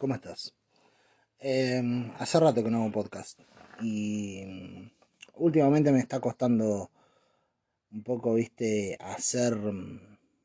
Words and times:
¿cómo 0.00 0.14
estás? 0.14 0.54
Em, 1.38 2.10
hace 2.18 2.40
rato 2.40 2.64
que 2.64 2.70
no 2.70 2.78
hago 2.78 2.90
podcast 2.90 3.38
y 3.82 4.42
últimamente 5.34 5.92
me 5.92 6.00
está 6.00 6.20
costando 6.20 6.90
un 7.92 8.02
poco, 8.02 8.34
viste, 8.34 8.96
hacer, 8.98 9.58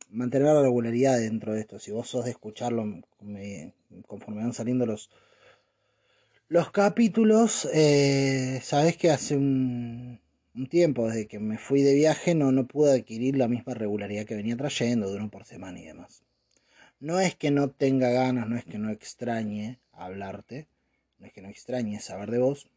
mantener 0.10 0.47
la 0.47 0.62
regularidad 0.62 1.20
dentro 1.20 1.54
de 1.54 1.62
esto. 1.62 1.79
Si 1.79 1.91
vos 1.91 2.10
sos 2.10 2.26
de 2.26 2.31
escucharlo 2.31 3.02
conforme 4.07 4.41
van 4.41 4.54
saliendo 4.54 4.86
los, 4.86 5.10
los 6.50 6.72
capítulos, 6.72 7.70
eh, 7.74 8.60
sabés 8.62 8.98
que 8.98 9.12
hace 9.12 9.38
un, 9.38 10.20
un, 10.54 10.68
tiempo, 10.68 11.08
desde 11.08 11.28
que 11.28 11.40
me 11.40 11.58
fui 11.58 11.82
de 11.82 11.94
viaje, 11.94 12.36
no, 12.36 12.52
no 12.52 12.68
pude 12.68 12.92
adquirir 12.94 13.38
la 13.38 13.48
misma 13.48 13.74
regularidad 13.74 14.26
que 14.26 14.36
venía 14.36 14.58
trayendo, 14.58 15.10
de 15.10 15.18
uno 15.18 15.30
por 15.30 15.46
semana 15.46 15.80
y 15.80 15.86
demás. 15.86 16.26
No 17.06 17.20
es 17.20 17.36
que 17.36 17.52
no 17.52 17.70
tenga 17.70 18.10
ganas, 18.10 18.50
no 18.50 18.58
es 18.58 18.66
que 18.66 18.80
no 18.80 18.90
extrañe 18.90 19.77
hablarte, 19.91 20.68
no 21.20 21.27
es 21.27 21.34
que 21.34 21.44
no 21.44 21.50
extrañe 21.50 22.00
saber 22.00 22.32
de 22.32 22.40
vos, 22.40 22.68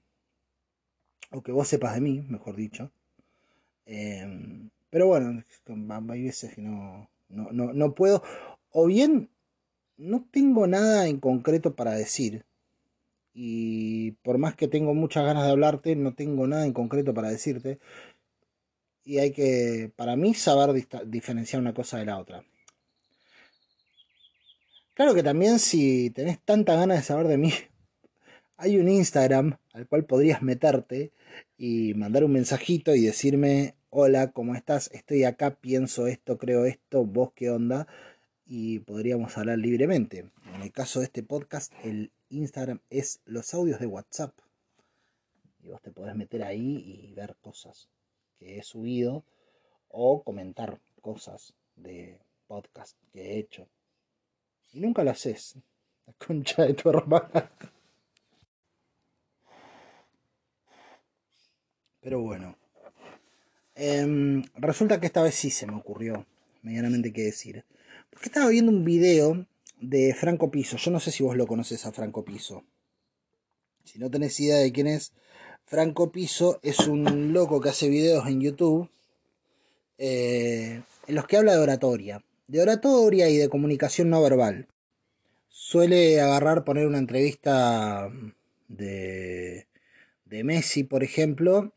o 1.31 1.43
que 1.43 1.51
vos 1.51 1.67
sepas 1.67 1.95
de 1.95 2.03
mí, 2.03 2.21
mejor 2.29 2.55
dicho. 2.55 2.91
Em, 3.87 4.69
pero 4.91 5.07
bueno, 5.07 5.43
hay 6.11 6.23
veces 6.23 6.55
que 6.55 6.61
no, 6.61 7.09
no, 7.31 7.53
no, 7.53 7.73
no 7.73 7.95
puedo, 7.95 8.23
o 8.71 8.85
bien 8.87 9.31
no 9.97 10.27
tengo 10.31 10.67
nada 10.67 11.09
en 11.09 11.21
concreto 11.21 11.75
para 11.75 11.93
decir, 11.93 12.45
y 13.33 14.11
por 14.23 14.37
más 14.37 14.55
que 14.57 14.69
tengo 14.69 14.93
muchas 14.93 15.25
ganas 15.25 15.47
de 15.47 15.53
hablarte, 15.53 15.97
no 15.97 16.13
tengo 16.15 16.47
nada 16.47 16.67
en 16.67 16.75
concreto 16.75 17.15
para 17.15 17.31
decirte. 17.31 17.79
Y 19.05 19.19
hay 19.21 19.33
que, 19.33 19.91
para 19.97 20.17
mí, 20.17 20.35
saber 20.35 20.87
diferenciar 21.07 21.63
una 21.63 21.73
cosa 21.73 21.97
de 21.99 22.05
la 22.05 22.19
otra. 22.19 22.45
Claro 24.99 25.15
que 25.15 25.23
también 25.23 25.61
si 25.61 26.11
tenés 26.11 26.41
tanta 26.41 26.75
ganas 26.75 26.97
de 26.97 27.05
saber 27.05 27.29
de 27.29 27.39
mí, 27.39 27.53
hay 28.57 28.79
un 28.79 28.89
Instagram 28.89 29.57
al 29.73 29.87
cual 29.87 30.05
podrías 30.05 30.43
meterte 30.43 31.13
y 31.57 31.95
mandar 31.95 32.25
un 32.25 32.33
mensajito 32.33 32.93
y 32.97 33.03
decirme, 33.03 33.77
hola, 33.91 34.33
¿cómo 34.33 34.57
estás? 34.57 34.91
Estoy 34.93 35.23
acá, 35.23 35.55
pienso 35.55 36.09
esto, 36.09 36.37
creo 36.37 36.65
esto, 36.65 37.05
vos 37.05 37.31
qué 37.37 37.49
onda, 37.49 37.87
y 38.45 38.81
podríamos 38.81 39.39
hablar 39.39 39.59
libremente. 39.59 40.33
En 40.53 40.63
el 40.63 40.73
caso 40.73 40.99
de 40.99 41.05
este 41.05 41.23
podcast, 41.23 41.73
el 41.85 42.11
Instagram 42.31 42.81
es 42.91 43.21
los 43.25 43.55
audios 43.55 43.79
de 43.79 43.87
WhatsApp. 43.87 44.37
Y 45.63 45.69
vos 45.69 45.81
te 45.81 45.93
podés 45.93 46.17
meter 46.17 46.43
ahí 46.43 47.07
y 47.09 47.15
ver 47.15 47.37
cosas 47.41 47.89
que 48.37 48.59
he 48.59 48.65
subido 48.65 49.25
o 49.87 50.25
comentar 50.25 50.81
cosas 51.01 51.55
de 51.77 52.19
podcast 52.49 52.97
que 53.13 53.21
he 53.21 53.39
hecho. 53.39 53.69
Y 54.73 54.81
nunca 54.81 55.05
lo 55.05 55.11
haces. 55.11 55.55
La 56.07 56.13
concha 56.15 56.65
de 56.65 56.75
tu 56.75 56.89
hermana. 56.91 57.51
Pero 62.01 62.21
bueno. 62.21 62.57
Em, 63.75 64.43
resulta 64.57 64.99
que 64.99 65.07
esta 65.07 65.23
vez 65.23 65.35
sí 65.35 65.51
se 65.51 65.67
me 65.67 65.77
ocurrió 65.77 66.27
medianamente 66.63 67.13
qué 67.13 67.23
decir. 67.23 67.65
Porque 68.11 68.27
estaba 68.27 68.49
viendo 68.49 68.73
un 68.73 68.85
video 68.85 69.47
de 69.81 70.15
Franco 70.15 70.51
Piso. 70.51 70.77
Yo 70.77 70.91
no 70.91 71.01
sé 71.01 71.11
si 71.11 71.23
vos 71.23 71.37
lo 71.37 71.47
conoces 71.47 71.87
a 71.87 71.93
Franco 71.93 72.25
Piso. 72.25 72.65
Si 73.85 73.99
no 73.99 74.11
tenés 74.11 74.39
idea 74.41 74.59
de 74.59 74.73
quién 74.73 74.87
es, 74.87 75.13
Franco 75.65 76.11
Piso 76.11 76.59
es 76.63 76.81
un 76.81 77.33
loco 77.33 77.61
que 77.61 77.69
hace 77.69 77.89
videos 77.89 78.27
en 78.27 78.41
YouTube 78.41 78.91
eh, 79.99 80.83
en 81.07 81.15
los 81.15 81.27
que 81.27 81.37
habla 81.37 81.53
de 81.53 81.59
oratoria 81.59 82.23
de 82.49 82.63
oratoria 82.63 83.29
y 83.29 83.37
de 83.37 83.49
comunicación 83.49 84.11
no 84.11 84.23
verbal. 84.23 84.67
Suele 85.49 86.21
agarrar, 86.21 86.65
poner 86.65 86.87
una 86.87 86.99
entrevista 86.99 88.11
de, 88.69 89.69
de 90.25 90.45
Messi, 90.45 90.85
por 90.85 91.05
ejemplo, 91.05 91.73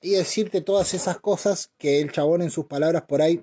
y 0.00 0.10
decirte 0.10 0.60
todas 0.60 0.94
esas 0.94 1.18
cosas 1.18 1.70
que 1.78 2.00
el 2.00 2.12
chabón 2.12 2.42
en 2.42 2.50
sus 2.50 2.66
palabras 2.66 3.02
por 3.02 3.20
ahí 3.20 3.42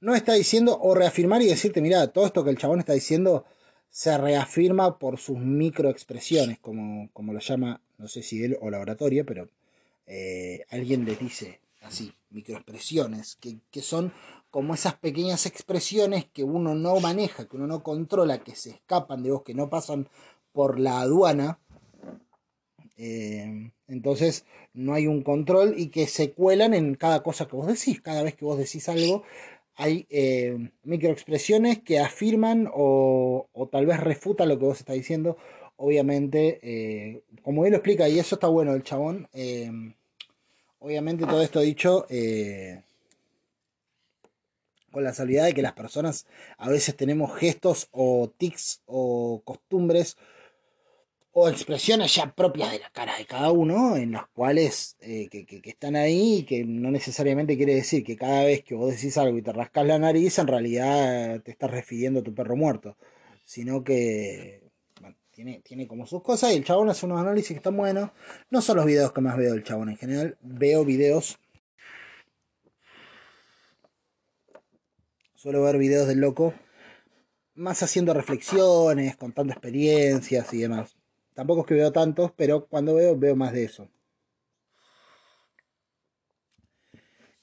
no 0.00 0.14
está 0.14 0.34
diciendo, 0.34 0.78
o 0.80 0.94
reafirmar 0.94 1.42
y 1.42 1.46
decirte, 1.46 1.80
mira, 1.80 2.06
todo 2.08 2.26
esto 2.26 2.44
que 2.44 2.50
el 2.50 2.58
chabón 2.58 2.78
está 2.78 2.92
diciendo 2.92 3.44
se 3.90 4.16
reafirma 4.18 4.98
por 4.98 5.18
sus 5.18 5.38
microexpresiones, 5.38 6.58
como, 6.58 7.10
como 7.14 7.32
lo 7.32 7.40
llama, 7.40 7.80
no 7.96 8.08
sé 8.08 8.22
si 8.22 8.44
él 8.44 8.58
o 8.60 8.70
la 8.70 8.78
oratoria, 8.78 9.24
pero 9.24 9.48
eh, 10.06 10.64
alguien 10.70 11.06
les 11.06 11.18
dice 11.18 11.60
así, 11.86 12.12
microexpresiones, 12.30 13.36
que, 13.36 13.58
que 13.70 13.82
son 13.82 14.12
como 14.50 14.74
esas 14.74 14.94
pequeñas 14.94 15.44
expresiones 15.44 16.24
que 16.24 16.42
uno 16.42 16.74
no 16.74 16.98
maneja, 17.00 17.46
que 17.46 17.56
uno 17.56 17.66
no 17.66 17.82
controla, 17.82 18.42
que 18.42 18.54
se 18.54 18.70
escapan 18.70 19.22
de 19.22 19.30
vos, 19.30 19.42
que 19.42 19.52
no 19.52 19.68
pasan 19.68 20.08
por 20.52 20.80
la 20.80 21.00
aduana. 21.00 21.58
Eh, 22.96 23.70
entonces 23.88 24.46
no 24.72 24.94
hay 24.94 25.06
un 25.06 25.22
control 25.22 25.74
y 25.76 25.88
que 25.88 26.06
se 26.06 26.32
cuelan 26.32 26.72
en 26.72 26.94
cada 26.94 27.22
cosa 27.22 27.46
que 27.46 27.54
vos 27.54 27.66
decís. 27.66 28.00
Cada 28.00 28.22
vez 28.22 28.34
que 28.34 28.46
vos 28.46 28.56
decís 28.56 28.88
algo, 28.88 29.24
hay 29.74 30.06
eh, 30.08 30.70
microexpresiones 30.84 31.80
que 31.80 31.98
afirman 31.98 32.70
o, 32.72 33.48
tal 33.70 33.84
vez 33.84 34.00
refutan 34.00 34.48
lo 34.48 34.58
que 34.58 34.64
vos 34.64 34.78
estás 34.78 34.96
diciendo. 34.96 35.36
Obviamente, 35.76 36.60
eh, 36.62 37.24
como 37.42 37.66
él 37.66 37.72
lo 37.72 37.76
explica, 37.76 38.08
y 38.08 38.18
eso 38.18 38.36
está 38.36 38.48
bueno 38.48 38.72
el 38.72 38.82
chabón. 38.82 39.28
Obviamente 40.86 41.26
todo 41.26 41.42
esto 41.42 41.60
dicho 41.60 42.06
con 44.92 45.04
la 45.04 45.12
salvedad 45.12 45.44
de 45.44 45.52
que 45.52 45.60
las 45.60 45.72
personas 45.72 46.26
a 46.56 46.70
veces 46.70 46.96
tenemos 46.96 47.36
gestos 47.36 47.88
o 47.90 48.32
tics 48.38 48.80
o 48.86 49.42
costumbres 49.44 50.16
o 51.32 51.50
expresiones 51.50 52.14
ya 52.14 52.32
propias 52.34 52.70
de 52.72 52.78
la 52.78 52.88
cara 52.88 53.18
de 53.18 53.26
cada 53.26 53.50
uno, 53.50 53.96
en 53.96 54.12
las 54.12 54.26
cuales 54.28 54.96
eh, 55.00 55.28
que, 55.28 55.60
están 55.64 55.96
ahí 55.96 56.36
y 56.38 56.42
que 56.44 56.64
no 56.64 56.90
necesariamente 56.90 57.58
quiere 57.58 57.74
decir 57.74 58.04
que 58.04 58.16
cada 58.16 58.44
vez 58.44 58.62
que 58.64 58.74
vos 58.74 58.90
decís 58.90 59.18
algo 59.18 59.36
y 59.36 59.42
te 59.42 59.52
rascas 59.52 59.86
la 59.86 59.98
nariz, 59.98 60.38
en 60.38 60.46
realidad 60.46 61.42
te 61.42 61.50
estás 61.50 61.70
refiriendo 61.70 62.20
a 62.20 62.22
tu 62.22 62.32
perro 62.32 62.56
muerto, 62.56 62.96
sino 63.44 63.84
que 63.84 64.62
tiene, 65.36 65.60
tiene 65.62 65.86
como 65.86 66.06
sus 66.06 66.22
cosas 66.22 66.52
y 66.52 66.56
el 66.56 66.64
chabón 66.64 66.88
hace 66.88 67.04
unos 67.04 67.20
análisis 67.20 67.50
que 67.50 67.56
están 67.56 67.76
buenos. 67.76 68.10
No 68.48 68.62
son 68.62 68.78
los 68.78 68.86
videos 68.86 69.12
que 69.12 69.20
más 69.20 69.36
veo 69.36 69.52
del 69.52 69.64
chabón 69.64 69.90
en 69.90 69.98
general, 69.98 70.38
veo 70.40 70.82
videos 70.82 71.38
Suelo 75.34 75.62
ver 75.62 75.76
videos 75.76 76.08
del 76.08 76.20
loco 76.20 76.54
más 77.54 77.82
haciendo 77.82 78.14
reflexiones, 78.14 79.16
contando 79.16 79.52
experiencias 79.52 80.52
y 80.54 80.58
demás. 80.58 80.96
Tampoco 81.34 81.60
es 81.60 81.66
que 81.66 81.74
veo 81.74 81.92
tantos, 81.92 82.32
pero 82.34 82.66
cuando 82.66 82.94
veo, 82.94 83.16
veo 83.16 83.36
más 83.36 83.52
de 83.52 83.64
eso. 83.64 83.88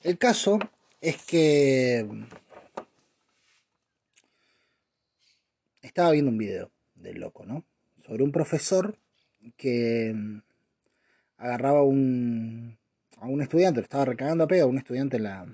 El 0.01 0.17
caso 0.17 0.57
es 0.99 1.23
que 1.23 2.07
estaba 5.83 6.11
viendo 6.11 6.31
un 6.31 6.39
video 6.39 6.71
del 6.95 7.19
loco, 7.19 7.45
¿no? 7.45 7.63
Sobre 8.05 8.23
un 8.23 8.31
profesor 8.31 8.97
que 9.57 10.15
agarraba 11.37 11.83
un, 11.83 12.77
a 13.17 13.27
un 13.27 13.41
estudiante, 13.41 13.79
lo 13.79 13.83
estaba 13.83 14.05
recagando 14.05 14.43
a 14.43 14.47
pega 14.47 14.63
a 14.63 14.67
un 14.67 14.77
estudiante 14.77 15.17
en 15.17 15.23
la, 15.23 15.45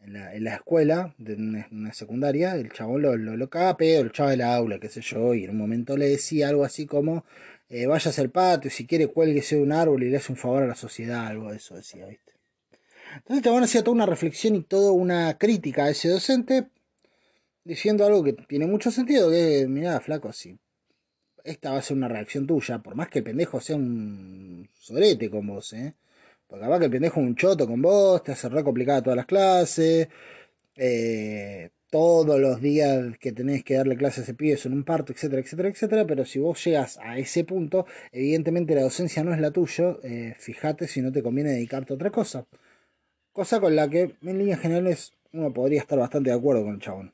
en 0.00 0.12
la, 0.12 0.34
en 0.34 0.44
la 0.44 0.54
escuela, 0.54 1.14
de 1.18 1.34
una, 1.34 1.92
secundaria, 1.92 2.54
el 2.54 2.72
chabón 2.72 3.02
lo, 3.02 3.16
lo, 3.16 3.36
lo 3.36 3.50
caga 3.50 3.76
pedo, 3.76 4.02
el 4.02 4.12
chavo 4.12 4.30
del 4.30 4.42
aula, 4.42 4.78
qué 4.78 4.88
sé 4.88 5.00
yo, 5.02 5.34
y 5.34 5.44
en 5.44 5.50
un 5.50 5.58
momento 5.58 5.96
le 5.96 6.08
decía 6.08 6.48
algo 6.48 6.64
así 6.64 6.86
como, 6.86 7.24
eh, 7.68 7.86
al 7.86 8.30
patio, 8.30 8.70
si 8.70 8.86
quiere 8.86 9.06
cuélguese 9.08 9.56
de 9.56 9.62
un 9.62 9.72
árbol 9.72 10.02
y 10.02 10.10
le 10.10 10.16
hace 10.16 10.32
un 10.32 10.38
favor 10.38 10.62
a 10.62 10.66
la 10.66 10.74
sociedad, 10.74 11.26
algo 11.26 11.50
de 11.50 11.58
eso 11.58 11.76
decía, 11.76 12.06
¿viste? 12.06 12.32
Entonces 13.14 13.38
el 13.38 13.42
chabón 13.44 13.62
hacía 13.62 13.82
toda 13.82 13.94
una 13.94 14.06
reflexión 14.06 14.54
y 14.54 14.62
toda 14.62 14.92
una 14.92 15.36
crítica 15.38 15.84
a 15.84 15.90
ese 15.90 16.08
docente, 16.08 16.68
diciendo 17.64 18.06
algo 18.06 18.24
que 18.24 18.32
tiene 18.32 18.66
mucho 18.66 18.90
sentido, 18.90 19.30
que, 19.30 19.66
mira 19.68 20.00
flaco, 20.00 20.32
si 20.32 20.58
esta 21.44 21.72
va 21.72 21.78
a 21.78 21.82
ser 21.82 21.96
una 21.96 22.08
reacción 22.08 22.46
tuya, 22.46 22.78
por 22.78 22.94
más 22.94 23.08
que 23.08 23.20
el 23.20 23.24
pendejo 23.24 23.60
sea 23.60 23.76
un 23.76 24.68
sorete 24.78 25.30
con 25.30 25.46
vos, 25.46 25.72
¿eh? 25.72 25.94
Porque 26.46 26.64
capaz 26.64 26.78
que 26.80 26.84
el 26.86 26.90
pendejo 26.90 27.20
es 27.20 27.26
un 27.26 27.36
choto 27.36 27.66
con 27.66 27.80
vos, 27.82 28.22
te 28.24 28.32
hace 28.32 28.48
re 28.48 28.64
complicada 28.64 29.02
todas 29.02 29.16
las 29.16 29.26
clases. 29.26 30.08
Eh, 30.76 31.70
todos 31.90 32.40
los 32.40 32.60
días 32.60 33.18
que 33.18 33.32
tenés 33.32 33.64
que 33.64 33.74
darle 33.74 33.96
clases 33.96 34.20
a 34.20 34.22
ese 34.22 34.34
pibe 34.34 34.56
son 34.56 34.72
un 34.72 34.84
parto, 34.84 35.12
etcétera, 35.12 35.42
etcétera, 35.42 35.68
etcétera. 35.68 36.06
Pero 36.06 36.24
si 36.24 36.38
vos 36.38 36.64
llegas 36.64 36.98
a 37.02 37.18
ese 37.18 37.44
punto, 37.44 37.86
evidentemente 38.12 38.74
la 38.74 38.82
docencia 38.82 39.24
no 39.24 39.34
es 39.34 39.40
la 39.40 39.50
tuya. 39.50 39.96
Eh, 40.02 40.34
fíjate 40.38 40.88
si 40.88 41.02
no 41.02 41.12
te 41.12 41.22
conviene 41.22 41.50
dedicarte 41.50 41.92
a 41.92 41.96
otra 41.96 42.10
cosa. 42.10 42.46
Cosa 43.32 43.60
con 43.60 43.76
la 43.76 43.88
que, 43.88 44.16
en 44.22 44.38
líneas 44.38 44.60
generales, 44.60 45.12
uno 45.32 45.52
podría 45.52 45.80
estar 45.80 45.98
bastante 45.98 46.30
de 46.30 46.36
acuerdo 46.36 46.64
con 46.64 46.74
el 46.74 46.80
chabón. 46.80 47.12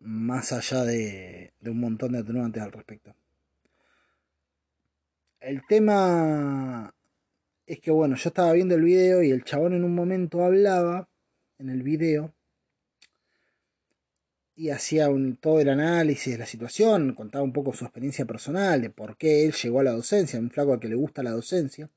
Más 0.00 0.52
allá 0.52 0.84
de, 0.84 1.52
un 1.62 1.80
montón 1.80 2.12
de 2.12 2.18
atenuantes 2.18 2.62
al 2.62 2.72
respecto. 2.72 3.14
El 5.40 5.62
tema 5.66 6.94
es 7.66 7.80
que 7.80 7.90
bueno, 7.90 8.16
yo 8.16 8.28
estaba 8.28 8.52
viendo 8.52 8.74
el 8.74 8.82
video 8.82 9.22
y 9.22 9.30
el 9.30 9.44
chabón 9.44 9.74
en 9.74 9.84
un 9.84 9.94
momento 9.94 10.44
hablaba 10.44 11.08
en 11.58 11.70
el 11.70 11.82
video 11.82 12.34
y 14.58 14.70
hacía 14.70 15.08
un, 15.08 15.36
todo 15.36 15.60
el 15.60 15.68
análisis 15.68 16.32
de 16.32 16.38
la 16.38 16.46
situación, 16.46 17.14
contaba 17.14 17.44
un 17.44 17.52
poco 17.52 17.72
su 17.72 17.84
experiencia 17.84 18.24
personal, 18.24 18.82
de 18.82 18.90
por 18.90 19.16
qué 19.16 19.44
él 19.46 19.52
llegó 19.52 19.80
a 19.80 19.84
la 19.84 19.92
docencia, 19.92 20.40
un 20.40 20.50
flaco 20.50 20.72
al 20.72 20.80
que 20.80 20.88
le 20.88 20.96
gusta 20.96 21.22
la 21.22 21.30
docencia. 21.30 21.88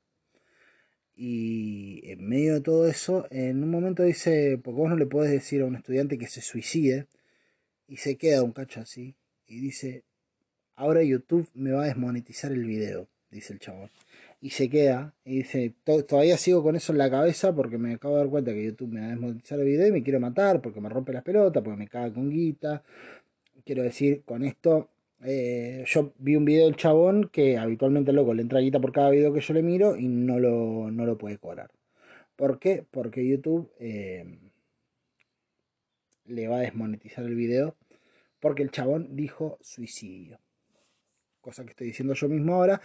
Y 1.16 2.02
en 2.10 2.28
medio 2.28 2.54
de 2.54 2.60
todo 2.60 2.86
eso, 2.86 3.26
en 3.30 3.62
un 3.62 3.70
momento 3.70 4.02
dice, 4.04 4.58
porque 4.62 4.80
vos 4.80 4.90
no 4.90 4.96
le 4.96 5.06
podés 5.06 5.32
decir 5.32 5.62
a 5.62 5.66
un 5.66 5.74
estudiante 5.74 6.18
que 6.18 6.28
se 6.28 6.40
suicide, 6.40 7.06
y 7.88 7.96
se 7.96 8.16
queda 8.16 8.42
un 8.42 8.52
cacho 8.52 8.80
así, 8.80 9.14
y 9.46 9.60
dice, 9.60 10.04
ahora 10.76 11.02
YouTube 11.02 11.48
me 11.54 11.72
va 11.72 11.84
a 11.84 11.86
desmonetizar 11.86 12.52
el 12.52 12.64
video, 12.64 13.08
dice 13.30 13.52
el 13.52 13.58
chabón. 13.58 13.90
Y 14.40 14.50
se 14.50 14.68
queda, 14.68 15.14
y 15.24 15.36
dice, 15.38 15.72
todavía 15.84 16.36
sigo 16.36 16.62
con 16.62 16.74
eso 16.74 16.92
en 16.92 16.98
la 16.98 17.10
cabeza 17.10 17.54
porque 17.54 17.78
me 17.78 17.94
acabo 17.94 18.16
de 18.16 18.22
dar 18.22 18.30
cuenta 18.30 18.52
que 18.52 18.64
YouTube 18.64 18.92
me 18.92 19.00
va 19.00 19.06
a 19.06 19.10
desmonetizar 19.10 19.60
el 19.60 19.66
video 19.66 19.86
y 19.86 19.92
me 19.92 20.02
quiero 20.02 20.18
matar 20.18 20.60
porque 20.60 20.80
me 20.80 20.88
rompe 20.88 21.12
las 21.12 21.22
pelotas, 21.22 21.62
porque 21.62 21.78
me 21.78 21.86
caga 21.86 22.12
con 22.12 22.28
guita. 22.28 22.82
Quiero 23.64 23.84
decir, 23.84 24.22
con 24.24 24.42
esto, 24.44 24.88
eh, 25.22 25.84
yo 25.86 26.12
vi 26.18 26.34
un 26.34 26.44
video 26.44 26.64
del 26.66 26.74
chabón 26.74 27.30
que 27.32 27.56
habitualmente 27.56 28.12
loco 28.12 28.34
le 28.34 28.42
entra 28.42 28.58
guita 28.58 28.80
por 28.80 28.92
cada 28.92 29.10
video 29.10 29.32
que 29.32 29.40
yo 29.40 29.54
le 29.54 29.62
miro 29.62 29.96
y 29.96 30.08
no 30.08 30.40
lo, 30.40 30.90
no 30.90 31.06
lo 31.06 31.16
puede 31.16 31.38
cobrar. 31.38 31.70
¿Por 32.34 32.58
qué? 32.58 32.84
Porque 32.90 33.26
YouTube 33.26 33.70
eh, 33.78 34.38
le 36.24 36.48
va 36.48 36.56
a 36.56 36.60
desmonetizar 36.60 37.24
el 37.24 37.34
video 37.34 37.76
porque 38.40 38.62
el 38.62 38.70
chabón 38.70 39.16
dijo 39.16 39.58
suicidio 39.60 40.38
cosa 41.42 41.64
que 41.64 41.70
estoy 41.70 41.88
diciendo 41.88 42.14
yo 42.14 42.28
mismo 42.28 42.54
ahora. 42.54 42.80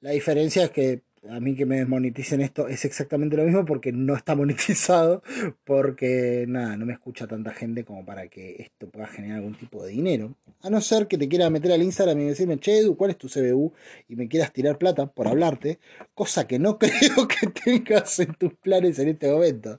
La 0.00 0.10
diferencia 0.10 0.64
es 0.64 0.70
que 0.70 1.02
a 1.30 1.40
mí 1.40 1.54
que 1.54 1.64
me 1.64 1.78
desmoneticen 1.78 2.42
esto 2.42 2.68
es 2.68 2.84
exactamente 2.84 3.36
lo 3.36 3.44
mismo 3.44 3.64
porque 3.64 3.92
no 3.92 4.14
está 4.14 4.34
monetizado, 4.34 5.22
porque 5.64 6.44
nada, 6.48 6.76
no 6.76 6.84
me 6.84 6.92
escucha 6.92 7.26
tanta 7.26 7.52
gente 7.52 7.84
como 7.84 8.04
para 8.04 8.28
que 8.28 8.56
esto 8.58 8.90
pueda 8.90 9.06
generar 9.06 9.38
algún 9.38 9.54
tipo 9.54 9.82
de 9.84 9.92
dinero. 9.92 10.36
A 10.60 10.68
no 10.68 10.80
ser 10.80 11.06
que 11.06 11.16
te 11.16 11.28
quieras 11.28 11.50
meter 11.50 11.72
al 11.72 11.82
Instagram 11.82 12.20
y 12.20 12.24
decirme, 12.26 12.58
che, 12.58 12.78
Edu, 12.78 12.96
¿cuál 12.96 13.12
es 13.12 13.18
tu 13.18 13.28
CBU? 13.28 13.72
Y 14.08 14.16
me 14.16 14.28
quieras 14.28 14.52
tirar 14.52 14.76
plata 14.76 15.06
por 15.06 15.28
hablarte, 15.28 15.78
cosa 16.14 16.46
que 16.46 16.58
no 16.58 16.78
creo 16.78 17.28
que 17.28 17.46
tengas 17.46 18.18
en 18.18 18.34
tus 18.34 18.54
planes 18.54 18.98
en 18.98 19.08
este 19.08 19.30
momento. 19.30 19.78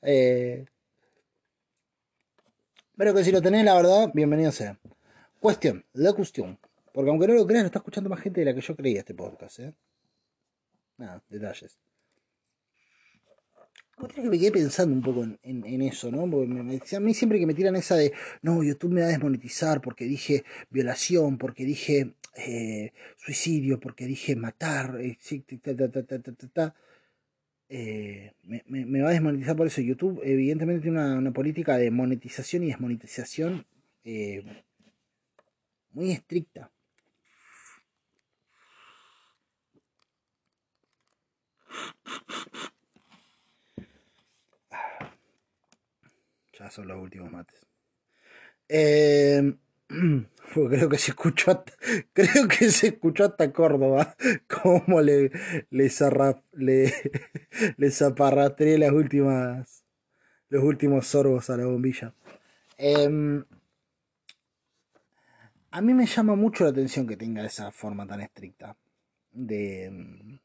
Eh, 0.00 0.64
pero 2.96 3.14
que 3.14 3.24
si 3.24 3.30
lo 3.30 3.42
tenés, 3.42 3.64
la 3.64 3.74
verdad, 3.74 4.10
bienvenido 4.14 4.50
sea. 4.50 4.78
Cuestión, 5.38 5.84
la 5.92 6.12
cuestión. 6.12 6.58
Porque 6.92 7.10
aunque 7.10 7.26
no 7.28 7.34
lo 7.34 7.46
crean, 7.46 7.66
está 7.66 7.78
escuchando 7.78 8.08
más 8.08 8.20
gente 8.20 8.40
de 8.40 8.46
la 8.46 8.54
que 8.54 8.62
yo 8.62 8.74
creía 8.74 9.00
este 9.00 9.14
podcast, 9.14 9.58
¿eh? 9.60 9.74
Nada, 10.96 11.22
detalles. 11.28 11.78
Otra 13.98 14.22
que 14.22 14.28
me 14.28 14.38
quedé 14.38 14.52
pensando 14.52 14.94
un 14.94 15.02
poco 15.02 15.26
en, 15.42 15.82
eso, 15.82 16.10
¿no? 16.10 16.30
Porque 16.30 16.46
me, 16.46 16.80
a 16.96 17.00
mí 17.00 17.14
siempre 17.14 17.38
que 17.38 17.46
me 17.46 17.54
tiran 17.54 17.76
esa 17.76 17.96
de, 17.96 18.12
no, 18.42 18.62
YouTube 18.62 18.92
me 18.92 19.00
va 19.00 19.06
a 19.06 19.10
desmonetizar 19.10 19.80
porque 19.80 20.04
dije 20.04 20.44
violación, 20.70 21.38
porque 21.38 21.64
dije 21.64 22.14
eh, 22.36 22.92
suicidio, 23.16 23.80
porque 23.80 24.06
dije 24.06 24.36
matar, 24.36 24.98
eh, 25.00 25.16
eh, 27.68 28.32
me, 28.44 29.02
va 29.02 29.08
a 29.08 29.12
desmonetizar 29.12 29.56
por 29.56 29.66
eso. 29.66 29.80
YouTube 29.80 30.20
evidentemente 30.24 30.82
tiene 30.82 31.16
una, 31.16 31.32
política 31.32 31.76
de 31.78 31.90
monetización 31.90 32.64
y 32.64 32.68
desmonetización 32.68 33.66
muy 35.92 36.12
estricta. 36.12 36.70
Ya 46.58 46.70
son 46.70 46.88
los 46.88 46.98
últimos 46.98 47.30
mates. 47.30 47.66
Eh, 48.68 49.56
creo 50.68 50.88
que 50.88 50.98
se 50.98 51.10
escuchó 51.12 51.52
hasta, 51.52 51.72
creo 52.12 52.48
que 52.48 52.70
se 52.70 52.88
escuchó 52.88 53.24
hasta 53.24 53.52
Córdoba 53.52 54.16
como 54.62 55.00
le 55.00 55.30
le, 55.70 55.90
le, 56.52 56.92
le 57.76 57.90
zaparrastré 57.90 58.78
las 58.78 58.92
últimas 58.92 59.84
los 60.48 60.62
últimos 60.62 61.06
sorbos 61.08 61.50
a 61.50 61.56
la 61.56 61.66
bombilla. 61.66 62.14
Em, 62.78 63.44
a 65.70 65.80
mí 65.80 65.92
me 65.92 66.06
llama 66.06 66.36
mucho 66.36 66.64
la 66.64 66.70
atención 66.70 67.06
que 67.06 67.16
tenga 67.16 67.44
esa 67.44 67.72
forma 67.72 68.06
tan 68.06 68.20
estricta 68.20 68.76
de 69.32 70.38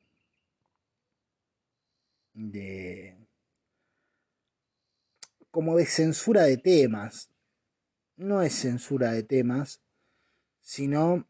de 2.33 3.17
como 5.51 5.75
de 5.75 5.85
censura 5.85 6.43
de 6.43 6.57
temas. 6.57 7.29
No 8.21 8.43
es 8.43 8.53
censura 8.53 9.13
de 9.13 9.23
temas, 9.23 9.81
sino 10.61 11.25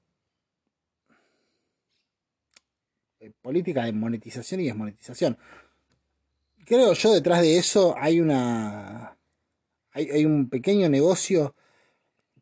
eh, 3.22 3.32
política 3.42 3.86
de 3.86 3.94
monetización 3.94 4.60
y 4.60 4.66
desmonetización. 4.66 5.38
Creo 6.66 6.92
yo 6.92 7.14
detrás 7.14 7.42
de 7.42 7.58
eso 7.58 7.96
hay 7.98 8.20
una 8.20 9.18
hay, 9.94 10.26
un 10.26 10.50
pequeño 10.50 10.90
negocio 10.90 11.56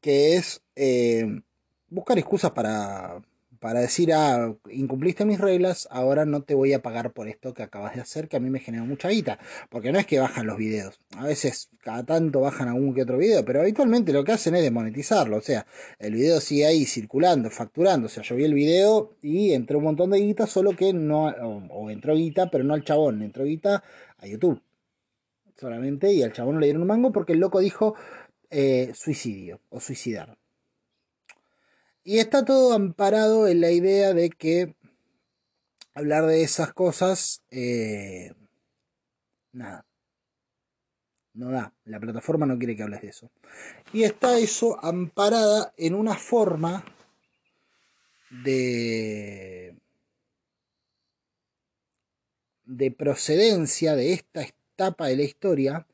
que 0.01 0.35
es 0.35 0.63
eh, 0.75 1.43
buscar 1.87 2.17
excusas 2.17 2.49
para 2.49 3.21
para 3.59 3.81
decir, 3.81 4.13
ah, 4.13 4.55
incumpliste 4.71 5.25
mis 5.25 5.39
reglas, 5.39 5.87
ahora 5.91 6.25
no 6.25 6.43
te 6.43 6.55
voy 6.55 6.73
a 6.73 6.81
pagar 6.81 7.11
por 7.11 7.27
esto 7.27 7.53
que 7.53 7.63
acabas 7.63 7.95
de 7.95 8.01
hacer, 8.01 8.29
que 8.29 8.37
a 8.37 8.39
mí 8.39 8.49
me 8.49 8.59
genera 8.59 8.83
mucha 8.83 9.09
guita. 9.09 9.37
Porque 9.69 9.91
no 9.91 9.99
es 9.99 10.05
que 10.05 10.19
bajan 10.19 10.47
los 10.47 10.57
videos. 10.57 10.99
A 11.17 11.25
veces, 11.25 11.69
cada 11.79 12.05
tanto 12.05 12.41
bajan 12.41 12.69
algún 12.69 12.93
que 12.93 13.03
otro 13.03 13.17
video, 13.17 13.43
pero 13.43 13.61
habitualmente 13.61 14.13
lo 14.13 14.23
que 14.23 14.31
hacen 14.31 14.55
es 14.55 14.63
desmonetizarlo. 14.63 15.37
O 15.37 15.41
sea, 15.41 15.65
el 15.99 16.13
video 16.13 16.39
sigue 16.39 16.65
ahí 16.65 16.85
circulando, 16.85 17.49
facturando. 17.49 18.07
O 18.07 18.09
sea, 18.09 18.23
yo 18.23 18.35
vi 18.35 18.45
el 18.45 18.53
video 18.53 19.15
y 19.21 19.53
entró 19.53 19.79
un 19.79 19.85
montón 19.85 20.11
de 20.11 20.19
guita, 20.19 20.47
solo 20.47 20.75
que 20.75 20.93
no, 20.93 21.25
o, 21.25 21.89
entró 21.89 22.15
guita, 22.15 22.49
pero 22.49 22.63
no 22.63 22.73
al 22.73 22.83
chabón, 22.83 23.21
entró 23.21 23.43
guita 23.43 23.83
a 24.17 24.27
YouTube. 24.27 24.61
Solamente, 25.57 26.13
y 26.13 26.23
al 26.23 26.31
chabón 26.31 26.55
no 26.55 26.59
le 26.61 26.67
dieron 26.67 26.83
un 26.83 26.87
mango 26.87 27.11
porque 27.11 27.33
el 27.33 27.39
loco 27.39 27.59
dijo 27.59 27.95
eh, 28.49 28.91
suicidio 28.95 29.59
o 29.69 29.81
suicidar. 29.81 30.38
Y 32.03 32.19
está 32.19 32.45
todo 32.45 32.73
amparado 32.73 33.47
en 33.47 33.61
la 33.61 33.71
idea 33.71 34.13
de 34.13 34.29
que 34.29 34.75
hablar 35.93 36.25
de 36.25 36.43
esas 36.43 36.73
cosas, 36.73 37.43
eh, 37.51 38.33
nada, 39.51 39.85
no 41.33 41.51
da. 41.51 41.73
La 41.85 41.99
plataforma 41.99 42.45
no 42.45 42.57
quiere 42.57 42.75
que 42.75 42.83
hables 42.83 43.01
de 43.01 43.09
eso. 43.09 43.29
Y 43.93 44.03
está 44.03 44.37
eso 44.37 44.83
amparada 44.83 45.73
en 45.77 45.93
una 45.93 46.15
forma 46.15 46.83
de 48.43 49.75
de 52.69 52.91
procedencia 52.91 53.95
de 53.95 54.13
esta 54.13 54.43
etapa 54.43 55.07
de 55.07 55.17
la 55.17 55.23
historia 55.23 55.87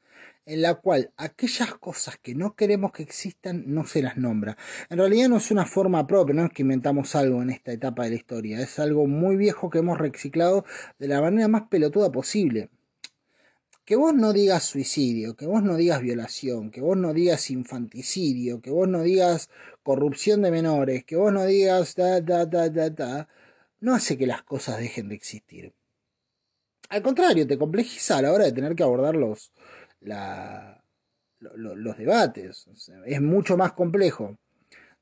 en 0.46 0.62
la 0.62 0.76
cual 0.76 1.12
aquellas 1.18 1.74
cosas 1.76 2.18
que 2.22 2.36
no 2.36 2.56
queremos 2.56 2.92
que 2.92 3.04
existan 3.04 3.64
no 3.68 3.86
se 3.86 4.02
las 4.02 4.18
nombra. 4.18 4.58
En 4.90 5.00
realidad 5.00 5.30
no 5.30 5.38
es 5.38 5.52
una 5.52 5.66
forma 5.66 6.06
propia, 6.06 6.36
no 6.36 6.46
es 6.46 6.52
que 6.52 6.62
inventamos 6.62 7.16
algo 7.16 7.42
en 7.42 7.50
esta 7.50 7.72
etapa 7.72 8.04
de 8.04 8.12
la 8.12 8.16
historia, 8.16 8.62
es 8.62 8.78
algo 8.80 9.08
muy 9.08 9.36
viejo 9.38 9.70
que 9.70 9.80
hemos 9.80 9.98
reciclado 9.98 10.66
de 11.00 11.08
la 11.08 11.22
manera 11.22 11.48
más 11.48 11.64
pelotuda 11.70 12.12
posible. 12.12 12.70
Que 13.86 13.96
vos 13.96 14.16
no 14.16 14.34
digas 14.34 14.64
suicidio, 14.64 15.36
que 15.36 15.46
vos 15.46 15.62
no 15.62 15.78
digas 15.78 16.02
violación, 16.02 16.72
que 16.72 16.82
vos 16.82 16.98
no 16.98 17.14
digas 17.14 17.52
infanticidio, 17.52 18.60
que 18.60 18.72
vos 18.72 18.88
no 18.88 19.04
digas 19.04 19.50
corrupción 19.84 20.42
de 20.42 20.50
menores, 20.50 21.06
que 21.06 21.16
vos 21.16 21.32
no 21.32 21.46
digas 21.46 21.96
da, 21.96 22.20
da, 22.20 22.46
da, 22.46 22.70
da, 22.70 22.90
da, 22.90 23.28
no 23.82 23.94
hace 23.94 24.18
que 24.18 24.26
las 24.26 24.42
cosas 24.42 24.80
dejen 24.80 25.10
de 25.10 25.16
existir. 25.16 25.74
Al 26.90 27.02
contrario, 27.04 27.46
te 27.48 27.58
complejiza 27.58 28.18
a 28.18 28.22
la 28.24 28.32
hora 28.32 28.46
de 28.46 28.52
tener 28.52 28.76
que 28.76 28.84
abordar 28.84 29.16
los, 29.16 29.52
los 30.06 31.98
debates. 31.98 32.68
es 33.06 33.22
mucho 33.22 33.58
más 33.58 33.74
complejo 33.74 34.38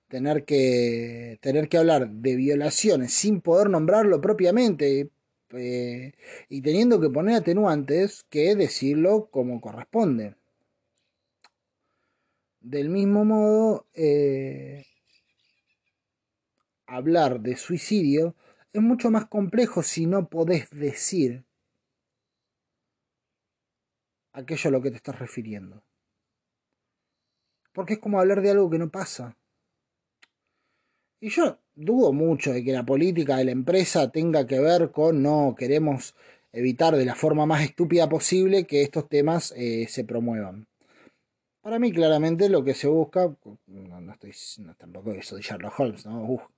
tener 0.08 0.46
que, 0.46 1.40
tener 1.42 1.68
que 1.68 1.78
hablar 1.78 2.08
de 2.08 2.36
violaciones 2.36 3.14
sin 3.14 3.42
poder 3.42 3.70
nombrarlo 3.70 4.22
propiamente 4.22 5.10
eh, 5.50 6.14
y 6.50 6.62
teniendo 6.62 7.00
que 7.00 7.10
poner 7.10 7.38
atenuantes 7.38 8.24
que 8.30 8.56
decirlo 8.56 9.30
como 9.32 9.60
corresponde. 9.60 10.36
Del 12.62 12.90
mismo 12.90 13.26
modo, 13.26 13.88
eh, 13.94 14.86
hablar 16.86 17.42
de 17.42 17.56
suicidio 17.58 18.36
es 18.72 18.82
mucho 18.82 19.12
más 19.12 19.26
complejo 19.26 19.84
si 19.84 20.06
no 20.06 20.30
podés 20.30 20.70
decir 20.72 21.44
aquello 24.34 24.68
a 24.68 24.72
lo 24.72 24.82
que 24.82 24.92
te 24.92 24.98
estás 24.98 25.18
refiriendo. 25.18 25.84
Porque 27.72 27.94
es 27.94 28.00
como 28.00 28.20
hablar 28.20 28.42
de 28.42 28.52
algo 28.52 28.70
que 28.70 28.78
no 28.78 28.90
pasa. 28.90 29.38
Y 31.20 31.30
yo 31.30 31.60
dudo 31.74 32.12
mucho 32.12 32.52
de 32.52 32.64
que 32.64 32.74
la 32.74 32.86
política 32.86 33.38
de 33.38 33.46
la 33.46 33.52
empresa 33.52 34.12
tenga 34.12 34.46
que 34.46 34.60
ver 34.60 34.92
con 34.92 35.24
no 35.24 35.56
queremos 35.58 36.16
evitar 36.52 36.96
de 36.96 37.06
la 37.06 37.16
forma 37.16 37.46
más 37.46 37.64
estúpida 37.64 38.08
posible 38.10 38.66
que 38.66 38.84
estos 38.84 39.10
temas 39.10 39.54
eh, 39.56 39.88
se 39.90 40.04
promuevan. 40.04 40.68
Para 41.62 41.80
mí, 41.80 41.92
claramente, 41.94 42.50
lo 42.50 42.64
que 42.64 42.74
se 42.74 42.88
busca, 42.88 43.34
no, 43.68 44.12
estoy, 44.12 44.34
no, 44.60 44.76
tampoco 44.76 45.14
soy 45.22 45.42
Sherlock 45.42 45.80
Holmes, 45.80 46.06
¿no? 46.06 46.50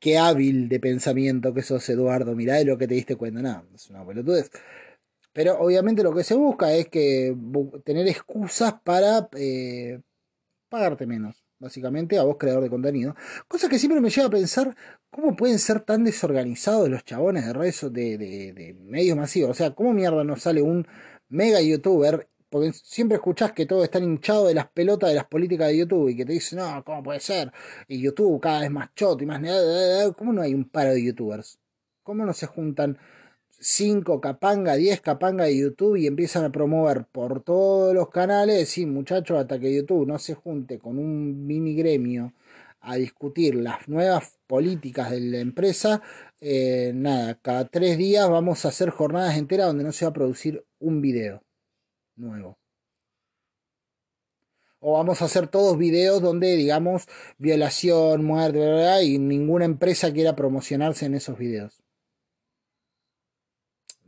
Qué 0.00 0.18
hábil 0.18 0.68
de 0.68 0.80
pensamiento 0.80 1.54
que 1.54 1.62
sos, 1.62 1.88
Eduardo, 1.88 2.34
mirá 2.34 2.56
de 2.56 2.64
lo 2.64 2.76
que 2.76 2.88
te 2.88 2.94
diste 2.94 3.16
cuenta, 3.16 3.40
no, 3.40 3.64
es 3.74 3.88
una 3.88 4.04
pelotudez. 4.04 4.50
Pero 5.38 5.56
obviamente 5.60 6.02
lo 6.02 6.12
que 6.12 6.24
se 6.24 6.34
busca 6.34 6.74
es 6.74 6.88
que 6.88 7.32
tener 7.84 8.08
excusas 8.08 8.74
para 8.82 9.28
eh, 9.36 10.00
pagarte 10.68 11.06
menos, 11.06 11.44
básicamente, 11.60 12.18
a 12.18 12.24
vos 12.24 12.38
creador 12.40 12.64
de 12.64 12.68
contenido. 12.68 13.14
Cosa 13.46 13.68
que 13.68 13.78
siempre 13.78 14.00
me 14.00 14.10
lleva 14.10 14.26
a 14.26 14.30
pensar 14.30 14.74
cómo 15.10 15.36
pueden 15.36 15.60
ser 15.60 15.78
tan 15.82 16.02
desorganizados 16.02 16.88
los 16.88 17.04
chabones 17.04 17.46
de 17.46 17.52
redes 17.52 17.86
de, 17.92 18.76
medios 18.80 19.16
masivos. 19.16 19.52
O 19.52 19.54
sea, 19.54 19.76
¿cómo 19.76 19.92
mierda 19.92 20.24
nos 20.24 20.42
sale 20.42 20.60
un 20.60 20.88
mega 21.28 21.60
youtuber 21.60 22.28
porque 22.50 22.72
siempre 22.72 23.18
escuchás 23.18 23.52
que 23.52 23.64
todos 23.64 23.84
están 23.84 24.02
hinchados 24.02 24.48
de 24.48 24.54
las 24.54 24.66
pelotas 24.66 25.10
de 25.10 25.14
las 25.14 25.26
políticas 25.26 25.68
de 25.68 25.78
YouTube 25.78 26.08
y 26.08 26.16
que 26.16 26.24
te 26.24 26.32
dicen, 26.32 26.58
no, 26.58 26.82
¿cómo 26.82 27.00
puede 27.04 27.20
ser? 27.20 27.52
Y 27.86 28.00
YouTube 28.00 28.40
cada 28.40 28.62
vez 28.62 28.72
más 28.72 28.92
choto 28.96 29.22
y 29.22 29.26
más... 29.28 29.40
¿Cómo 30.16 30.32
no 30.32 30.42
hay 30.42 30.52
un 30.52 30.64
paro 30.64 30.90
de 30.90 31.04
youtubers? 31.04 31.60
¿Cómo 32.02 32.26
no 32.26 32.32
se 32.32 32.46
juntan 32.46 32.98
5 33.60 34.20
capanga, 34.20 34.74
10 34.74 35.00
capanga 35.00 35.44
de 35.44 35.58
YouTube 35.58 35.96
y 35.96 36.06
empiezan 36.06 36.44
a 36.44 36.52
promover 36.52 37.04
por 37.06 37.42
todos 37.42 37.94
los 37.94 38.08
canales? 38.10 38.68
Sí, 38.68 38.86
muchachos, 38.86 39.38
hasta 39.38 39.58
que 39.58 39.74
YouTube 39.74 40.06
no 40.06 40.18
se 40.18 40.34
junte 40.34 40.78
con 40.78 40.98
un 40.98 41.46
mini 41.46 41.74
gremio 41.74 42.32
a 42.80 42.96
discutir 42.96 43.54
las 43.56 43.88
nuevas 43.88 44.38
políticas 44.46 45.10
de 45.10 45.20
la 45.20 45.38
empresa, 45.38 46.02
eh, 46.40 46.92
nada, 46.94 47.34
cada 47.42 47.66
tres 47.66 47.98
días 47.98 48.28
vamos 48.30 48.64
a 48.64 48.68
hacer 48.68 48.90
jornadas 48.90 49.36
enteras 49.36 49.66
donde 49.66 49.84
no 49.84 49.92
se 49.92 50.04
va 50.04 50.10
a 50.10 50.14
producir 50.14 50.64
un 50.78 51.00
video 51.00 51.42
nuevo. 52.16 52.58
O 54.80 54.92
vamos 54.92 55.22
a 55.22 55.24
hacer 55.24 55.48
todos 55.48 55.76
videos 55.76 56.22
donde 56.22 56.54
digamos 56.56 57.06
violación, 57.38 58.24
muerte, 58.24 59.04
y 59.04 59.18
ninguna 59.18 59.64
empresa 59.64 60.12
quiera 60.12 60.36
promocionarse 60.36 61.06
en 61.06 61.14
esos 61.14 61.36
videos. 61.36 61.82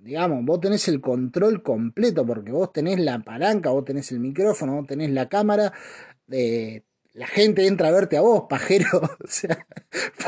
Digamos, 0.02 0.44
vos 0.44 0.60
tenés 0.60 0.88
el 0.88 1.00
control 1.00 1.62
completo 1.62 2.26
porque 2.26 2.52
vos 2.52 2.72
tenés 2.72 2.98
la 2.98 3.18
palanca, 3.20 3.70
vos 3.70 3.84
tenés 3.84 4.10
el 4.12 4.20
micrófono, 4.20 4.76
vos 4.76 4.86
tenés 4.86 5.10
la 5.10 5.28
cámara. 5.28 5.72
Eh, 6.30 6.82
la 7.12 7.26
gente 7.26 7.66
entra 7.66 7.88
a 7.88 7.92
verte 7.92 8.16
a 8.16 8.22
vos, 8.22 8.44
pajero. 8.48 8.88
o 9.24 9.26
sea, 9.28 9.66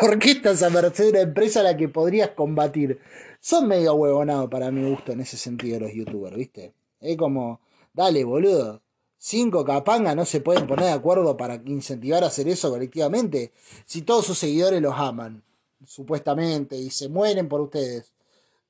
¿por 0.00 0.18
qué 0.18 0.32
estás 0.32 0.62
a 0.62 0.70
merced 0.70 1.04
de 1.04 1.10
una 1.10 1.20
empresa 1.20 1.60
a 1.60 1.64
la 1.64 1.76
que 1.76 1.88
podrías 1.88 2.30
combatir? 2.30 3.00
Son 3.40 3.66
medio 3.66 3.94
huevonados 3.94 4.50
para 4.50 4.70
mi 4.70 4.88
gusto 4.88 5.12
en 5.12 5.20
ese 5.20 5.36
sentido 5.36 5.80
los 5.80 5.92
youtubers, 5.92 6.36
¿viste? 6.36 6.74
Es 7.00 7.16
como, 7.16 7.60
Dale, 7.94 8.24
boludo. 8.24 8.82
Cinco 9.18 9.64
capangas 9.64 10.16
no 10.16 10.24
se 10.24 10.40
pueden 10.40 10.66
poner 10.66 10.86
de 10.86 10.92
acuerdo 10.92 11.36
para 11.36 11.62
incentivar 11.66 12.24
a 12.24 12.28
hacer 12.28 12.48
eso 12.48 12.70
colectivamente. 12.70 13.52
Si 13.84 14.02
todos 14.02 14.26
sus 14.26 14.38
seguidores 14.38 14.80
los 14.80 14.94
aman, 14.96 15.44
supuestamente, 15.84 16.76
y 16.76 16.90
se 16.90 17.08
mueren 17.08 17.48
por 17.48 17.60
ustedes. 17.60 18.12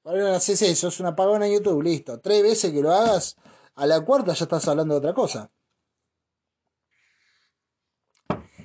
Ahora 0.04 0.36
haces 0.36 0.62
eso, 0.62 0.88
es 0.88 1.00
una 1.00 1.10
apagón 1.10 1.42
en 1.42 1.52
YouTube, 1.52 1.82
listo. 1.82 2.20
Tres 2.20 2.42
veces 2.42 2.72
que 2.72 2.82
lo 2.82 2.92
hagas, 2.92 3.36
a 3.74 3.86
la 3.86 4.00
cuarta 4.04 4.32
ya 4.34 4.44
estás 4.44 4.66
hablando 4.68 4.94
de 4.94 4.98
otra 4.98 5.14
cosa. 5.14 5.50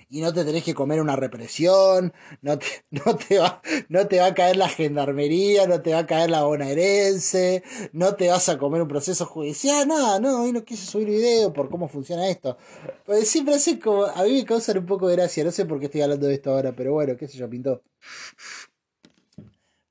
y 0.10 0.22
no 0.22 0.34
te 0.34 0.46
tenés 0.46 0.64
que 0.64 0.74
comer 0.74 1.02
una 1.02 1.16
represión, 1.16 2.14
no 2.42 2.58
te, 2.58 2.66
no 2.92 3.16
te, 3.16 3.40
va, 3.40 3.62
no 3.90 4.08
te 4.08 4.20
va 4.20 4.28
a 4.28 4.34
caer 4.34 4.56
la 4.58 4.70
gendarmería, 4.70 5.68
no 5.68 5.82
te 5.82 5.92
va 5.94 6.00
a 6.00 6.06
caer 6.06 6.30
la 6.30 6.44
bonaerense, 6.44 7.64
no 7.94 8.16
te 8.16 8.30
vas 8.30 8.50
a 8.50 8.58
comer 8.58 8.82
un 8.82 8.88
proceso 8.88 9.26
judicial, 9.26 9.88
nada, 9.88 10.20
no, 10.20 10.44
hoy 10.44 10.52
no 10.52 10.64
quise 10.64 10.86
subir 10.86 11.08
video 11.10 11.54
por 11.54 11.70
cómo 11.70 11.88
funciona 11.88 12.30
esto. 12.30 12.58
Pues 13.06 13.30
siempre 13.30 13.56
así 13.56 13.80
como, 13.80 14.06
a 14.06 14.24
mí 14.24 14.34
me 14.34 14.46
causa 14.46 14.72
un 14.78 14.86
poco 14.86 15.08
de 15.08 15.16
gracia, 15.16 15.44
no 15.44 15.52
sé 15.52 15.66
por 15.66 15.80
qué 15.80 15.86
estoy 15.86 16.02
hablando 16.02 16.28
de 16.28 16.36
esto 16.36 16.52
ahora, 16.52 16.74
pero 16.74 16.94
bueno, 16.94 17.16
qué 17.18 17.28
sé 17.28 17.38
yo, 17.38 17.50
pintó. 17.50 17.82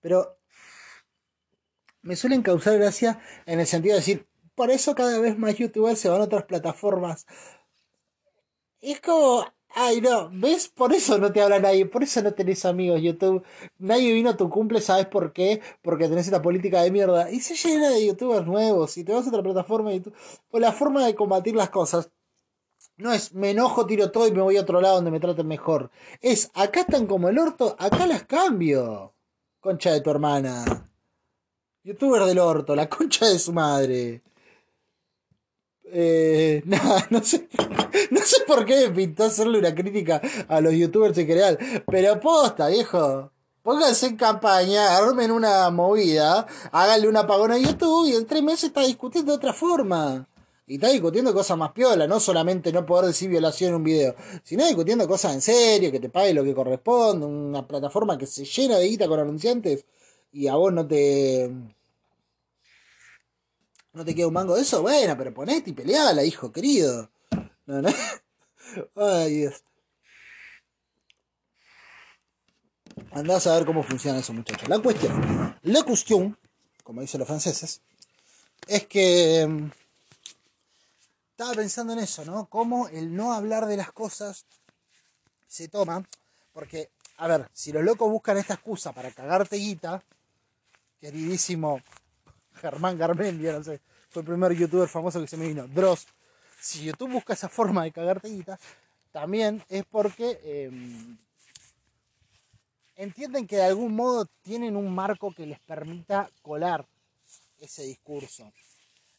Pero 0.00 0.35
me 2.06 2.16
suelen 2.16 2.42
causar 2.42 2.78
gracia 2.78 3.20
en 3.46 3.60
el 3.60 3.66
sentido 3.66 3.94
de 3.94 4.00
decir, 4.00 4.26
por 4.54 4.70
eso 4.70 4.94
cada 4.94 5.18
vez 5.20 5.38
más 5.38 5.56
youtubers 5.56 6.00
se 6.00 6.08
van 6.08 6.20
a 6.20 6.24
otras 6.24 6.44
plataformas. 6.44 7.26
Es 8.80 9.00
como, 9.00 9.44
Ay, 9.78 10.00
no, 10.00 10.30
¿ves? 10.32 10.68
Por 10.68 10.94
eso 10.94 11.18
no 11.18 11.30
te 11.32 11.42
habla 11.42 11.58
nadie, 11.58 11.84
por 11.84 12.02
eso 12.02 12.22
no 12.22 12.32
tenés 12.32 12.64
amigos 12.64 13.02
YouTube. 13.02 13.44
Nadie 13.78 14.14
vino 14.14 14.30
a 14.30 14.36
tu 14.36 14.48
cumple, 14.48 14.80
¿sabes 14.80 15.04
por 15.06 15.34
qué? 15.34 15.60
Porque 15.82 16.08
tenés 16.08 16.26
esta 16.26 16.40
política 16.40 16.82
de 16.82 16.90
mierda. 16.90 17.30
Y 17.30 17.40
se 17.40 17.54
llena 17.56 17.90
de 17.90 18.06
youtubers 18.06 18.46
nuevos 18.46 18.96
y 18.96 19.04
te 19.04 19.12
vas 19.12 19.26
a 19.26 19.28
otra 19.28 19.42
plataforma 19.42 19.92
y 19.92 20.00
Pues 20.00 20.62
la 20.62 20.72
forma 20.72 21.04
de 21.04 21.14
combatir 21.14 21.54
las 21.56 21.68
cosas 21.68 22.10
no 22.96 23.12
es 23.12 23.34
me 23.34 23.50
enojo, 23.50 23.86
tiro 23.86 24.10
todo 24.10 24.26
y 24.26 24.32
me 24.32 24.42
voy 24.42 24.56
a 24.56 24.62
otro 24.62 24.80
lado 24.80 24.96
donde 24.96 25.10
me 25.10 25.20
traten 25.20 25.46
mejor. 25.46 25.90
Es 26.22 26.50
acá 26.54 26.80
están 26.80 27.06
como 27.06 27.28
el 27.28 27.38
orto, 27.38 27.76
acá 27.78 28.06
las 28.06 28.24
cambio. 28.24 29.14
Concha 29.60 29.92
de 29.92 30.00
tu 30.00 30.10
hermana. 30.10 30.85
Youtuber 31.86 32.24
del 32.24 32.40
orto, 32.40 32.74
la 32.74 32.88
concha 32.88 33.26
de 33.26 33.38
su 33.38 33.52
madre. 33.52 34.20
Eh, 35.84 36.60
nada, 36.66 37.06
no 37.10 37.22
sé, 37.22 37.48
no 38.10 38.20
sé 38.22 38.38
por 38.44 38.64
qué 38.64 38.88
me 38.88 38.90
pintó 38.90 39.22
hacerle 39.22 39.60
una 39.60 39.72
crítica 39.72 40.20
a 40.48 40.60
los 40.60 40.74
youtubers 40.74 41.16
en 41.16 41.28
general, 41.28 41.56
pero 41.86 42.18
posta, 42.18 42.66
viejo. 42.66 43.30
Pónganse 43.62 44.06
en 44.06 44.16
campaña, 44.16 44.96
armen 44.96 45.30
una 45.30 45.70
movida, 45.70 46.44
háganle 46.72 47.08
una 47.08 47.20
apagón 47.20 47.52
a 47.52 47.58
YouTube 47.58 48.08
y 48.08 48.16
en 48.16 48.26
tres 48.26 48.42
meses 48.42 48.64
está 48.64 48.80
discutiendo 48.80 49.30
de 49.30 49.36
otra 49.36 49.52
forma. 49.52 50.28
Y 50.66 50.74
está 50.74 50.88
discutiendo 50.88 51.32
cosas 51.32 51.56
más 51.56 51.70
piola, 51.70 52.08
no 52.08 52.18
solamente 52.18 52.72
no 52.72 52.84
poder 52.84 53.06
decir 53.06 53.30
violación 53.30 53.68
en 53.70 53.76
un 53.76 53.84
video, 53.84 54.16
sino 54.42 54.66
discutiendo 54.66 55.06
cosas 55.06 55.34
en 55.34 55.40
serio, 55.40 55.92
que 55.92 56.00
te 56.00 56.08
pague 56.08 56.34
lo 56.34 56.42
que 56.42 56.52
corresponde, 56.52 57.26
una 57.26 57.64
plataforma 57.64 58.18
que 58.18 58.26
se 58.26 58.44
llena 58.44 58.76
de 58.76 58.88
guita 58.88 59.06
con 59.06 59.20
anunciantes 59.20 59.84
y 60.32 60.48
a 60.48 60.56
vos 60.56 60.72
no 60.72 60.86
te 60.86 61.50
¿No 63.96 64.04
te 64.04 64.14
queda 64.14 64.26
un 64.26 64.34
mango 64.34 64.54
de 64.54 64.60
eso? 64.60 64.82
Bueno, 64.82 65.16
pero 65.16 65.32
ponete 65.32 65.70
y 65.70 65.72
peleala, 65.72 66.22
hijo 66.22 66.52
querido. 66.52 67.10
No, 67.64 67.80
no. 67.80 67.88
Ay, 68.94 69.36
Dios. 69.36 69.64
Andás 73.12 73.46
a 73.46 73.54
ver 73.54 73.64
cómo 73.64 73.82
funciona 73.82 74.18
eso, 74.18 74.34
muchachos. 74.34 74.68
La 74.68 74.80
cuestión, 74.80 75.58
la 75.62 75.82
cuestión, 75.82 76.36
como 76.84 77.00
dicen 77.00 77.20
los 77.20 77.26
franceses, 77.26 77.80
es 78.68 78.86
que 78.86 79.46
mm, 79.48 79.70
estaba 81.30 81.54
pensando 81.54 81.94
en 81.94 82.00
eso, 82.00 82.22
¿no? 82.26 82.50
Cómo 82.50 82.88
el 82.88 83.16
no 83.16 83.32
hablar 83.32 83.64
de 83.64 83.78
las 83.78 83.92
cosas 83.92 84.44
se 85.46 85.68
toma, 85.68 86.06
porque, 86.52 86.90
a 87.16 87.28
ver, 87.28 87.48
si 87.54 87.72
los 87.72 87.82
locos 87.82 88.10
buscan 88.10 88.36
esta 88.36 88.52
excusa 88.52 88.92
para 88.92 89.10
cagarte 89.10 89.56
guita, 89.56 90.02
queridísimo 91.00 91.80
Germán 92.60 92.98
Garmendia, 92.98 93.52
no 93.52 93.64
sé, 93.64 93.80
fue 94.10 94.22
el 94.22 94.26
primer 94.26 94.52
youtuber 94.52 94.88
famoso 94.88 95.20
que 95.20 95.26
se 95.26 95.36
me 95.36 95.48
vino, 95.48 95.66
Dross. 95.68 96.06
Si 96.60 96.84
YouTube 96.84 97.12
busca 97.12 97.34
esa 97.34 97.48
forma 97.48 97.84
de 97.84 97.92
cagarte 97.92 98.28
guita, 98.28 98.58
también 99.12 99.62
es 99.68 99.84
porque 99.84 100.40
em, 100.42 101.16
entienden 102.96 103.46
que 103.46 103.56
de 103.56 103.64
algún 103.64 103.94
modo 103.94 104.26
tienen 104.42 104.76
un 104.76 104.94
marco 104.94 105.32
que 105.32 105.46
les 105.46 105.60
permita 105.60 106.30
colar 106.42 106.86
ese 107.58 107.84
discurso. 107.84 108.52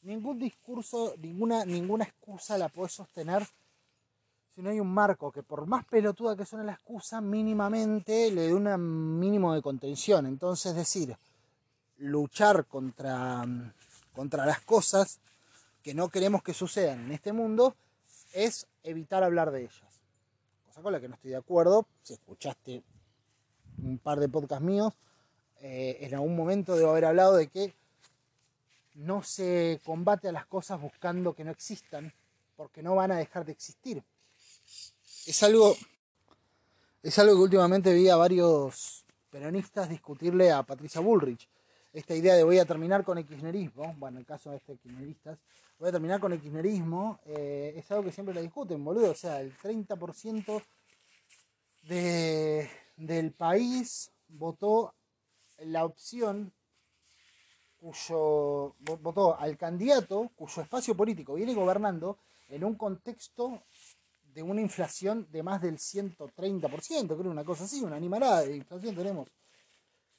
Ningún 0.01 0.39
discurso, 0.39 1.15
ninguna, 1.17 1.65
ninguna 1.65 2.05
excusa 2.05 2.57
la 2.57 2.69
puede 2.69 2.89
sostener 2.89 3.47
si 4.57 4.63
no 4.63 4.71
hay 4.71 4.79
un 4.79 4.91
marco 4.91 5.31
que 5.31 5.43
por 5.43 5.67
más 5.67 5.85
pelotuda 5.85 6.35
que 6.35 6.43
suene 6.43 6.65
la 6.65 6.71
excusa, 6.71 7.21
mínimamente 7.21 8.31
le 8.31 8.47
dé 8.47 8.55
un 8.55 9.19
mínimo 9.19 9.53
de 9.53 9.61
contención. 9.61 10.25
Entonces, 10.25 10.73
decir, 10.73 11.15
luchar 11.97 12.65
contra, 12.65 13.45
contra 14.13 14.45
las 14.45 14.61
cosas 14.61 15.19
que 15.83 15.93
no 15.93 16.09
queremos 16.09 16.43
que 16.43 16.53
sucedan 16.53 17.05
en 17.05 17.11
este 17.11 17.33
mundo 17.33 17.75
es 18.33 18.67
evitar 18.83 19.23
hablar 19.23 19.51
de 19.51 19.61
ellas. 19.61 20.01
Cosa 20.65 20.81
con 20.81 20.93
la 20.93 20.99
que 20.99 21.07
no 21.07 21.15
estoy 21.15 21.31
de 21.31 21.37
acuerdo. 21.37 21.87
Si 22.03 22.13
escuchaste 22.13 22.83
un 23.81 23.97
par 23.97 24.19
de 24.19 24.29
podcasts 24.29 24.65
míos, 24.65 24.93
eh, 25.61 25.97
en 26.01 26.13
algún 26.13 26.35
momento 26.35 26.75
debo 26.75 26.91
haber 26.91 27.05
hablado 27.05 27.35
de 27.35 27.47
que 27.47 27.73
no 28.95 29.23
se 29.23 29.79
combate 29.85 30.27
a 30.27 30.31
las 30.31 30.45
cosas 30.45 30.81
buscando 30.81 31.33
que 31.33 31.43
no 31.43 31.51
existan, 31.51 32.13
porque 32.55 32.81
no 32.81 32.95
van 32.95 33.11
a 33.11 33.17
dejar 33.17 33.45
de 33.45 33.51
existir. 33.51 34.03
Es 35.25 35.43
algo, 35.43 35.75
es 37.03 37.17
algo 37.19 37.35
que 37.35 37.41
últimamente 37.41 37.93
vi 37.93 38.09
a 38.09 38.15
varios 38.15 39.05
peronistas 39.29 39.89
discutirle 39.89 40.51
a 40.51 40.63
Patricia 40.63 41.01
Bullrich 41.01 41.47
esta 41.97 42.13
idea 42.13 42.35
de 42.35 42.43
voy 42.43 42.59
a 42.59 42.65
terminar 42.65 43.03
con 43.03 43.17
el 43.17 43.25
bueno, 43.25 44.17
en 44.17 44.17
el 44.17 44.25
caso 44.25 44.51
de 44.51 44.57
este 44.57 44.77
kirchneristas, 44.77 45.39
voy 45.79 45.89
a 45.89 45.91
terminar 45.91 46.19
con 46.19 46.31
el 46.31 46.39
eh, 47.25 47.73
es 47.75 47.89
algo 47.89 48.03
que 48.03 48.11
siempre 48.11 48.35
lo 48.35 48.41
discuten, 48.41 48.83
boludo. 48.83 49.11
O 49.11 49.15
sea, 49.15 49.41
el 49.41 49.57
30% 49.57 50.61
de, 51.87 52.69
del 52.97 53.31
país 53.33 54.11
votó 54.27 54.93
la 55.57 55.85
opción 55.85 56.53
cuyo 57.79 58.75
votó 58.79 59.39
al 59.39 59.57
candidato 59.57 60.31
cuyo 60.35 60.61
espacio 60.61 60.95
político 60.95 61.33
viene 61.33 61.53
gobernando 61.53 62.19
en 62.49 62.63
un 62.63 62.75
contexto 62.75 63.63
de 64.21 64.43
una 64.43 64.61
inflación 64.61 65.27
de 65.31 65.41
más 65.41 65.61
del 65.61 65.77
130%, 65.77 67.17
creo 67.17 67.31
una 67.31 67.43
cosa 67.43 67.63
así, 67.63 67.81
una 67.81 67.95
animalada 67.95 68.41
de 68.41 68.57
inflación 68.57 68.95
tenemos. 68.95 69.27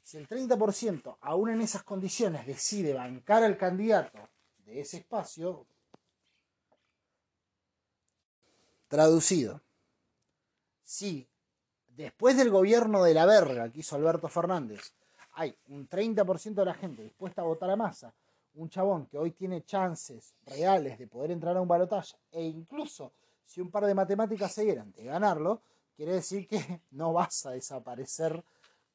Si 0.08 0.16
el 0.16 0.26
30%, 0.26 1.18
aún 1.20 1.50
en 1.50 1.60
esas 1.60 1.82
condiciones, 1.82 2.46
decide 2.46 2.94
bancar 2.94 3.42
al 3.42 3.58
candidato 3.58 4.18
de 4.64 4.80
ese 4.80 4.96
espacio, 4.96 5.66
traducido, 8.88 9.60
si 10.82 11.28
después 11.94 12.38
del 12.38 12.48
gobierno 12.48 13.02
de 13.02 13.12
la 13.12 13.26
verga 13.26 13.70
que 13.70 13.80
hizo 13.80 13.96
Alberto 13.96 14.30
Fernández, 14.30 14.94
hay 15.34 15.54
un 15.66 15.86
30% 15.86 16.54
de 16.54 16.64
la 16.64 16.72
gente 16.72 17.02
dispuesta 17.02 17.42
a 17.42 17.44
votar 17.44 17.68
a 17.68 17.76
masa, 17.76 18.14
un 18.54 18.70
chabón 18.70 19.04
que 19.08 19.18
hoy 19.18 19.32
tiene 19.32 19.62
chances 19.66 20.32
reales 20.46 20.98
de 20.98 21.06
poder 21.06 21.32
entrar 21.32 21.54
a 21.54 21.60
un 21.60 21.68
balotaje, 21.68 22.16
e 22.32 22.42
incluso 22.44 23.12
si 23.44 23.60
un 23.60 23.70
par 23.70 23.84
de 23.84 23.94
matemáticas 23.94 24.54
se 24.54 24.64
dieran 24.64 24.90
de 24.90 25.04
ganarlo, 25.04 25.60
quiere 25.94 26.14
decir 26.14 26.48
que 26.48 26.80
no 26.92 27.12
vas 27.12 27.44
a 27.44 27.50
desaparecer 27.50 28.42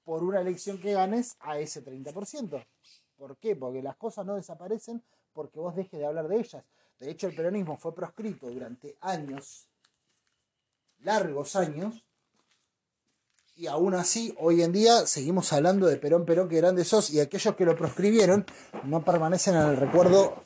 por 0.03 0.23
una 0.23 0.41
elección 0.41 0.79
que 0.79 0.93
ganes 0.93 1.35
a 1.39 1.59
ese 1.59 1.83
30%. 1.83 2.65
¿Por 3.17 3.37
qué? 3.37 3.55
Porque 3.55 3.81
las 3.81 3.95
cosas 3.95 4.25
no 4.25 4.35
desaparecen 4.35 5.03
porque 5.33 5.59
vos 5.59 5.75
dejes 5.75 5.99
de 5.99 6.05
hablar 6.05 6.27
de 6.27 6.37
ellas. 6.37 6.63
De 6.99 7.09
hecho, 7.09 7.27
el 7.27 7.35
peronismo 7.35 7.77
fue 7.77 7.93
proscrito 7.95 8.49
durante 8.49 8.97
años, 9.01 9.67
largos 10.99 11.55
años, 11.55 12.03
y 13.55 13.67
aún 13.67 13.93
así, 13.93 14.33
hoy 14.39 14.63
en 14.63 14.71
día 14.71 15.05
seguimos 15.05 15.53
hablando 15.53 15.85
de 15.85 15.97
Perón, 15.97 16.25
Perón, 16.25 16.49
que 16.49 16.57
grande 16.57 16.83
sos, 16.83 17.11
y 17.11 17.19
aquellos 17.19 17.55
que 17.55 17.65
lo 17.65 17.75
proscribieron 17.75 18.45
no 18.83 19.05
permanecen 19.05 19.55
en 19.55 19.61
el 19.61 19.77
recuerdo 19.77 20.45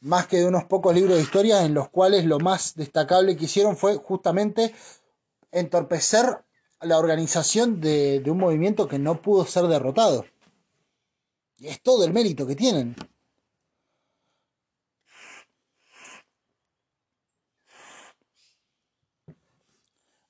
más 0.00 0.26
que 0.26 0.36
de 0.36 0.46
unos 0.46 0.64
pocos 0.64 0.94
libros 0.94 1.16
de 1.16 1.22
historia 1.22 1.64
en 1.64 1.72
los 1.72 1.88
cuales 1.88 2.26
lo 2.26 2.38
más 2.38 2.74
destacable 2.74 3.36
que 3.36 3.46
hicieron 3.46 3.78
fue 3.78 3.96
justamente 3.96 4.74
entorpecer 5.50 6.44
la 6.80 6.98
organización 6.98 7.80
de, 7.80 8.22
un 8.26 8.38
movimiento 8.38 8.88
que 8.88 8.98
no 8.98 9.20
pudo 9.22 9.44
ser 9.46 9.64
derrotado. 9.64 10.26
Y 11.58 11.68
es 11.68 11.80
todo 11.80 12.04
el 12.04 12.12
mérito 12.12 12.46
que 12.46 12.56
tienen. 12.56 12.94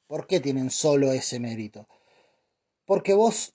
¿Por 0.07 0.27
qué 0.27 0.39
tienen 0.39 0.71
solo 0.71 1.13
ese 1.13 1.41
mérito? 1.41 1.89
Porque 2.85 3.15
vos, 3.15 3.55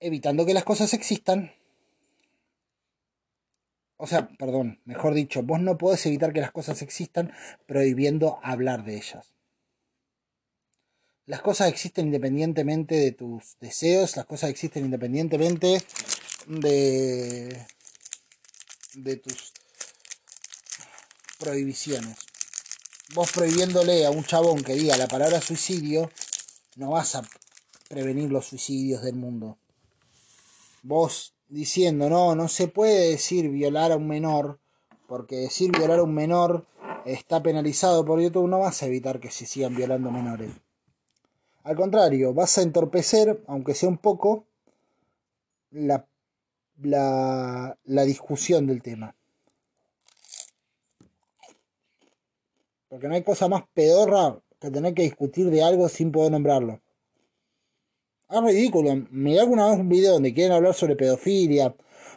evitando 0.00 0.44
que 0.46 0.54
las 0.54 0.64
cosas 0.64 0.94
existan, 0.94 1.52
o 3.98 4.06
sea, 4.08 4.28
perdón, 4.36 4.80
mejor 4.84 5.14
dicho, 5.14 5.44
vos 5.44 5.60
no 5.60 5.78
podés 5.78 6.04
evitar 6.06 6.32
que 6.32 6.40
las 6.40 6.50
cosas 6.50 6.82
existan 6.82 7.32
prohibiendo 7.66 8.40
hablar 8.42 8.84
de 8.84 8.96
ellas. 8.96 9.32
Las 11.26 11.40
cosas 11.40 11.68
existen 11.68 12.06
independientemente 12.06 12.96
de 12.96 13.12
tus 13.12 13.56
deseos, 13.60 14.16
las 14.16 14.26
cosas 14.26 14.50
existen 14.50 14.84
independientemente 14.84 15.82
de, 16.48 17.64
de 18.94 19.16
tus 19.16 19.52
prohibiciones. 21.38 22.18
Vos 23.14 23.30
prohibiéndole 23.30 24.04
a 24.04 24.10
un 24.10 24.24
chabón 24.24 24.64
que 24.64 24.74
diga 24.74 24.96
la 24.96 25.06
palabra 25.06 25.40
suicidio, 25.40 26.10
no 26.76 26.90
vas 26.90 27.14
a 27.14 27.22
prevenir 27.88 28.30
los 28.30 28.46
suicidios 28.46 29.02
del 29.02 29.14
mundo. 29.14 29.58
Vos 30.82 31.34
diciendo, 31.48 32.08
no, 32.08 32.34
no 32.34 32.48
se 32.48 32.66
puede 32.66 33.10
decir 33.10 33.48
violar 33.48 33.92
a 33.92 33.96
un 33.96 34.08
menor, 34.08 34.58
porque 35.06 35.36
decir 35.36 35.70
violar 35.70 36.00
a 36.00 36.04
un 36.04 36.14
menor 36.14 36.66
está 37.04 37.42
penalizado 37.42 38.04
por 38.04 38.20
YouTube, 38.20 38.48
no 38.48 38.60
vas 38.60 38.82
a 38.82 38.86
evitar 38.86 39.20
que 39.20 39.30
se 39.30 39.46
sigan 39.46 39.76
violando 39.76 40.10
menores. 40.10 40.50
Al 41.64 41.76
contrario, 41.76 42.34
vas 42.34 42.58
a 42.58 42.62
entorpecer, 42.62 43.42
aunque 43.46 43.74
sea 43.74 43.88
un 43.88 43.98
poco, 43.98 44.46
la, 45.70 46.06
la, 46.80 47.78
la 47.84 48.02
discusión 48.02 48.66
del 48.66 48.82
tema. 48.82 49.14
Porque 52.88 53.08
no 53.08 53.14
hay 53.14 53.22
cosa 53.22 53.48
más 53.48 53.62
pedorra 53.72 54.40
que 54.60 54.70
tener 54.70 54.92
que 54.94 55.02
discutir 55.02 55.50
de 55.50 55.62
algo 55.62 55.88
sin 55.88 56.12
poder 56.12 56.32
nombrarlo. 56.32 56.80
Es 58.28 58.42
ridículo. 58.42 58.94
Miré 59.10 59.40
alguna 59.40 59.68
vez 59.68 59.78
un 59.78 59.88
video 59.88 60.14
donde 60.14 60.32
quieren 60.34 60.52
hablar 60.52 60.74
sobre 60.74 60.96
pedofilia, 60.96 61.74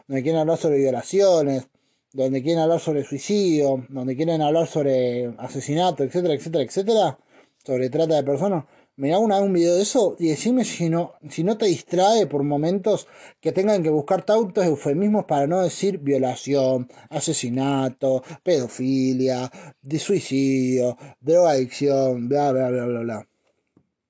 donde 0.07 0.23
quieren 0.23 0.41
hablar 0.41 0.57
sobre 0.57 0.77
violaciones, 0.77 1.67
donde 2.13 2.41
quieren 2.41 2.63
hablar 2.63 2.79
sobre 2.79 3.03
suicidio, 3.03 3.85
donde 3.89 4.15
quieren 4.15 4.41
hablar 4.41 4.67
sobre 4.67 5.33
asesinato, 5.37 6.03
etcétera, 6.03 6.33
etcétera, 6.33 6.63
etcétera, 6.63 7.19
sobre 7.65 7.89
trata 7.89 8.15
de 8.15 8.23
personas. 8.23 8.65
Mirá 8.97 9.19
una 9.19 9.41
un 9.41 9.51
video 9.51 9.75
de 9.75 9.81
eso 9.81 10.15
y 10.19 10.29
decime 10.29 10.63
si 10.63 10.89
no, 10.89 11.15
si 11.29 11.43
no 11.43 11.57
te 11.57 11.65
distrae 11.65 12.27
por 12.27 12.43
momentos 12.43 13.07
que 13.41 13.51
tengan 13.51 13.83
que 13.83 13.89
buscar 13.89 14.23
tantos 14.23 14.65
eufemismos 14.65 15.25
para 15.25 15.47
no 15.47 15.61
decir 15.61 15.97
violación, 15.97 16.89
asesinato, 17.09 18.23
pedofilia, 18.41 19.51
de 19.81 19.99
suicidio, 19.99 20.97
drogadicción, 21.19 22.29
bla, 22.29 22.53
bla, 22.53 22.69
bla, 22.69 22.85
bla, 22.85 22.99
bla. 23.01 23.27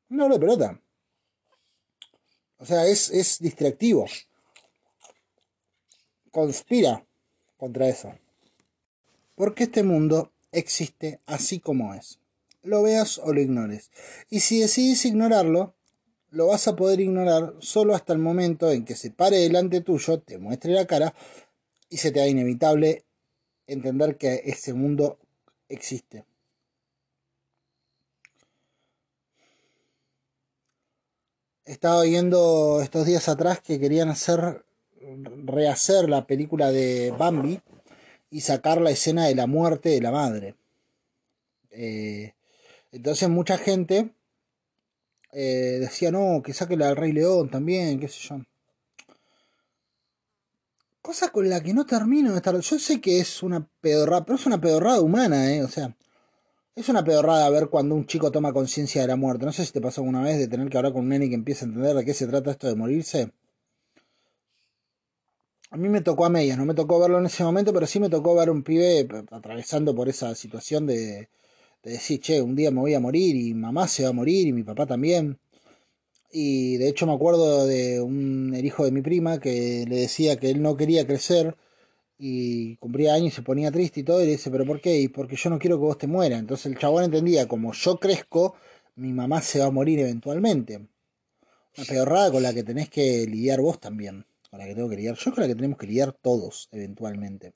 No 0.09 0.29
le 0.29 0.37
pelota. 0.37 0.79
O 2.59 2.65
sea, 2.65 2.85
es, 2.85 3.09
es 3.09 3.39
distractivo. 3.39 4.05
Conspira 6.29 7.03
contra 7.57 7.87
eso. 7.89 8.13
Porque 9.33 9.63
este 9.63 9.81
mundo 9.81 10.31
existe 10.51 11.21
así 11.25 11.59
como 11.59 11.95
es. 11.95 12.19
Lo 12.65 12.81
veas 12.81 13.19
o 13.19 13.31
lo 13.31 13.39
ignores. 13.41 13.91
Y 14.29 14.39
si 14.39 14.59
decides 14.59 15.05
ignorarlo, 15.05 15.75
lo 16.31 16.47
vas 16.47 16.67
a 16.67 16.75
poder 16.75 16.99
ignorar 16.99 17.53
solo 17.59 17.95
hasta 17.95 18.11
el 18.11 18.19
momento 18.19 18.71
en 18.71 18.83
que 18.83 18.95
se 18.95 19.11
pare 19.11 19.37
delante 19.37 19.81
tuyo, 19.81 20.19
te 20.19 20.37
muestre 20.37 20.73
la 20.73 20.85
cara 20.85 21.13
y 21.89 21.97
se 21.97 22.11
te 22.11 22.19
haga 22.19 22.29
inevitable 22.29 23.05
entender 23.67 24.17
que 24.17 24.41
ese 24.45 24.73
mundo 24.73 25.19
existe. 25.69 26.25
Estaba 31.63 32.03
viendo 32.03 32.81
estos 32.81 33.05
días 33.05 33.29
atrás 33.29 33.61
que 33.61 33.79
querían 33.79 34.09
hacer 34.09 34.65
rehacer 35.45 36.09
la 36.09 36.25
película 36.25 36.71
de 36.71 37.13
Bambi 37.17 37.61
y 38.29 38.41
sacar 38.41 38.81
la 38.81 38.91
escena 38.91 39.25
de 39.27 39.35
la 39.35 39.47
muerte 39.47 39.89
de 39.89 40.01
la 40.01 40.11
madre. 40.11 40.55
Eh, 41.71 42.33
entonces 42.95 43.27
mucha 43.29 43.57
gente 43.57 44.15
eh, 45.33 45.79
decía, 45.81 46.11
no, 46.11 46.41
que 46.41 46.53
saque 46.53 46.77
la 46.77 46.87
del 46.87 46.95
Rey 46.95 47.11
León 47.11 47.49
también, 47.49 47.99
qué 47.99 48.07
sé 48.07 48.19
yo. 48.21 48.37
Cosa 51.01 51.29
con 51.29 51.49
la 51.49 51.61
que 51.61 51.73
no 51.73 51.85
termino 51.85 52.31
de 52.31 52.37
estar. 52.37 52.57
Yo 52.57 52.79
sé 52.79 53.01
que 53.01 53.19
es 53.19 53.43
una 53.43 53.67
pedorrada, 53.81 54.25
pero 54.25 54.37
es 54.37 54.45
una 54.45 54.59
pedorrada 54.59 55.01
humana, 55.01 55.53
¿eh? 55.53 55.61
O 55.61 55.67
sea, 55.67 55.95
es 56.73 56.89
una 56.89 57.03
pedorrada 57.03 57.49
ver 57.49 57.67
cuando 57.67 57.95
un 57.95 58.07
chico 58.07 58.31
toma 58.31 58.53
conciencia 58.53 59.01
de 59.01 59.07
la 59.07 59.15
muerte. 59.17 59.45
No 59.45 59.51
sé 59.51 59.65
si 59.65 59.73
te 59.73 59.81
pasó 59.81 60.01
alguna 60.01 60.23
vez 60.23 60.39
de 60.39 60.47
tener 60.47 60.69
que 60.69 60.77
hablar 60.77 60.93
con 60.93 61.03
un 61.03 61.09
nene 61.09 61.29
que 61.29 61.35
empieza 61.35 61.65
a 61.65 61.67
entender 61.67 61.95
de 61.95 62.05
qué 62.05 62.13
se 62.13 62.27
trata 62.27 62.51
esto 62.51 62.67
de 62.67 62.75
morirse. 62.75 63.31
A 65.71 65.77
mí 65.77 65.89
me 65.89 66.01
tocó 66.01 66.25
a 66.25 66.29
medias, 66.29 66.57
no 66.57 66.65
me 66.65 66.73
tocó 66.73 66.99
verlo 66.99 67.19
en 67.19 67.25
ese 67.25 67.43
momento, 67.43 67.73
pero 67.73 67.85
sí 67.85 67.99
me 67.99 68.09
tocó 68.09 68.33
ver 68.35 68.49
un 68.49 68.63
pibe 68.63 69.07
atravesando 69.31 69.93
por 69.93 70.07
esa 70.07 70.33
situación 70.33 70.87
de, 70.87 71.29
de 71.85 71.91
decir, 71.93 72.19
che, 72.19 72.41
un 72.41 72.55
día 72.55 72.71
me 72.71 72.79
voy 72.81 72.95
a 72.95 72.99
morir 72.99 73.35
y 73.35 73.53
mamá 73.53 73.87
se 73.87 74.03
va 74.03 74.09
a 74.09 74.13
morir 74.13 74.47
y 74.47 74.53
mi 74.53 74.63
papá 74.63 74.87
también. 74.87 75.37
Y 76.31 76.77
de 76.77 76.89
hecho 76.89 77.05
me 77.05 77.13
acuerdo 77.13 77.67
de 77.67 78.01
un 78.01 78.53
el 78.55 78.65
hijo 78.65 78.85
de 78.85 78.91
mi 78.91 79.01
prima 79.01 79.39
que 79.39 79.85
le 79.87 79.97
decía 79.97 80.37
que 80.37 80.49
él 80.49 80.61
no 80.63 80.75
quería 80.77 81.05
crecer 81.05 81.55
y 82.17 82.75
cumplía 82.77 83.13
años 83.13 83.33
y 83.33 83.35
se 83.35 83.41
ponía 83.43 83.71
triste 83.71 83.99
y 84.01 84.03
todo, 84.03 84.21
y 84.21 84.25
le 84.25 84.31
dice, 84.33 84.49
pero 84.49 84.65
¿por 84.65 84.81
qué? 84.81 84.99
Y 84.99 85.09
porque 85.09 85.35
yo 85.35 85.49
no 85.49 85.59
quiero 85.59 85.77
que 85.77 85.85
vos 85.85 85.97
te 85.97 86.07
mueras. 86.07 86.39
Entonces 86.39 86.65
el 86.67 86.77
chabón 86.79 87.03
entendía, 87.05 87.47
como 87.47 87.73
yo 87.73 87.97
crezco, 87.99 88.55
mi 88.95 89.13
mamá 89.13 89.41
se 89.41 89.59
va 89.59 89.65
a 89.67 89.71
morir 89.71 89.99
eventualmente. 89.99 90.77
Una 91.77 91.87
pedorrada 91.87 92.31
con 92.31 92.41
la 92.43 92.53
que 92.53 92.63
tenés 92.63 92.89
que 92.89 93.27
lidiar 93.27 93.61
vos 93.61 93.79
también. 93.79 94.25
Con 94.49 94.59
la 94.59 94.65
que 94.65 94.75
tengo 94.75 94.89
que 94.89 94.95
lidiar 94.95 95.15
yo, 95.17 95.33
con 95.33 95.41
la 95.43 95.47
que 95.47 95.55
tenemos 95.55 95.77
que 95.77 95.87
lidiar 95.87 96.13
todos 96.13 96.67
eventualmente. 96.71 97.53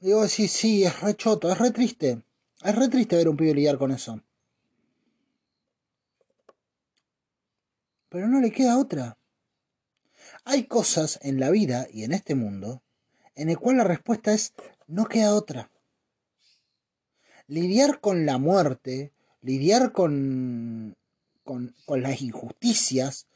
Digo, 0.00 0.26
sí, 0.28 0.48
sí, 0.48 0.84
es 0.84 1.00
re 1.00 1.14
choto, 1.16 1.50
es 1.50 1.58
re 1.58 1.70
triste. 1.70 2.22
Es 2.62 2.74
re 2.74 2.88
triste 2.88 3.16
ver 3.16 3.28
un 3.28 3.36
pibe 3.36 3.54
lidiar 3.54 3.78
con 3.78 3.90
eso. 3.90 4.20
Pero 8.08 8.28
no 8.28 8.40
le 8.40 8.52
queda 8.52 8.78
otra. 8.78 9.18
Hay 10.44 10.66
cosas 10.66 11.18
en 11.22 11.40
la 11.40 11.50
vida 11.50 11.86
y 11.90 12.04
en 12.04 12.12
este 12.12 12.34
mundo 12.34 12.82
en 13.34 13.50
el 13.50 13.58
cual 13.58 13.78
la 13.78 13.84
respuesta 13.84 14.32
es 14.32 14.54
no 14.86 15.06
queda 15.06 15.34
otra. 15.34 15.70
Lidiar 17.46 18.00
con 18.00 18.26
la 18.26 18.38
muerte, 18.38 19.12
lidiar 19.42 19.92
con, 19.92 20.96
con, 21.42 21.74
con 21.84 22.02
las 22.02 22.22
injusticias, 22.22 23.26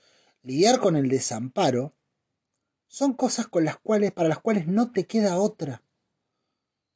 lidiar 0.42 0.81
con 0.81 0.97
el 0.97 1.09
desamparo, 1.09 1.94
son 2.87 3.12
cosas 3.12 3.49
con 3.49 3.64
las 3.64 3.79
cuales, 3.79 4.12
para 4.12 4.29
las 4.29 4.38
cuales 4.38 4.66
no 4.66 4.92
te 4.92 5.07
queda 5.07 5.38
otra. 5.38 5.83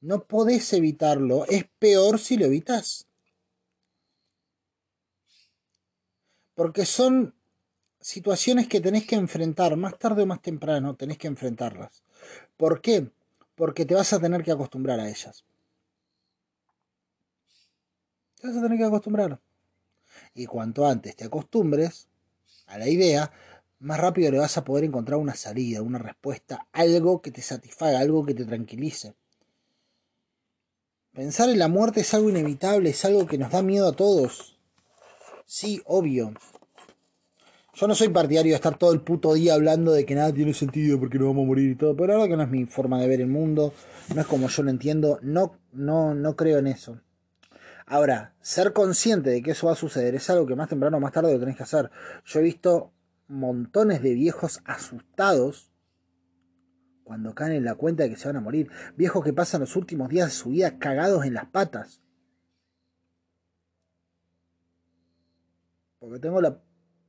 No 0.02 0.24
podés 0.24 0.72
evitarlo. 0.72 1.46
Es 1.46 1.64
peor 1.78 2.18
si 2.18 2.36
lo 2.36 2.44
evitas. 2.44 3.06
Porque 6.54 6.84
son 6.84 7.34
situaciones 8.00 8.66
que 8.66 8.80
tenés 8.80 9.06
que 9.06 9.14
enfrentar, 9.14 9.76
más 9.76 9.98
tarde 9.98 10.24
o 10.24 10.26
más 10.26 10.42
temprano 10.42 10.96
tenés 10.96 11.18
que 11.18 11.28
enfrentarlas. 11.28 12.02
¿Por 12.56 12.80
qué? 12.80 13.10
Porque 13.54 13.86
te 13.86 13.94
vas 13.94 14.12
a 14.12 14.20
tener 14.20 14.42
que 14.42 14.50
acostumbrar 14.52 14.98
a 14.98 15.08
ellas. 15.08 15.44
Te 18.40 18.48
vas 18.48 18.56
a 18.56 18.62
tener 18.62 18.78
que 18.78 18.84
acostumbrar. 18.84 19.40
Y 20.34 20.46
cuanto 20.46 20.84
antes 20.84 21.14
te 21.14 21.24
acostumbres 21.24 22.08
a 22.66 22.76
la 22.76 22.88
idea, 22.88 23.30
más 23.78 24.00
rápido 24.00 24.32
le 24.32 24.38
vas 24.38 24.58
a 24.58 24.64
poder 24.64 24.84
encontrar 24.84 25.18
una 25.18 25.34
salida, 25.34 25.80
una 25.80 25.98
respuesta, 25.98 26.66
algo 26.72 27.22
que 27.22 27.30
te 27.30 27.42
satisfaga, 27.42 28.00
algo 28.00 28.26
que 28.26 28.34
te 28.34 28.44
tranquilice. 28.44 29.14
Pensar 31.14 31.50
en 31.50 31.58
la 31.58 31.68
muerte 31.68 32.00
es 32.00 32.14
algo 32.14 32.30
inevitable, 32.30 32.88
es 32.88 33.04
algo 33.04 33.26
que 33.26 33.36
nos 33.36 33.50
da 33.50 33.60
miedo 33.60 33.86
a 33.86 33.92
todos. 33.92 34.58
Sí, 35.44 35.82
obvio. 35.84 36.32
Yo 37.74 37.86
no 37.86 37.94
soy 37.94 38.08
partidario 38.08 38.52
de 38.52 38.56
estar 38.56 38.78
todo 38.78 38.94
el 38.94 39.02
puto 39.02 39.34
día 39.34 39.52
hablando 39.52 39.92
de 39.92 40.06
que 40.06 40.14
nada 40.14 40.32
tiene 40.32 40.54
sentido 40.54 40.98
porque 40.98 41.18
no 41.18 41.26
vamos 41.26 41.44
a 41.44 41.46
morir 41.48 41.72
y 41.72 41.74
todo, 41.74 41.94
pero 41.94 42.14
verdad 42.14 42.28
que 42.28 42.36
no 42.38 42.42
es 42.44 42.48
mi 42.48 42.64
forma 42.64 42.98
de 42.98 43.08
ver 43.08 43.20
el 43.20 43.26
mundo, 43.26 43.74
no 44.14 44.22
es 44.22 44.26
como 44.26 44.48
yo 44.48 44.62
lo 44.62 44.70
entiendo, 44.70 45.18
no, 45.20 45.58
no, 45.72 46.14
no 46.14 46.34
creo 46.34 46.58
en 46.60 46.68
eso. 46.68 46.98
Ahora, 47.84 48.34
ser 48.40 48.72
consciente 48.72 49.28
de 49.28 49.42
que 49.42 49.50
eso 49.50 49.66
va 49.66 49.74
a 49.74 49.76
suceder 49.76 50.14
es 50.14 50.30
algo 50.30 50.46
que 50.46 50.56
más 50.56 50.70
temprano 50.70 50.96
o 50.96 51.00
más 51.00 51.12
tarde 51.12 51.34
lo 51.34 51.40
tenés 51.40 51.58
que 51.58 51.64
hacer. 51.64 51.90
Yo 52.24 52.40
he 52.40 52.42
visto 52.42 52.90
montones 53.28 54.00
de 54.00 54.14
viejos 54.14 54.60
asustados 54.64 55.71
cuando 57.04 57.34
caen 57.34 57.52
en 57.52 57.64
la 57.64 57.74
cuenta 57.74 58.04
de 58.04 58.10
que 58.10 58.16
se 58.16 58.28
van 58.28 58.36
a 58.36 58.40
morir. 58.40 58.70
Viejos 58.96 59.24
que 59.24 59.32
pasan 59.32 59.60
los 59.60 59.76
últimos 59.76 60.08
días 60.08 60.28
de 60.28 60.34
su 60.34 60.50
vida 60.50 60.78
cagados 60.78 61.24
en 61.24 61.34
las 61.34 61.46
patas. 61.46 62.02
Porque 65.98 66.18
tengo 66.18 66.40
la 66.40 66.60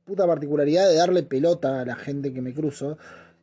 puta 0.04 0.26
particularidad 0.26 0.88
de 0.88 0.96
darle 0.96 1.22
pelota 1.22 1.80
a 1.80 1.84
la 1.84 1.96
gente 1.96 2.32
que 2.32 2.42
me 2.42 2.54
cruzo. 2.54 2.98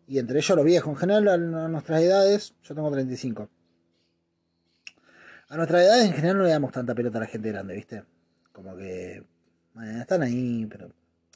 Y 0.08 0.20
entre 0.20 0.40
ellos 0.40 0.56
los 0.56 0.66
viejos. 0.66 0.94
En 0.94 0.98
general, 0.98 1.28
a 1.28 1.68
nuestras 1.68 2.02
edades, 2.02 2.56
yo 2.64 2.76
tengo 2.76 2.92
35. 2.92 3.50
A 5.50 5.58
nuestras 5.58 5.84
edades 5.84 6.06
en 6.06 6.14
general 6.14 6.38
no 6.38 6.44
le 6.44 6.50
damos 6.50 6.72
tanta 6.72 6.96
pelota 6.96 7.18
a 7.18 7.22
la 7.22 7.28
gente 7.28 7.52
grande, 7.52 7.74
¿viste? 7.74 8.04
Como 8.52 8.76
que... 8.76 9.24
Bueno, 9.74 10.02
están 10.02 10.22
ahí, 10.22 10.66
pero 10.70 10.92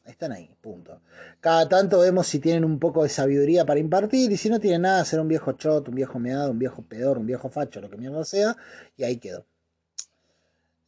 están 0.06 0.32
ahí, 0.32 0.50
punto. 0.62 1.02
Cada 1.40 1.68
tanto 1.68 2.00
vemos 2.00 2.28
si 2.28 2.40
tienen 2.40 2.64
un 2.64 2.80
poco 2.80 3.04
de 3.04 3.10
sabiduría 3.10 3.66
para 3.66 3.80
impartir 3.80 4.32
y 4.32 4.38
si 4.38 4.50
no 4.50 4.60
tienen 4.60 4.84
nada, 4.84 5.04
ser 5.04 5.20
un 5.20 5.28
viejo 5.28 5.54
chot, 5.54 5.90
un 5.90 5.96
viejo 5.96 6.20
meado, 6.20 6.52
un 6.52 6.60
viejo 6.60 6.84
pedor, 6.84 7.18
un 7.18 7.26
viejo 7.26 7.50
facho, 7.50 7.82
lo 7.82 7.90
que 7.90 7.98
mierda 7.98 8.24
sea, 8.24 8.56
y 8.96 9.04
ahí 9.04 9.18
quedó. 9.18 9.46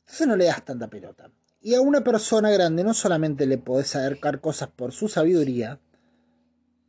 Entonces 0.02 0.28
no 0.28 0.36
le 0.36 0.46
das 0.46 0.64
tanta 0.64 0.88
pelota. 0.88 1.32
Y 1.60 1.74
a 1.74 1.82
una 1.82 2.02
persona 2.02 2.52
grande 2.52 2.84
no 2.84 2.94
solamente 2.94 3.46
le 3.46 3.58
podés 3.58 3.96
acercar 3.96 4.40
cosas 4.40 4.70
por 4.70 4.94
su 4.94 5.10
sabiduría, 5.10 5.80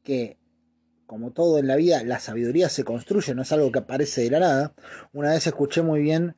que 0.04 0.38
como 1.06 1.32
todo 1.32 1.58
en 1.58 1.66
la 1.66 1.76
vida, 1.76 2.04
la 2.04 2.20
sabiduría 2.20 2.68
se 2.68 2.84
construye, 2.84 3.34
no 3.34 3.40
es 3.40 3.50
algo 3.50 3.72
que 3.72 3.78
aparece 3.78 4.20
de 4.20 4.30
la 4.30 4.40
nada. 4.40 4.74
Una 5.14 5.30
vez 5.30 5.46
escuché 5.46 5.80
muy 5.80 6.02
bien 6.02 6.36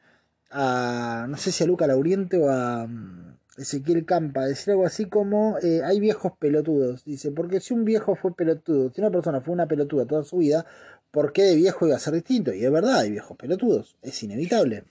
a, 0.48 1.26
no 1.28 1.36
sé 1.36 1.50
si 1.50 1.64
a 1.64 1.66
Luca 1.66 1.88
Lauriente 1.88 2.38
o 2.38 2.48
a 2.48 2.86
mm, 2.86 3.29
Ezequiel 3.62 4.04
Campa 4.04 4.46
decir 4.46 4.72
algo 4.72 4.86
así 4.86 5.06
como 5.06 5.58
eh, 5.58 5.82
hay 5.84 6.00
viejos 6.00 6.32
pelotudos. 6.38 7.04
Dice, 7.04 7.30
porque 7.30 7.60
si 7.60 7.74
un 7.74 7.84
viejo 7.84 8.16
fue 8.16 8.34
pelotudo, 8.34 8.92
si 8.92 9.00
una 9.00 9.10
persona 9.10 9.40
fue 9.40 9.54
una 9.54 9.66
pelotuda 9.66 10.06
toda 10.06 10.22
su 10.24 10.38
vida, 10.38 10.66
¿por 11.10 11.32
qué 11.32 11.42
de 11.44 11.56
viejo 11.56 11.86
iba 11.86 11.96
a 11.96 12.00
ser 12.00 12.14
distinto? 12.14 12.52
Y 12.52 12.64
es 12.64 12.72
verdad, 12.72 13.00
hay 13.00 13.10
viejos 13.10 13.36
pelotudos, 13.36 13.96
es 14.02 14.22
inevitable. 14.22 14.84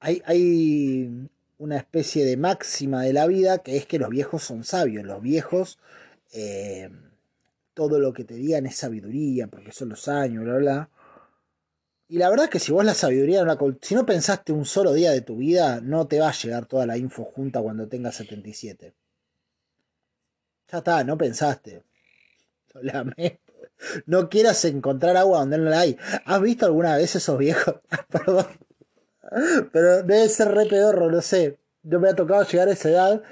Hay, 0.00 0.22
hay 0.26 1.28
una 1.58 1.76
especie 1.76 2.24
de 2.24 2.36
máxima 2.36 3.02
de 3.02 3.12
la 3.12 3.26
vida 3.26 3.58
que 3.58 3.76
es 3.76 3.86
que 3.86 3.98
los 3.98 4.10
viejos 4.10 4.42
son 4.42 4.64
sabios, 4.64 5.04
los 5.04 5.22
viejos... 5.22 5.78
Eh, 6.32 6.90
todo 7.76 8.00
lo 8.00 8.14
que 8.14 8.24
te 8.24 8.32
digan 8.32 8.64
es 8.64 8.76
sabiduría, 8.76 9.48
porque 9.48 9.70
son 9.70 9.90
los 9.90 10.08
años, 10.08 10.44
bla, 10.44 10.56
bla. 10.56 10.90
Y 12.08 12.18
la 12.18 12.30
verdad 12.30 12.44
es 12.44 12.50
que 12.50 12.58
si 12.60 12.72
vos 12.72 12.84
la 12.84 12.94
sabiduría 12.94 13.44
no 13.44 13.46
la, 13.46 13.58
si 13.82 13.94
no 13.94 14.06
pensaste 14.06 14.52
un 14.52 14.64
solo 14.64 14.92
día 14.92 15.10
de 15.10 15.22
tu 15.22 15.36
vida, 15.36 15.80
no 15.80 16.06
te 16.06 16.20
va 16.20 16.28
a 16.28 16.32
llegar 16.32 16.66
toda 16.66 16.86
la 16.86 16.96
info 16.96 17.24
junta 17.24 17.60
cuando 17.60 17.88
tengas 17.88 18.14
77. 18.14 18.94
Ya 20.70 20.78
está, 20.78 21.02
no 21.04 21.18
pensaste. 21.18 21.84
No 24.06 24.28
quieras 24.28 24.64
encontrar 24.64 25.16
agua 25.16 25.40
donde 25.40 25.58
no 25.58 25.64
la 25.64 25.80
hay. 25.80 25.96
¿Has 26.24 26.40
visto 26.40 26.66
alguna 26.66 26.96
vez 26.96 27.16
esos 27.16 27.38
viejos? 27.38 27.76
Perdón. 28.08 28.46
Pero 29.72 30.02
debe 30.02 30.28
ser 30.28 30.48
re 30.48 30.66
pedorro, 30.66 31.10
no 31.10 31.20
sé. 31.20 31.58
No 31.82 32.00
me 32.00 32.08
ha 32.08 32.14
tocado 32.14 32.44
llegar 32.44 32.68
a 32.68 32.72
esa 32.72 32.90
edad. 32.90 33.22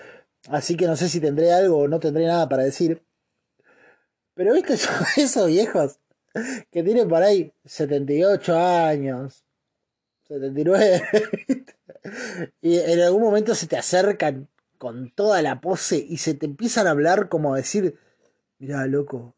Así 0.48 0.76
que 0.76 0.86
no 0.86 0.96
sé 0.96 1.08
si 1.08 1.20
tendré 1.20 1.52
algo 1.52 1.78
o 1.78 1.88
no 1.88 2.00
tendré 2.00 2.26
nada 2.26 2.48
para 2.48 2.64
decir. 2.64 3.02
Pero 4.34 4.52
viste 4.52 4.74
esos 5.16 5.46
viejos 5.46 5.98
que 6.70 6.82
tiene 6.82 7.06
por 7.06 7.22
ahí 7.22 7.52
78 7.64 8.58
años, 8.58 9.44
79, 10.28 11.02
y 12.62 12.78
en 12.78 13.00
algún 13.00 13.22
momento 13.22 13.54
se 13.54 13.66
te 13.66 13.76
acercan 13.76 14.48
con 14.78 15.10
toda 15.10 15.42
la 15.42 15.60
pose 15.60 15.96
y 15.96 16.18
se 16.18 16.34
te 16.34 16.46
empiezan 16.46 16.86
a 16.86 16.90
hablar 16.90 17.28
como 17.28 17.54
a 17.54 17.58
decir, 17.58 17.96
mira, 18.58 18.86
loco, 18.86 19.34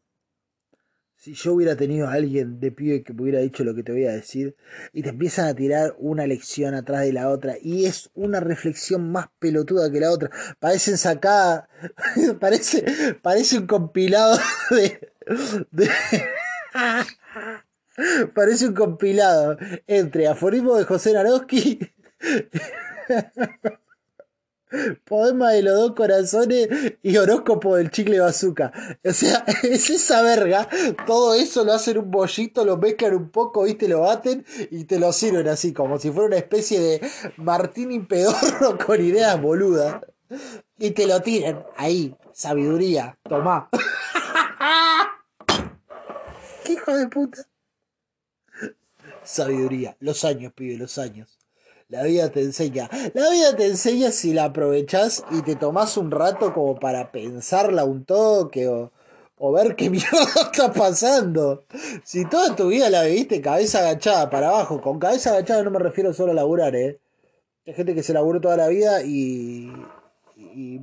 si 1.15 1.33
yo 1.33 1.53
hubiera 1.53 1.75
tenido 1.75 2.07
a 2.07 2.13
alguien 2.13 2.59
de 2.59 2.71
pibe 2.71 3.03
que 3.03 3.13
me 3.13 3.23
hubiera 3.23 3.39
dicho 3.39 3.63
lo 3.63 3.73
que 3.73 3.83
te 3.83 3.91
voy 3.91 4.05
a 4.05 4.11
decir, 4.11 4.55
y 4.93 5.01
te 5.01 5.09
empiezan 5.09 5.47
a 5.47 5.55
tirar 5.55 5.95
una 5.99 6.27
lección 6.27 6.75
atrás 6.75 7.01
de 7.01 7.13
la 7.13 7.29
otra, 7.29 7.55
y 7.61 7.85
es 7.85 8.09
una 8.13 8.39
reflexión 8.39 9.11
más 9.11 9.27
pelotuda 9.39 9.91
que 9.91 9.99
la 9.99 10.11
otra. 10.11 10.29
Parecen 10.59 10.97
sacada, 10.97 11.69
parece, 12.39 13.15
parece 13.21 13.57
un 13.57 13.67
compilado 13.67 14.37
de 15.71 15.89
Parece 18.35 18.67
un 18.67 18.75
compilado 18.75 19.57
entre 19.87 20.27
aforismo 20.27 20.75
de 20.75 20.83
José 20.83 21.13
Naroski, 21.13 21.79
poema 25.05 25.51
de 25.51 25.63
los 25.63 25.75
dos 25.75 25.93
corazones 25.93 26.67
y 27.01 27.17
horóscopo 27.17 27.75
del 27.75 27.89
chicle 27.89 28.19
bazooka. 28.19 28.71
O 29.03 29.11
sea, 29.11 29.43
es 29.63 29.89
esa 29.89 30.21
verga. 30.21 30.67
Todo 31.05 31.33
eso 31.33 31.63
lo 31.63 31.73
hacen 31.73 31.97
un 31.97 32.11
bollito, 32.11 32.65
lo 32.65 32.77
mezclan 32.77 33.15
un 33.15 33.29
poco, 33.29 33.63
¿viste? 33.63 33.87
Lo 33.87 34.01
baten 34.01 34.45
y 34.69 34.83
te 34.83 34.99
lo 34.99 35.11
sirven 35.13 35.47
así, 35.47 35.73
como 35.73 35.97
si 35.97 36.11
fuera 36.11 36.27
una 36.27 36.37
especie 36.37 36.79
de 36.79 37.01
Martín 37.37 37.91
y 37.91 37.99
Pedorro 38.01 38.77
con 38.85 39.03
ideas 39.03 39.41
boludas. 39.41 40.01
Y 40.77 40.91
te 40.91 41.07
lo 41.07 41.21
tiran 41.21 41.65
ahí, 41.77 42.15
sabiduría, 42.33 43.17
tomá. 43.27 43.69
Hijo 46.73 46.95
de 46.95 47.07
puta? 47.07 47.47
Sabiduría. 49.23 49.95
Los 49.99 50.23
años, 50.23 50.53
pibe, 50.53 50.77
los 50.77 50.97
años. 50.97 51.37
La 51.89 52.03
vida 52.03 52.29
te 52.29 52.41
enseña. 52.41 52.89
La 53.13 53.29
vida 53.29 53.55
te 53.55 53.67
enseña 53.67 54.11
si 54.11 54.33
la 54.33 54.45
aprovechas 54.45 55.23
y 55.31 55.41
te 55.41 55.55
tomas 55.55 55.97
un 55.97 56.11
rato 56.11 56.53
como 56.53 56.79
para 56.79 57.11
pensarla 57.11 57.85
un 57.85 58.03
toque 58.03 58.67
o, 58.67 58.91
o 59.37 59.51
ver 59.51 59.75
qué 59.75 59.89
mierda 59.89 60.25
está 60.35 60.73
pasando. 60.73 61.65
Si 62.03 62.25
toda 62.25 62.55
tu 62.55 62.67
vida 62.67 62.89
la 62.89 63.03
viviste 63.03 63.41
cabeza 63.41 63.79
agachada 63.79 64.29
para 64.29 64.49
abajo, 64.49 64.81
con 64.81 64.99
cabeza 64.99 65.31
agachada 65.31 65.63
no 65.63 65.71
me 65.71 65.79
refiero 65.79 66.13
solo 66.13 66.31
a 66.31 66.35
laburar, 66.35 66.75
eh. 66.75 66.99
Hay 67.65 67.73
gente 67.73 67.93
que 67.93 68.03
se 68.03 68.13
laburó 68.13 68.39
toda 68.39 68.55
la 68.55 68.67
vida 68.69 69.01
y, 69.03 69.71
y 70.37 70.81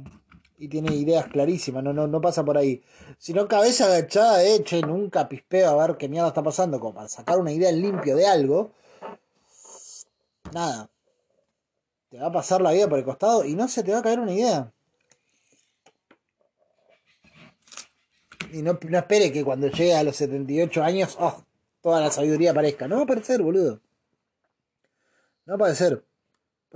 y 0.56 0.68
tiene 0.68 0.94
ideas 0.94 1.26
clarísimas, 1.26 1.82
no, 1.82 1.92
no, 1.92 2.06
no 2.06 2.20
pasa 2.20 2.44
por 2.44 2.56
ahí. 2.56 2.82
Sino 3.18 3.48
cabeza 3.48 3.86
agachada, 3.86 4.44
hecha 4.44 4.76
en 4.76 4.90
un 4.90 5.10
capispeo 5.10 5.68
a 5.68 5.86
ver 5.86 5.96
qué 5.96 6.08
mierda 6.08 6.28
está 6.28 6.42
pasando, 6.42 6.78
como 6.78 6.94
para 6.94 7.08
sacar 7.08 7.38
una 7.38 7.52
idea 7.52 7.72
limpio 7.72 8.16
de 8.16 8.26
algo. 8.26 8.72
Nada. 10.52 10.88
Te 12.10 12.18
va 12.18 12.26
a 12.28 12.32
pasar 12.32 12.60
la 12.62 12.72
vida 12.72 12.88
por 12.88 12.98
el 12.98 13.04
costado 13.04 13.44
y 13.44 13.54
no 13.54 13.66
se 13.66 13.82
te 13.82 13.92
va 13.92 13.98
a 13.98 14.02
caer 14.02 14.20
una 14.20 14.32
idea. 14.32 14.72
Y 18.52 18.62
no, 18.62 18.78
no 18.88 18.98
espere 18.98 19.32
que 19.32 19.44
cuando 19.44 19.66
llegue 19.66 19.94
a 19.94 20.04
los 20.04 20.14
78 20.14 20.84
años, 20.84 21.16
oh, 21.18 21.42
toda 21.82 22.00
la 22.00 22.12
sabiduría 22.12 22.52
aparezca. 22.52 22.86
No 22.86 22.96
va 22.96 23.00
a 23.00 23.04
aparecer, 23.04 23.42
boludo. 23.42 23.80
No 25.44 25.52
va 25.52 25.54
a 25.54 25.56
aparecer. 25.56 26.04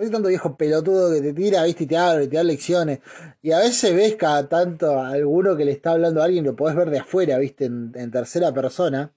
Hay 0.01 0.11
tanto 0.11 0.29
viejo 0.29 0.57
pelotudo 0.57 1.13
que 1.13 1.21
te 1.21 1.33
tira, 1.33 1.65
viste, 1.65 1.83
y 1.83 1.87
te 1.89 1.97
habla, 1.97 2.23
y 2.23 2.29
te 2.29 2.37
da 2.37 2.45
lecciones. 2.45 3.01
Y 3.43 3.51
a 3.51 3.59
veces 3.59 3.95
ves 3.97 4.15
cada 4.15 4.49
tanto 4.49 4.99
a 5.01 5.11
alguno 5.11 5.57
que 5.57 5.65
le 5.65 5.73
está 5.73 5.91
hablando 5.91 6.23
a 6.23 6.27
alguien, 6.27 6.45
lo 6.45 6.55
podés 6.55 6.77
ver 6.77 6.91
de 6.91 7.01
afuera, 7.01 7.37
viste, 7.39 7.65
en, 7.65 8.11
tercera 8.13 8.55
persona, 8.55 9.13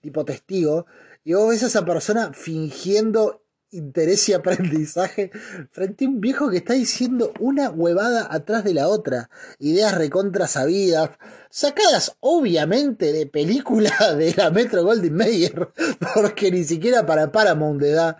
tipo 0.00 0.24
testigo. 0.24 0.86
Y 1.22 1.34
vos 1.34 1.48
ves 1.50 1.62
a 1.62 1.66
esa 1.66 1.84
persona 1.84 2.32
fingiendo 2.32 3.42
interés 3.70 4.28
y 4.28 4.32
aprendizaje 4.32 5.30
frente 5.70 6.06
a 6.06 6.08
un 6.08 6.20
viejo 6.20 6.50
que 6.50 6.56
está 6.56 6.74
diciendo 6.74 7.32
una 7.38 7.70
huevada 7.70 8.26
atrás 8.28 8.64
de 8.64 8.74
la 8.74 8.88
otra. 8.88 9.30
Ideas 9.60 9.94
recontra 9.96 10.48
sabidas, 10.48 11.10
sacadas 11.50 12.16
obviamente 12.18 13.12
de 13.12 13.26
película 13.26 13.92
de 14.18 14.34
la 14.34 14.50
Metro 14.50 14.82
Goldwyn 14.82 15.14
Mayer, 15.14 15.68
porque 16.14 16.50
ni 16.50 16.64
siquiera 16.64 17.06
para 17.06 17.30
Paramount 17.30 17.80
de 17.80 17.92
da. 17.92 18.18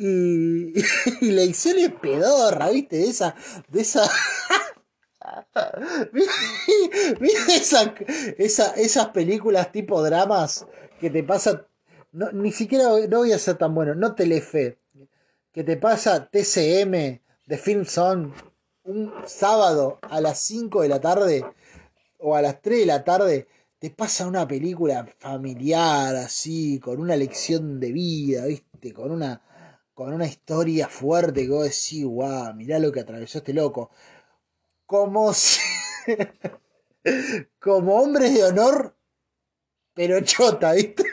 Y, 0.00 0.72
y 1.20 1.30
la 1.30 1.42
edición 1.42 1.78
es 1.78 1.92
pedorra, 1.92 2.70
¿viste? 2.70 2.96
De 2.96 3.08
esa, 3.08 3.34
de 3.68 3.80
esa. 3.82 4.02
¿Viste 7.20 7.54
esa, 7.54 7.94
esa, 8.38 8.72
esas 8.72 9.08
películas 9.08 9.70
tipo 9.70 10.02
dramas 10.02 10.66
que 10.98 11.10
te 11.10 11.22
pasan 11.22 11.66
no, 12.12 12.32
ni 12.32 12.52
siquiera 12.52 12.84
no 13.08 13.18
voy 13.18 13.32
a 13.32 13.38
ser 13.38 13.56
tan 13.56 13.74
bueno, 13.74 13.94
no 13.94 14.14
Telefe, 14.14 14.78
que 15.52 15.64
te 15.64 15.76
pasa 15.76 16.28
TCM 16.28 17.20
de 17.46 17.58
Film 17.58 17.84
Zone 17.84 18.32
un 18.82 19.12
sábado 19.26 19.98
a 20.02 20.20
las 20.20 20.40
5 20.40 20.82
de 20.82 20.88
la 20.88 21.00
tarde 21.00 21.44
o 22.18 22.34
a 22.34 22.42
las 22.42 22.60
3 22.60 22.80
de 22.80 22.86
la 22.86 23.04
tarde, 23.04 23.46
te 23.78 23.90
pasa 23.90 24.26
una 24.26 24.46
película 24.46 25.06
familiar 25.18 26.16
así, 26.16 26.80
con 26.80 27.00
una 27.00 27.16
lección 27.16 27.78
de 27.78 27.92
vida, 27.92 28.46
¿viste? 28.46 28.92
Con 28.92 29.10
una, 29.10 29.40
con 30.00 30.14
una 30.14 30.24
historia 30.24 30.88
fuerte 30.88 31.42
que 31.42 31.50
vos 31.50 31.64
decís, 31.64 32.06
guau, 32.06 32.54
mirá 32.54 32.78
lo 32.78 32.90
que 32.90 33.00
atravesó 33.00 33.36
este 33.36 33.52
loco. 33.52 33.90
Como 34.86 35.34
si... 35.34 35.60
como 37.60 37.96
hombres 37.96 38.32
de 38.32 38.44
honor, 38.44 38.96
pero 39.92 40.22
chota, 40.22 40.72
¿viste? 40.72 41.04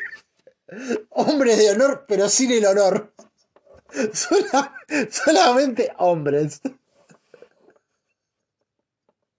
Hombres 1.09 1.57
de 1.57 1.71
honor, 1.71 2.05
pero 2.07 2.29
sin 2.29 2.49
el 2.49 2.65
honor. 2.65 3.13
solamente 5.11 5.91
hombres. 5.97 6.61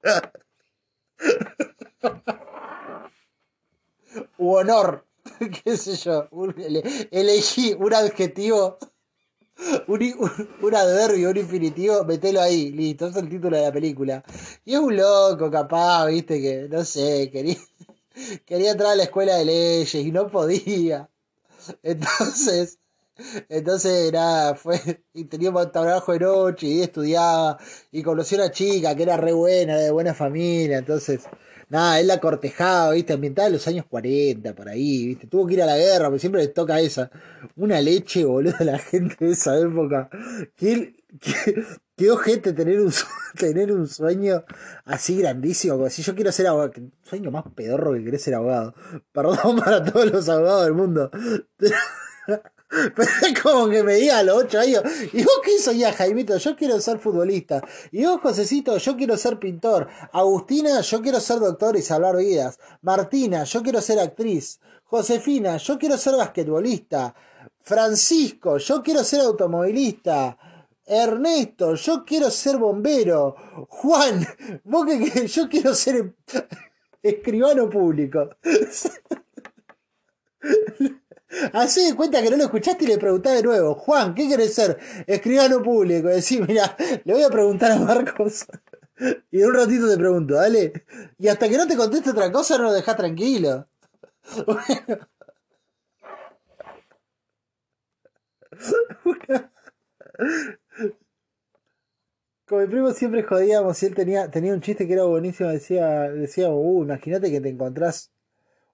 U 4.36 4.56
honor, 4.56 5.06
qué 5.64 5.78
sé 5.78 5.96
yo, 5.96 6.28
elegí 7.10 7.72
un 7.72 7.94
adjetivo, 7.94 8.76
un, 9.88 10.74
adverbio, 10.74 11.30
un 11.30 11.36
infinitivo, 11.36 12.04
metelo 12.04 12.40
ahí, 12.40 12.70
listo, 12.70 13.08
es 13.08 13.16
el 13.16 13.28
título 13.28 13.56
de 13.56 13.64
la 13.64 13.72
película. 13.72 14.24
Y 14.64 14.74
es 14.74 14.80
un 14.80 14.96
loco, 14.96 15.50
capaz, 15.50 16.06
viste, 16.06 16.40
que, 16.40 16.68
no 16.68 16.84
sé, 16.84 17.30
quería, 17.30 17.56
quería 18.46 18.72
entrar 18.72 18.92
a 18.92 18.96
la 18.96 19.04
escuela 19.04 19.36
de 19.36 19.44
leyes 19.44 19.94
y 19.94 20.12
no 20.12 20.28
podía. 20.28 21.08
Entonces, 21.82 22.78
entonces, 23.48 24.12
nada, 24.12 24.54
fue, 24.54 24.80
y 25.12 25.24
tenía 25.24 25.50
un 25.50 25.72
trabajo 25.72 26.12
de 26.12 26.20
noche 26.20 26.66
y 26.68 26.82
estudiaba, 26.82 27.58
y 27.90 28.02
conoció 28.02 28.38
a 28.38 28.44
una 28.44 28.52
chica 28.52 28.94
que 28.94 29.02
era 29.02 29.16
re 29.16 29.32
buena, 29.32 29.76
de 29.76 29.90
buena 29.90 30.14
familia, 30.14 30.78
entonces, 30.78 31.22
nada, 31.68 32.00
él 32.00 32.06
la 32.06 32.20
cortejaba, 32.20 32.92
viste, 32.92 33.12
ambientada 33.12 33.48
en 33.48 33.54
los 33.54 33.66
años 33.68 33.86
40, 33.88 34.54
por 34.54 34.68
ahí, 34.68 35.06
viste, 35.08 35.26
tuvo 35.26 35.46
que 35.46 35.54
ir 35.54 35.62
a 35.62 35.66
la 35.66 35.76
guerra, 35.76 36.06
porque 36.06 36.20
siempre 36.20 36.42
les 36.42 36.54
toca 36.54 36.80
esa, 36.80 37.10
una 37.56 37.80
leche, 37.80 38.24
boludo, 38.24 38.54
a 38.58 38.64
la 38.64 38.78
gente 38.78 39.16
de 39.24 39.32
esa 39.32 39.58
época, 39.58 40.08
qué, 40.56 40.94
qué, 41.96 42.10
ojete 42.10 42.52
tener 42.52 42.80
un, 42.80 42.92
tener 43.38 43.72
un 43.72 43.86
sueño 43.86 44.44
así 44.84 45.18
grandísimo, 45.18 45.76
como 45.76 45.90
si 45.90 46.02
yo 46.02 46.14
quiero 46.14 46.32
ser 46.32 46.46
abogado, 46.46 46.72
sueño 47.02 47.30
más 47.30 47.44
pedorro 47.54 47.94
que 47.94 48.04
querer 48.04 48.20
ser 48.20 48.34
abogado, 48.34 48.74
perdón 49.12 49.56
para 49.64 49.84
todos 49.84 50.10
los 50.10 50.28
abogados 50.28 50.64
del 50.64 50.74
mundo, 50.74 51.10
Pero 52.68 53.08
es 53.22 53.40
como 53.42 53.68
que 53.68 53.82
me 53.82 53.94
diga 53.94 54.18
a 54.18 54.22
los 54.22 54.44
ocho 54.44 54.60
años, 54.60 54.82
¿y 55.12 55.22
vos 55.22 55.40
qué 55.42 55.58
soñás, 55.58 55.96
Jaimito? 55.96 56.36
Yo 56.36 56.54
quiero 56.54 56.78
ser 56.80 56.98
futbolista. 56.98 57.62
Y 57.90 58.04
vos, 58.04 58.20
Josecito, 58.20 58.76
yo 58.76 58.96
quiero 58.96 59.16
ser 59.16 59.38
pintor. 59.38 59.88
Agustina, 60.12 60.80
yo 60.80 61.00
quiero 61.00 61.20
ser 61.20 61.38
doctor 61.40 61.76
y 61.76 61.82
salvar 61.82 62.16
vidas. 62.16 62.58
Martina, 62.82 63.44
yo 63.44 63.62
quiero 63.62 63.80
ser 63.80 63.98
actriz. 63.98 64.60
Josefina, 64.84 65.56
yo 65.56 65.78
quiero 65.78 65.96
ser 65.96 66.16
basquetbolista. 66.16 67.14
Francisco, 67.62 68.58
yo 68.58 68.82
quiero 68.82 69.02
ser 69.02 69.20
automovilista. 69.20 70.38
Ernesto, 70.84 71.74
yo 71.74 72.04
quiero 72.04 72.30
ser 72.30 72.56
bombero. 72.58 73.34
Juan, 73.68 74.26
vos 74.64 74.86
que, 74.86 75.26
yo 75.26 75.48
quiero 75.48 75.74
ser 75.74 76.14
escribano 77.02 77.68
público. 77.68 78.30
Así 81.52 81.84
de 81.84 81.94
cuenta 81.94 82.22
que 82.22 82.30
no 82.30 82.36
lo 82.36 82.44
escuchaste 82.44 82.84
y 82.84 82.88
le 82.88 82.98
preguntás 82.98 83.34
de 83.34 83.42
nuevo, 83.42 83.74
Juan, 83.74 84.14
¿qué 84.14 84.26
quieres 84.26 84.54
ser? 84.54 84.78
Escribano 85.06 85.62
público. 85.62 86.08
Decís, 86.08 86.40
mira, 86.48 86.76
le 87.04 87.12
voy 87.12 87.22
a 87.22 87.30
preguntar 87.30 87.72
a 87.72 87.78
Marcos. 87.78 88.46
Y 89.30 89.40
en 89.40 89.46
un 89.46 89.54
ratito 89.54 89.88
te 89.88 89.96
pregunto, 89.96 90.34
dale. 90.34 90.72
Y 91.20 91.28
hasta 91.28 91.48
que 91.48 91.56
no 91.56 91.68
te 91.68 91.76
conteste 91.76 92.10
otra 92.10 92.32
cosa, 92.32 92.58
no 92.58 92.64
lo 92.64 92.72
dejás 92.72 92.96
tranquilo. 92.96 93.68
Bueno. 94.44 95.08
Con 102.44 102.60
mi 102.60 102.66
primo 102.66 102.90
siempre 102.90 103.22
jodíamos 103.22 103.80
y 103.82 103.86
él 103.86 103.94
tenía, 103.94 104.28
tenía 104.32 104.52
un 104.52 104.60
chiste 104.60 104.88
que 104.88 104.94
era 104.94 105.04
buenísimo. 105.04 105.50
Decía, 105.50 106.10
decía, 106.10 106.50
uh, 106.50 106.82
imagínate 106.82 107.30
que 107.30 107.40
te 107.40 107.50
encontrás 107.50 108.10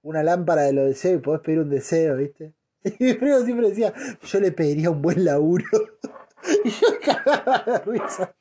una 0.05 0.23
lámpara 0.23 0.63
de 0.63 0.73
los 0.73 0.87
deseos 0.87 1.19
y 1.19 1.23
podés 1.23 1.41
pedir 1.41 1.59
un 1.61 1.71
deseo, 1.71 2.17
¿viste? 2.17 2.55
Y 2.85 3.05
mi 3.05 3.15
primo 3.15 3.41
siempre 3.41 3.71
decía, 3.71 3.93
yo 4.23 4.41
le 4.41 4.53
pediría 4.53 4.91
un 4.91 5.01
buen 5.01 5.25
laburo. 5.25 5.65
y 6.65 6.71
yo 6.71 6.87
cagaba 7.03 7.65
de 7.67 7.79
risa. 7.79 8.37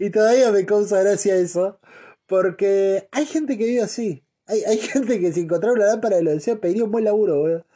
Y 0.00 0.10
todavía 0.10 0.50
me 0.50 0.66
causa 0.66 1.00
gracia 1.00 1.36
eso. 1.36 1.78
Porque 2.26 3.08
hay 3.12 3.26
gente 3.26 3.56
que 3.56 3.66
vive 3.66 3.82
así. 3.82 4.24
Hay, 4.46 4.62
hay 4.64 4.78
gente 4.78 5.20
que 5.20 5.32
si 5.32 5.42
encontrara 5.42 5.74
una 5.74 5.86
lámpara 5.86 6.16
de 6.16 6.24
los 6.24 6.34
deseos 6.34 6.58
pediría 6.58 6.84
un 6.84 6.90
buen 6.90 7.04
laburo, 7.04 7.38
boludo. 7.38 7.66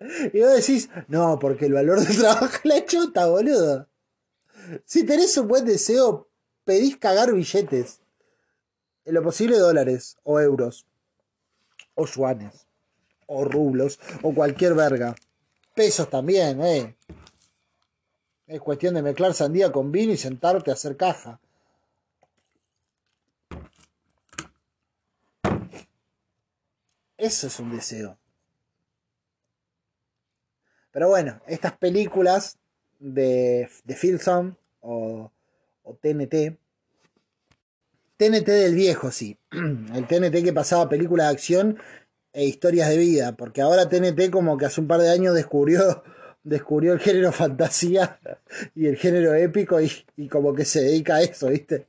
y 0.32 0.40
vos 0.40 0.56
decís, 0.56 0.88
no, 1.08 1.38
porque 1.38 1.66
el 1.66 1.74
valor 1.74 2.00
del 2.00 2.16
trabajo 2.16 2.46
es 2.46 2.64
la 2.64 2.86
chota, 2.86 3.26
boludo. 3.26 3.90
Si 4.86 5.04
tenés 5.04 5.36
un 5.36 5.48
buen 5.48 5.66
deseo, 5.66 6.30
pedís 6.64 6.96
cagar 6.96 7.34
billetes 7.34 8.00
en 9.08 9.14
lo 9.14 9.22
posible 9.22 9.58
dólares 9.58 10.18
o 10.22 10.38
euros 10.38 10.86
o 11.94 12.04
yuanes 12.04 12.66
o 13.26 13.42
rublos 13.42 13.98
o 14.22 14.34
cualquier 14.34 14.74
verga. 14.74 15.16
Pesos 15.74 16.10
también, 16.10 16.62
eh. 16.62 16.94
Es 18.46 18.60
cuestión 18.60 18.94
de 18.94 19.02
mezclar 19.02 19.32
sandía 19.32 19.72
con 19.72 19.90
vino 19.92 20.12
y 20.12 20.18
sentarte 20.18 20.70
a 20.70 20.74
hacer 20.74 20.98
caja. 20.98 21.40
Eso 27.16 27.46
es 27.46 27.58
un 27.60 27.74
deseo. 27.74 28.18
Pero 30.90 31.08
bueno, 31.08 31.40
estas 31.46 31.78
películas 31.78 32.58
de, 32.98 33.70
de 33.84 33.96
Filson 33.96 34.58
o, 34.80 35.32
o 35.82 35.94
TNT 35.94 36.58
TNT 38.18 38.46
del 38.46 38.74
viejo, 38.74 39.10
sí. 39.10 39.38
El 39.52 40.06
TNT 40.06 40.44
que 40.44 40.52
pasaba 40.52 40.88
películas 40.88 41.28
de 41.28 41.32
acción 41.32 41.78
e 42.32 42.44
historias 42.44 42.88
de 42.88 42.98
vida. 42.98 43.36
Porque 43.36 43.62
ahora 43.62 43.88
TNT 43.88 44.30
como 44.30 44.58
que 44.58 44.66
hace 44.66 44.80
un 44.80 44.88
par 44.88 45.00
de 45.00 45.10
años 45.10 45.34
descubrió, 45.34 46.02
descubrió 46.42 46.92
el 46.92 46.98
género 46.98 47.32
fantasía 47.32 48.18
y 48.74 48.86
el 48.86 48.96
género 48.96 49.34
épico 49.34 49.80
y, 49.80 50.28
como 50.28 50.52
que 50.52 50.64
se 50.64 50.82
dedica 50.82 51.16
a 51.16 51.22
eso, 51.22 51.48
¿viste? 51.48 51.86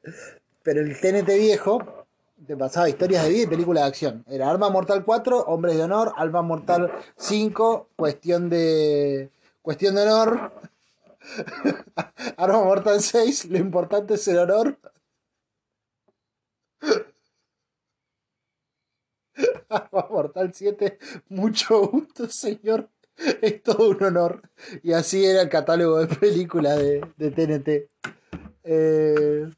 Pero 0.64 0.82
el 0.82 1.00
TNT 1.00 1.28
viejo 1.38 2.06
te 2.46 2.56
pasaba 2.56 2.90
historias 2.90 3.24
de 3.24 3.30
vida 3.30 3.44
y 3.44 3.48
películas 3.48 3.84
de 3.84 3.88
acción. 3.90 4.26
Era 4.28 4.50
Arma 4.50 4.70
Mortal 4.70 5.04
4, 5.04 5.46
Hombres 5.48 5.78
de 5.78 5.84
Honor, 5.84 6.14
Alma 6.16 6.42
Mortal 6.42 6.92
5, 7.18 7.90
Cuestión 7.96 8.50
de... 8.50 9.30
Cuestión 9.62 9.96
de 9.96 10.04
honor. 10.04 10.52
Arma 12.38 12.64
Mortal 12.64 13.02
6, 13.02 13.46
lo 13.46 13.58
importante 13.58 14.14
es 14.14 14.28
el 14.28 14.38
honor. 14.38 14.78
Mortal 20.10 20.54
7, 20.54 20.98
mucho 21.30 21.88
gusto, 21.88 22.30
señor. 22.30 22.90
Es 23.42 23.64
todo 23.64 23.90
un 23.90 24.04
honor. 24.04 24.50
Y 24.82 24.94
así 24.94 25.26
era 25.26 25.42
el 25.42 25.50
catálogo 25.50 26.00
de 26.00 26.16
películas 26.16 26.78
de, 26.78 27.02
TNT. 27.18 27.90
Eh, 28.64 29.50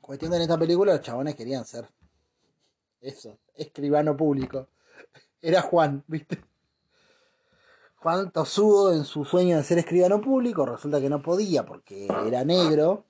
cuestión 0.00 0.32
de 0.32 0.38
en 0.38 0.42
esta 0.42 0.58
película, 0.58 0.94
los 0.94 1.02
chabones 1.02 1.36
querían 1.36 1.64
ser 1.64 1.88
eso, 3.00 3.38
escribano 3.54 4.16
público. 4.16 4.68
Era 5.40 5.62
Juan, 5.62 6.04
¿viste? 6.06 6.49
Juan 8.00 8.30
Tosudo 8.32 8.92
en 8.92 9.04
su 9.04 9.24
sueño 9.24 9.56
de 9.56 9.64
ser 9.64 9.78
escribano 9.78 10.20
público, 10.20 10.66
resulta 10.66 11.00
que 11.00 11.10
no 11.10 11.22
podía 11.22 11.64
porque 11.64 12.06
era 12.26 12.44
negro. 12.44 13.04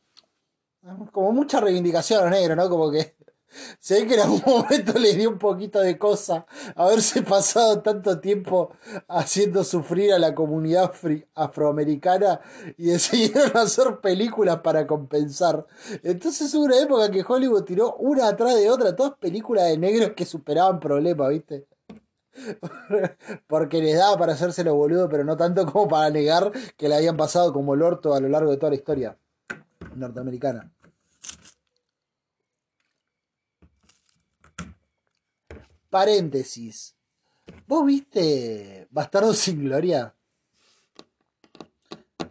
Como 1.12 1.32
mucha 1.32 1.60
reivindicación 1.60 2.20
a 2.20 2.22
los 2.22 2.30
negros, 2.32 2.56
¿no? 2.56 2.68
Como 2.68 2.90
que 2.90 3.14
Se 3.78 4.06
que 4.06 4.14
en 4.14 4.20
algún 4.20 4.42
momento 4.46 4.98
le 4.98 5.14
dio 5.14 5.28
un 5.28 5.38
poquito 5.38 5.80
de 5.80 5.98
cosa 5.98 6.46
haberse 6.76 7.22
pasado 7.22 7.82
tanto 7.82 8.20
tiempo 8.20 8.72
haciendo 9.08 9.64
sufrir 9.64 10.12
a 10.12 10.18
la 10.18 10.34
comunidad 10.34 10.92
afroamericana 11.34 12.40
y 12.76 12.86
decidieron 12.86 13.50
hacer 13.56 14.00
películas 14.00 14.60
para 14.60 14.86
compensar. 14.86 15.66
Entonces 16.02 16.54
hubo 16.54 16.64
una 16.64 16.78
época 16.78 17.10
que 17.10 17.24
Hollywood 17.26 17.64
tiró 17.64 17.96
una 17.96 18.28
atrás 18.28 18.56
de 18.56 18.70
otra, 18.70 18.94
todas 18.94 19.14
películas 19.18 19.66
de 19.68 19.78
negros 19.78 20.12
que 20.16 20.24
superaban 20.24 20.80
problemas, 20.80 21.28
¿viste? 21.30 21.66
Porque 23.46 23.80
les 23.80 23.96
daba 23.96 24.16
para 24.18 24.32
hacerse 24.32 24.64
los 24.64 24.74
boludos, 24.74 25.08
pero 25.10 25.24
no 25.24 25.36
tanto 25.36 25.66
como 25.66 25.88
para 25.88 26.10
negar 26.10 26.52
que 26.76 26.88
le 26.88 26.96
habían 26.96 27.16
pasado 27.16 27.52
como 27.52 27.74
el 27.74 27.82
orto 27.82 28.14
a 28.14 28.20
lo 28.20 28.28
largo 28.28 28.50
de 28.50 28.56
toda 28.56 28.70
la 28.70 28.76
historia 28.76 29.16
norteamericana. 29.94 30.70
Paréntesis. 35.90 36.94
¿Vos 37.66 37.84
viste 37.84 38.86
Bastardo 38.90 39.34
sin 39.34 39.64
Gloria? 39.64 40.14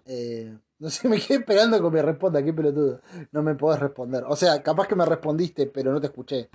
Eh, 0.06 0.58
no 0.80 0.89
sé, 0.89 1.10
me 1.10 1.19
quedé 1.19 1.39
esperando 1.39 1.82
que 1.82 1.89
me 1.89 2.02
responda, 2.02 2.41
qué 2.41 2.54
pelotudo. 2.54 3.02
No 3.32 3.43
me 3.43 3.56
podés 3.56 3.82
responder. 3.82 4.24
O 4.28 4.36
sea, 4.36 4.63
capaz 4.63 4.88
que 4.88 4.95
me 4.95 5.06
respondiste, 5.06 5.67
pero 5.67 5.91
no 5.91 6.00
te 6.00 6.08
escuché. 6.08 6.50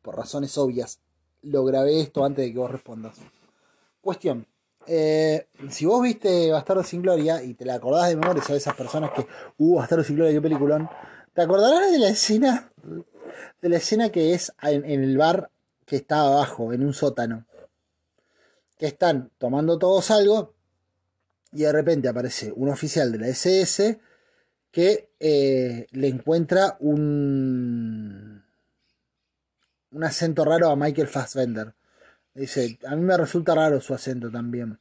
Por 0.00 0.16
razones 0.16 0.56
obvias. 0.56 1.00
Lo 1.42 1.64
grabé 1.64 2.00
esto 2.00 2.24
antes 2.24 2.44
de 2.44 2.52
que 2.52 2.58
vos 2.58 2.70
respondas. 2.70 3.16
Cuestión. 4.00 4.46
Eh, 4.86 5.46
si 5.68 5.84
vos 5.84 6.02
viste 6.02 6.50
Bastardo 6.50 6.82
sin 6.82 7.02
Gloria 7.02 7.42
y 7.42 7.54
te 7.54 7.64
la 7.64 7.74
acordás 7.74 8.08
de 8.08 8.16
memoria, 8.16 8.42
de 8.46 8.56
esas 8.56 8.74
personas 8.74 9.10
que, 9.12 9.26
uh, 9.58 9.76
Bastardo 9.76 10.02
sin 10.02 10.16
Gloria, 10.16 10.32
qué 10.32 10.40
peliculón, 10.40 10.88
¿te 11.34 11.42
acordarás 11.42 11.92
de 11.92 11.98
la 11.98 12.08
escena? 12.08 12.72
De 13.60 13.68
la 13.68 13.76
escena 13.76 14.08
que 14.10 14.32
es 14.34 14.52
en 14.62 14.84
el 14.84 15.18
bar 15.18 15.50
que 15.84 15.96
está 15.96 16.20
abajo, 16.20 16.72
en 16.72 16.84
un 16.84 16.94
sótano. 16.94 17.44
Que 18.78 18.86
están 18.86 19.30
tomando 19.38 19.78
todos 19.78 20.10
algo 20.10 20.54
y 21.52 21.62
de 21.62 21.72
repente 21.72 22.08
aparece 22.08 22.52
un 22.54 22.68
oficial 22.68 23.10
de 23.10 23.18
la 23.18 23.28
SS 23.28 23.98
que 24.70 25.10
eh, 25.18 25.86
le 25.90 26.08
encuentra 26.08 26.76
un, 26.80 28.27
un 29.90 30.04
acento 30.04 30.44
raro 30.44 30.70
a 30.70 30.76
Michael 30.76 31.08
Fassbender. 31.08 31.74
Dice, 32.34 32.78
a 32.86 32.94
mí 32.94 33.02
me 33.02 33.16
resulta 33.16 33.54
raro 33.54 33.80
su 33.80 33.94
acento 33.94 34.30
también. 34.30 34.78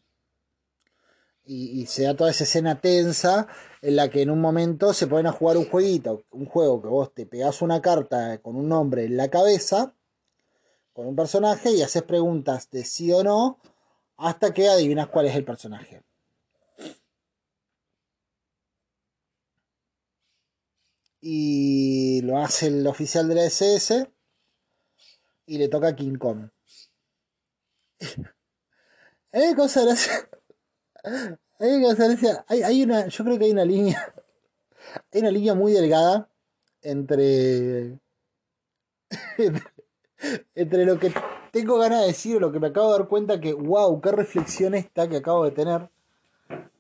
Y, 1.43 1.82
y, 1.82 1.86
se 1.86 2.04
da 2.04 2.13
toda 2.13 2.32
esa 2.32 2.43
escena 2.43 2.82
tensa 2.82 3.48
en 3.82 3.96
la 3.96 4.10
que 4.10 4.22
en 4.22 4.30
un 4.30 4.41
momento 4.41 4.93
se 4.93 5.08
ponen 5.08 5.28
a 5.28 5.32
jugar 5.32 5.56
un 5.56 5.70
jueguito, 5.70 6.26
un 6.32 6.46
juego 6.46 6.82
que 6.82 6.89
vos 6.89 7.13
te 7.13 7.26
pegás 7.26 7.62
una 7.62 7.82
carta 7.82 8.38
con 8.39 8.58
un 8.58 8.67
nombre 8.67 9.06
en 9.06 9.15
la 9.15 9.30
cabeza 9.30 9.93
con 10.98 11.06
un 11.06 11.15
personaje 11.15 11.70
y 11.70 11.84
haces 11.84 12.02
preguntas 12.02 12.72
de 12.72 12.84
sí 12.84 13.12
o 13.13 13.24
no 13.24 13.60
hasta 14.17 14.52
que 14.52 14.67
adivinas 14.67 15.10
cuál 15.10 15.28
es 15.28 15.36
el 15.36 15.46
personaje. 15.46 16.02
Y 21.22 22.22
lo 22.24 22.39
hace 22.39 22.67
el 22.67 22.88
oficial 22.88 23.28
de 23.28 23.36
la 23.36 23.43
SS 23.43 24.10
y 25.47 25.57
le 25.57 25.67
toca 25.67 25.95
King 25.95 26.17
Kong. 26.17 26.49
hay 29.31 29.55
cosa 29.55 29.83
gracia. 29.83 30.29
Hay 31.60 31.81
cosa 31.81 32.07
gracia. 32.07 32.45
Hay, 32.47 32.62
hay 32.62 32.83
una. 32.83 33.07
Yo 33.07 33.23
creo 33.23 33.39
que 33.39 33.45
hay 33.45 33.51
una 33.51 33.65
línea. 33.65 34.13
Hay 35.12 35.21
una 35.21 35.31
línea 35.31 35.55
muy 35.55 35.71
delgada 35.71 36.29
entre 36.83 37.99
entre 40.55 40.86
lo 40.86 40.99
que 40.99 41.13
tengo 41.51 41.77
ganas 41.77 42.01
de 42.01 42.07
decir, 42.07 42.39
lo 42.39 42.51
que 42.51 42.60
me 42.60 42.67
acabo 42.67 42.91
de 42.91 42.99
dar 42.99 43.07
cuenta 43.07 43.39
que, 43.39 43.53
wow, 43.53 43.99
qué 44.01 44.12
reflexión 44.12 44.75
esta 44.75 45.07
que 45.07 45.17
acabo 45.17 45.45
de 45.45 45.51
tener. 45.51 45.89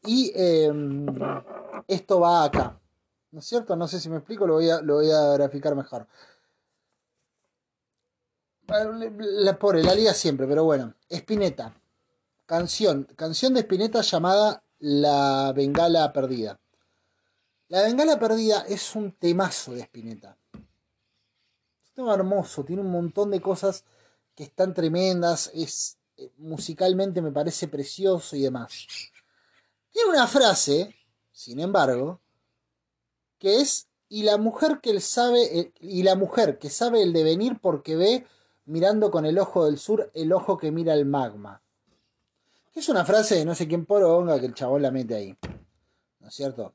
Y 0.05 0.31
em, 0.35 1.05
esto 1.87 2.19
va 2.19 2.43
acá. 2.43 2.79
¿No 3.31 3.39
es 3.39 3.45
cierto? 3.45 3.75
No 3.75 3.87
sé 3.87 3.99
si 3.99 4.09
me 4.09 4.17
explico, 4.17 4.47
lo 4.47 4.53
voy 4.53 4.69
a, 4.69 4.81
lo 4.81 4.95
voy 4.95 5.11
a 5.11 5.33
graficar 5.33 5.75
mejor. 5.75 6.07
La 8.67 9.57
pobre, 9.57 9.83
la 9.83 9.95
liga 9.95 10.13
siempre, 10.13 10.47
pero 10.47 10.63
bueno. 10.63 10.95
Espineta. 11.09 11.73
Canción. 12.45 13.07
Canción 13.15 13.53
de 13.53 13.61
Espineta 13.61 14.01
llamada 14.01 14.63
La 14.79 15.53
Bengala 15.55 16.11
Perdida. 16.13 16.59
La 17.69 17.81
Bengala 17.83 18.19
Perdida 18.19 18.65
es 18.67 18.95
un 18.95 19.11
temazo 19.13 19.73
de 19.73 19.81
Espineta 19.81 20.37
hermoso, 22.13 22.63
tiene 22.63 22.81
un 22.81 22.91
montón 22.91 23.31
de 23.31 23.41
cosas 23.41 23.83
que 24.35 24.43
están 24.43 24.73
tremendas, 24.73 25.49
es 25.53 25.97
eh, 26.17 26.31
musicalmente 26.37 27.21
me 27.21 27.31
parece 27.31 27.67
precioso 27.67 28.35
y 28.35 28.41
demás. 28.41 28.87
Tiene 29.91 30.11
una 30.11 30.27
frase, 30.27 30.95
sin 31.31 31.59
embargo, 31.59 32.21
que 33.39 33.61
es 33.61 33.87
y 34.09 34.23
la 34.23 34.37
mujer 34.37 34.79
que 34.81 34.99
sabe 35.01 35.59
eh, 35.59 35.73
y 35.81 36.03
la 36.03 36.15
mujer 36.15 36.59
que 36.59 36.69
sabe 36.69 37.01
el 37.01 37.13
devenir 37.13 37.59
porque 37.59 37.95
ve 37.95 38.25
mirando 38.67 39.11
con 39.11 39.25
el 39.25 39.37
ojo 39.37 39.65
del 39.65 39.77
sur 39.77 40.09
el 40.13 40.31
ojo 40.31 40.57
que 40.57 40.71
mira 40.71 40.93
el 40.93 41.05
magma. 41.05 41.61
Es 42.73 42.87
una 42.87 43.03
frase 43.03 43.35
de 43.35 43.45
no 43.45 43.55
sé 43.55 43.67
quién 43.67 43.85
poronga 43.85 44.39
que 44.39 44.45
el 44.45 44.53
chabón 44.53 44.83
la 44.83 44.91
mete 44.91 45.15
ahí. 45.15 45.37
¿No 46.19 46.27
es 46.27 46.33
cierto? 46.33 46.73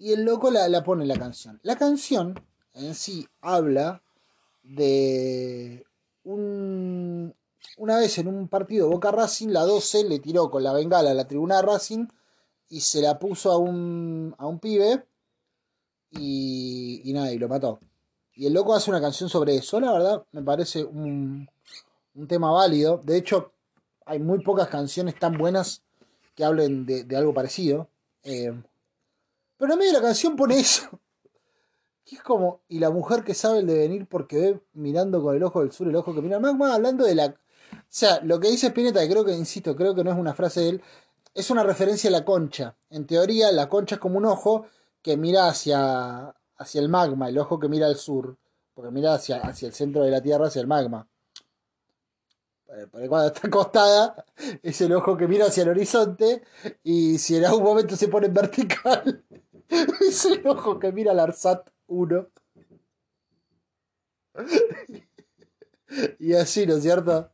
y 0.00 0.12
el 0.12 0.24
loco 0.24 0.50
la, 0.50 0.82
pone 0.82 1.02
en 1.02 1.08
la 1.08 1.18
canción. 1.18 1.60
La 1.62 1.76
canción 1.76 2.34
en 2.72 2.94
sí 2.94 3.28
habla 3.42 4.02
de 4.62 5.84
un, 6.24 7.34
una 7.76 7.98
vez 7.98 8.16
en 8.16 8.26
un 8.26 8.48
partido 8.48 8.88
Boca 8.88 9.10
Racing, 9.10 9.48
la 9.48 9.60
12 9.60 10.04
le 10.04 10.18
tiró 10.18 10.50
con 10.50 10.64
la 10.64 10.72
bengala 10.72 11.10
a 11.10 11.14
la 11.14 11.28
tribuna 11.28 11.56
de 11.56 11.62
Racing 11.62 12.06
y 12.70 12.80
se 12.80 13.02
la 13.02 13.18
puso 13.18 13.52
a 13.52 13.58
un, 13.58 14.34
a 14.38 14.46
un 14.46 14.58
pibe 14.58 15.06
y, 16.10 17.02
y 17.04 17.12
nada, 17.12 17.30
y 17.30 17.38
lo 17.38 17.48
mató. 17.48 17.80
Y 18.34 18.46
el 18.46 18.54
loco 18.54 18.74
hace 18.74 18.90
una 18.90 19.00
canción 19.00 19.28
sobre 19.28 19.56
eso, 19.56 19.80
la 19.80 19.92
verdad, 19.92 20.24
me 20.32 20.42
parece 20.42 20.84
un, 20.84 21.48
un 22.14 22.26
tema 22.26 22.50
válido. 22.50 23.00
De 23.04 23.16
hecho, 23.16 23.52
hay 24.06 24.18
muy 24.18 24.42
pocas 24.42 24.68
canciones 24.68 25.18
tan 25.18 25.36
buenas 25.36 25.82
que 26.34 26.44
hablen 26.44 26.86
de, 26.86 27.16
algo 27.16 27.34
parecido. 27.34 27.88
Eh, 28.22 28.52
pero 29.56 29.72
en 29.72 29.78
medio 29.78 29.92
de 29.92 29.98
la 29.98 30.04
canción 30.04 30.36
pone 30.36 30.58
eso. 30.58 30.88
Que 32.02 32.16
es 32.16 32.22
como, 32.22 32.62
y 32.66 32.80
la 32.80 32.90
mujer 32.90 33.22
que 33.22 33.34
sabe 33.34 33.60
el 33.60 33.68
devenir 33.68 34.06
porque 34.06 34.36
ve 34.36 34.60
mirando 34.72 35.22
con 35.22 35.36
el 35.36 35.44
ojo 35.44 35.60
del 35.60 35.70
sur 35.70 35.86
el 35.86 35.94
ojo 35.94 36.12
que 36.12 36.22
mira. 36.22 36.40
Más, 36.40 36.56
más 36.56 36.74
hablando 36.74 37.04
de 37.04 37.14
la. 37.14 37.26
O 37.26 37.76
sea, 37.88 38.20
lo 38.24 38.40
que 38.40 38.50
dice 38.50 38.68
Spinetta, 38.68 39.06
creo 39.06 39.24
que, 39.24 39.32
insisto, 39.32 39.76
creo 39.76 39.94
que 39.94 40.02
no 40.02 40.10
es 40.10 40.16
una 40.16 40.34
frase 40.34 40.60
de 40.60 40.68
él, 40.70 40.82
es 41.34 41.50
una 41.50 41.62
referencia 41.62 42.08
a 42.08 42.10
la 42.10 42.24
concha. 42.24 42.74
En 42.88 43.06
teoría, 43.06 43.52
la 43.52 43.68
concha 43.68 43.96
es 43.96 44.00
como 44.00 44.18
un 44.18 44.24
ojo 44.24 44.66
que 45.02 45.16
mira 45.16 45.46
hacia, 45.46 46.34
hacia 46.60 46.80
el 46.80 46.88
magma, 46.90 47.28
el 47.28 47.38
ojo 47.38 47.58
que 47.58 47.68
mira 47.68 47.86
al 47.86 47.96
sur, 47.96 48.36
porque 48.74 48.90
mira 48.90 49.14
hacia, 49.14 49.38
hacia 49.38 49.68
el 49.68 49.74
centro 49.74 50.04
de 50.04 50.10
la 50.10 50.20
Tierra, 50.20 50.46
hacia 50.46 50.60
el 50.60 50.66
magma. 50.66 51.08
Cuando 52.92 53.26
está 53.26 53.48
acostada, 53.48 54.24
es 54.62 54.80
el 54.82 54.92
ojo 54.92 55.16
que 55.16 55.26
mira 55.26 55.46
hacia 55.46 55.62
el 55.62 55.70
horizonte, 55.70 56.42
y 56.84 57.18
si 57.18 57.36
en 57.36 57.46
algún 57.46 57.64
momento 57.64 57.96
se 57.96 58.08
pone 58.08 58.26
en 58.26 58.34
vertical, 58.34 59.24
es 60.00 60.24
el 60.26 60.46
ojo 60.46 60.78
que 60.78 60.92
mira 60.92 61.12
al 61.12 61.20
Arsat 61.20 61.70
1. 61.88 62.26
y 66.20 66.34
así, 66.34 66.66
¿no 66.66 66.74
es 66.74 66.82
cierto? 66.82 67.30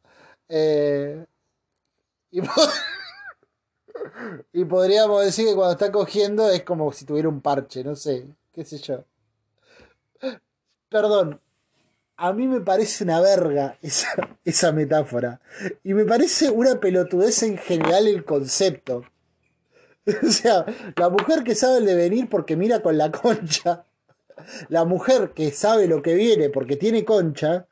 Eh, 0.48 1.26
y, 2.30 2.40
y, 4.52 4.64
podríamos 4.64 5.24
decir 5.24 5.46
que 5.46 5.54
cuando 5.54 5.72
está 5.72 5.90
cogiendo 5.90 6.48
es 6.48 6.62
como 6.62 6.92
si 6.92 7.04
tuviera 7.04 7.28
un 7.28 7.40
parche, 7.40 7.82
no 7.82 7.96
sé, 7.96 8.28
qué 8.52 8.64
sé 8.64 8.78
yo. 8.78 9.04
Perdón, 10.96 11.42
a 12.16 12.32
mí 12.32 12.48
me 12.48 12.62
parece 12.62 13.04
una 13.04 13.20
verga 13.20 13.76
esa, 13.82 14.72
metáfora. 14.72 15.42
Y 15.85 15.92
me 15.92 16.06
parece 16.06 16.48
una 16.48 16.80
pelotudez 16.80 17.42
en 17.42 17.59
general 17.59 18.09
el 18.09 18.24
concepto. 18.24 19.04
O 20.23 20.31
sea, 20.31 20.64
la 20.96 21.10
mujer 21.10 21.42
que 21.42 21.54
sabe 21.54 21.79
el 21.79 21.85
devenir 21.85 22.31
porque 22.31 22.56
mira 22.56 22.81
con 22.81 22.96
la 22.96 23.10
concha. 23.10 23.85
La 24.71 24.87
mujer 24.87 25.33
que 25.35 25.50
sabe 25.50 25.87
lo 25.87 26.00
que 26.00 26.14
viene 26.14 26.48
porque 26.48 26.77
tiene 26.77 27.04
concha. 27.04 27.66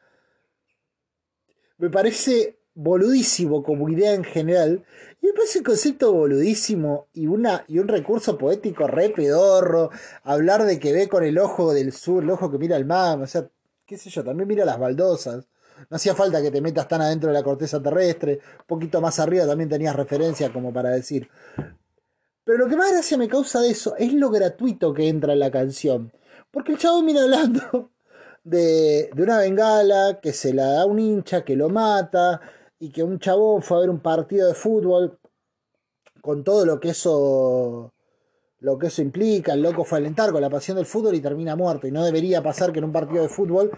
Me 1.78 1.88
parece 1.88 2.58
boludísimo 2.74 3.62
como 3.62 3.88
idea 3.88 4.14
en 4.14 4.24
general. 4.24 4.84
Y 5.20 5.26
me 5.26 5.32
parece 5.32 5.58
un 5.58 5.64
concepto 5.64 6.12
boludísimo 6.12 7.08
y, 7.12 7.26
una, 7.26 7.64
y 7.68 7.78
un 7.78 7.88
recurso 7.88 8.36
poético 8.36 8.86
re 8.86 9.10
pedorro. 9.10 9.90
Hablar 10.22 10.64
de 10.64 10.78
que 10.78 10.92
ve 10.92 11.08
con 11.08 11.24
el 11.24 11.38
ojo 11.38 11.72
del 11.72 11.92
sur, 11.92 12.22
el 12.22 12.30
ojo 12.30 12.50
que 12.50 12.58
mira 12.58 12.76
al 12.76 12.84
mar. 12.84 13.20
O 13.20 13.26
sea, 13.26 13.48
qué 13.86 13.96
sé 13.96 14.10
yo, 14.10 14.24
también 14.24 14.48
mira 14.48 14.64
las 14.64 14.78
baldosas. 14.78 15.46
No 15.90 15.96
hacía 15.96 16.14
falta 16.14 16.40
que 16.40 16.50
te 16.50 16.60
metas 16.60 16.88
tan 16.88 17.00
adentro 17.00 17.28
de 17.28 17.34
la 17.34 17.42
corteza 17.42 17.82
terrestre. 17.82 18.40
Un 18.60 18.66
poquito 18.66 19.00
más 19.00 19.18
arriba 19.18 19.46
también 19.46 19.68
tenías 19.68 19.96
referencia 19.96 20.52
como 20.52 20.72
para 20.72 20.90
decir. 20.90 21.28
Pero 22.44 22.58
lo 22.58 22.68
que 22.68 22.76
más 22.76 22.92
gracia 22.92 23.16
me 23.16 23.28
causa 23.28 23.60
de 23.60 23.70
eso 23.70 23.96
es 23.96 24.12
lo 24.12 24.30
gratuito 24.30 24.92
que 24.92 25.08
entra 25.08 25.32
en 25.32 25.38
la 25.38 25.50
canción. 25.50 26.12
Porque 26.50 26.72
el 26.72 26.78
chavo 26.78 27.02
viene 27.02 27.20
hablando 27.20 27.90
de, 28.44 29.10
de 29.14 29.22
una 29.22 29.38
bengala 29.38 30.20
que 30.20 30.32
se 30.32 30.52
la 30.52 30.66
da 30.66 30.86
un 30.86 30.98
hincha, 30.98 31.44
que 31.44 31.56
lo 31.56 31.70
mata, 31.70 32.40
y 32.84 32.90
que 32.90 33.02
un 33.02 33.18
chabón 33.18 33.62
fue 33.62 33.78
a 33.78 33.80
ver 33.80 33.88
un 33.88 34.00
partido 34.00 34.46
de 34.46 34.52
fútbol 34.52 35.18
con 36.20 36.44
todo 36.44 36.66
lo 36.66 36.78
que 36.78 36.90
eso 36.90 37.94
lo 38.58 38.78
que 38.78 38.88
eso 38.88 39.00
implica, 39.00 39.54
el 39.54 39.62
loco 39.62 39.84
fue 39.84 39.96
a 39.96 40.00
alentar 40.00 40.32
con 40.32 40.42
la 40.42 40.50
pasión 40.50 40.76
del 40.76 40.84
fútbol 40.84 41.14
y 41.14 41.20
termina 41.20 41.56
muerto. 41.56 41.86
Y 41.86 41.90
no 41.90 42.04
debería 42.04 42.42
pasar 42.42 42.72
que 42.72 42.80
en 42.80 42.86
un 42.86 42.92
partido 42.92 43.22
de 43.22 43.28
fútbol 43.30 43.70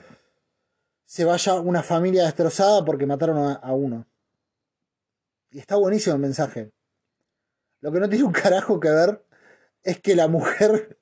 se 1.05 1.25
vaya 1.25 1.55
una 1.55 1.85
familia 1.85 2.25
destrozada 2.25 2.85
porque 2.85 3.07
mataron 3.07 3.59
a, 3.63 3.73
uno. 3.73 4.09
Y 5.51 5.61
está 5.61 5.77
buenísimo 5.77 6.17
el 6.17 6.23
mensaje. 6.23 6.73
Lo 7.81 7.93
que 7.93 8.01
no 8.01 8.09
tiene 8.09 8.25
un 8.25 8.33
carajo 8.33 8.81
que 8.81 8.91
ver 8.91 9.25
es 9.85 10.01
que 10.01 10.17
la 10.17 10.27
mujer 10.27 10.99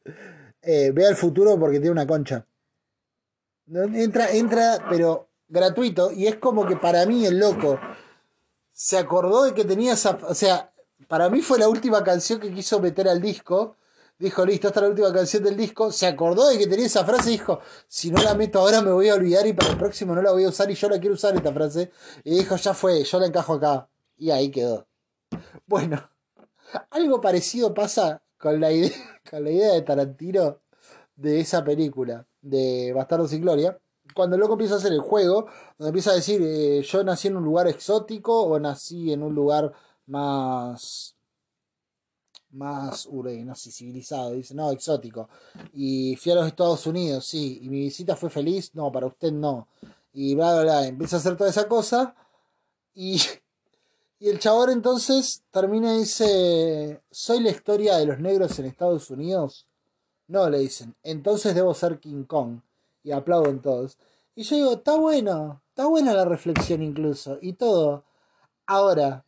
eh, 0.61 0.91
vea 0.93 1.09
el 1.09 1.17
futuro 1.17 1.59
porque 1.59 1.79
tiene 1.79 1.93
una 1.93 2.07
concha. 2.07 2.47
Entra, 3.67 4.31
entra, 4.31 4.87
pero 4.91 5.31
gratuito. 5.49 6.13
Y 6.13 6.27
es 6.27 6.37
como 6.37 6.67
que 6.67 6.77
para 6.77 7.07
mí 7.07 7.25
el 7.27 7.39
loco 7.39 7.79
se 8.73 8.99
acordó 8.99 9.45
de 9.45 9.55
que 9.55 9.65
tenía 9.65 9.95
esa. 9.95 10.19
O 10.29 10.35
sea, 10.35 10.73
para 11.09 11.29
mí 11.31 11.41
fue 11.41 11.59
la 11.59 11.69
última 11.69 12.03
canción 12.05 12.41
que 12.41 12.53
quiso 12.53 12.81
meter 12.81 13.09
al 13.09 13.21
disco. 13.21 13.77
Dijo, 14.19 14.47
listo, 14.47 14.69
esta 14.69 14.81
es 14.81 14.85
la 14.85 14.91
última 14.91 15.13
canción 15.13 15.43
del 15.43 15.57
disco. 15.57 15.91
Se 15.91 16.07
acordó 16.07 16.49
de 16.49 16.59
que 16.59 16.67
tenía 16.67 16.87
esa 16.87 17.05
frase 17.05 17.31
y 17.31 17.33
dijo, 17.33 17.61
si 17.89 18.11
no 18.11 18.23
la 18.23 18.35
meto 18.35 18.61
ahora 18.61 18.81
me 18.81 18.93
voy 18.93 19.09
a 19.09 19.15
olvidar 19.15 19.47
y 19.47 19.53
para 19.53 19.73
el 19.73 19.79
próximo 19.79 20.15
no 20.15 20.23
la 20.23 20.33
voy 20.33 20.45
a 20.45 20.49
usar 20.49 20.71
y 20.71 20.75
yo 20.75 20.89
la 20.89 20.99
quiero 20.99 21.15
usar 21.15 21.35
esta 21.35 21.53
frase. 21.53 21.91
Y 22.23 22.39
dijo, 22.39 22.57
ya 22.57 22.75
fue, 22.75 23.03
yo 23.05 23.19
la 23.19 23.27
encajo 23.27 23.55
acá. 23.55 23.89
Y 24.17 24.31
ahí 24.31 24.51
quedó. 24.51 24.87
Bueno, 25.67 26.11
algo 26.91 27.21
parecido 27.21 27.75
pasa 27.75 28.23
con 28.39 28.61
la 28.61 28.71
idea, 28.73 28.91
con 29.31 29.45
la 29.45 29.51
idea 29.51 29.73
de 29.75 29.83
Tarantino 29.83 30.61
de 31.17 31.41
esa 31.41 31.65
película, 31.65 32.27
de 32.41 32.93
Bastardos 32.93 33.31
sin 33.31 33.43
Gloria 33.43 33.79
cuando 34.15 34.37
loco 34.39 34.55
empieza 34.55 34.75
a 34.75 34.79
hacer 34.79 34.93
el 34.93 35.01
juego, 35.01 35.47
donde 35.79 35.91
empieza 35.91 36.13
a 36.13 36.15
decir, 36.15 36.41
eh, 36.43 36.83
yo 36.83 37.05
nací 37.05 37.29
en 37.29 37.37
un 37.37 37.45
lugar 37.45 37.69
exótico 37.69 38.43
o 38.43 38.59
nací 38.59 39.13
en 39.13 39.23
un 39.23 39.35
lugar 39.35 39.73
más 40.07 41.15
más 42.55 43.09
no 43.11 43.55
sé, 43.55 43.71
civilizado, 43.71 44.33
dice, 44.33 44.55
no, 44.55 44.71
exótico. 44.71 45.29
Y 45.73 46.17
fui 46.17 46.33
a 46.33 46.37
los 46.37 46.47
Estados 46.47 46.87
Unidos, 46.87 47.27
sí, 47.27 47.61
y 47.63 47.69
mi 47.69 47.81
visita 47.81 48.17
fue 48.17 48.31
feliz, 48.31 48.75
no, 48.75 48.91
para 48.93 49.07
usted 49.07 49.33
no. 49.33 49.69
Y 50.13 50.35
bla, 50.35 50.55
bla, 50.55 50.63
bla, 50.63 50.87
empieza 50.87 51.17
a 51.17 51.19
hacer 51.19 51.37
toda 51.37 51.51
esa 51.51 51.69
cosa. 51.69 52.15
Y, 52.95 53.21
y 54.21 54.29
el 54.29 54.39
chabón 54.39 54.71
entonces 54.71 55.43
termina 55.51 55.95
y 55.95 56.01
dice, 56.01 57.03
¿soy 57.11 57.41
la 57.41 57.51
historia 57.51 57.97
de 57.97 58.07
los 58.07 58.21
negros 58.21 58.59
en 58.59 58.67
Estados 58.67 59.11
Unidos? 59.11 59.67
No, 60.29 60.49
le 60.49 60.59
dicen, 60.59 60.95
entonces 61.03 61.55
debo 61.55 61.75
ser 61.75 61.99
King 61.99 62.25
Kong. 62.25 62.61
Y 63.05 63.13
aplauden 63.13 63.63
todos. 63.63 63.97
Y 64.35 64.43
yo 64.43 64.57
digo, 64.57 64.73
está 64.73 64.97
bueno, 64.97 65.63
está 65.69 65.87
buena 65.87 66.13
la 66.13 66.25
reflexión 66.25 66.83
incluso, 66.83 67.39
y 67.41 67.53
todo. 67.53 68.05
Ahora, 68.67 69.25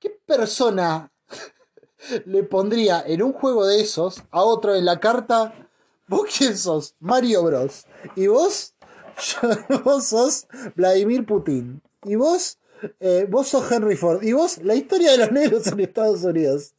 ¿Qué 0.00 0.18
persona 0.24 1.12
le 2.24 2.42
pondría 2.42 3.04
en 3.06 3.22
un 3.22 3.34
juego 3.34 3.66
de 3.66 3.82
esos 3.82 4.22
a 4.30 4.42
otro 4.42 4.74
en 4.74 4.86
la 4.86 4.98
carta? 4.98 5.68
¿Vos 6.08 6.28
quién 6.36 6.56
sos? 6.56 6.96
Mario 6.98 7.44
Bros. 7.44 7.86
¿Y 8.16 8.26
vos? 8.26 8.74
vos 9.84 10.04
sos 10.06 10.48
Vladimir 10.74 11.26
Putin. 11.26 11.82
¿Y 12.04 12.16
vos? 12.16 12.58
Eh, 12.98 13.26
vos 13.28 13.48
sos 13.48 13.70
Henry 13.70 13.94
Ford. 13.94 14.22
¿Y 14.22 14.32
vos? 14.32 14.58
La 14.64 14.74
historia 14.74 15.12
de 15.12 15.18
los 15.18 15.32
negros 15.32 15.66
en 15.66 15.80
Estados 15.80 16.24
Unidos. 16.24 16.74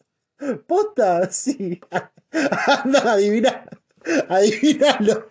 ¿Posta? 0.67 1.29
Sí. 1.31 1.79
Anda, 2.83 3.13
adivina. 3.13 3.65
Adivinalo. 4.29 5.27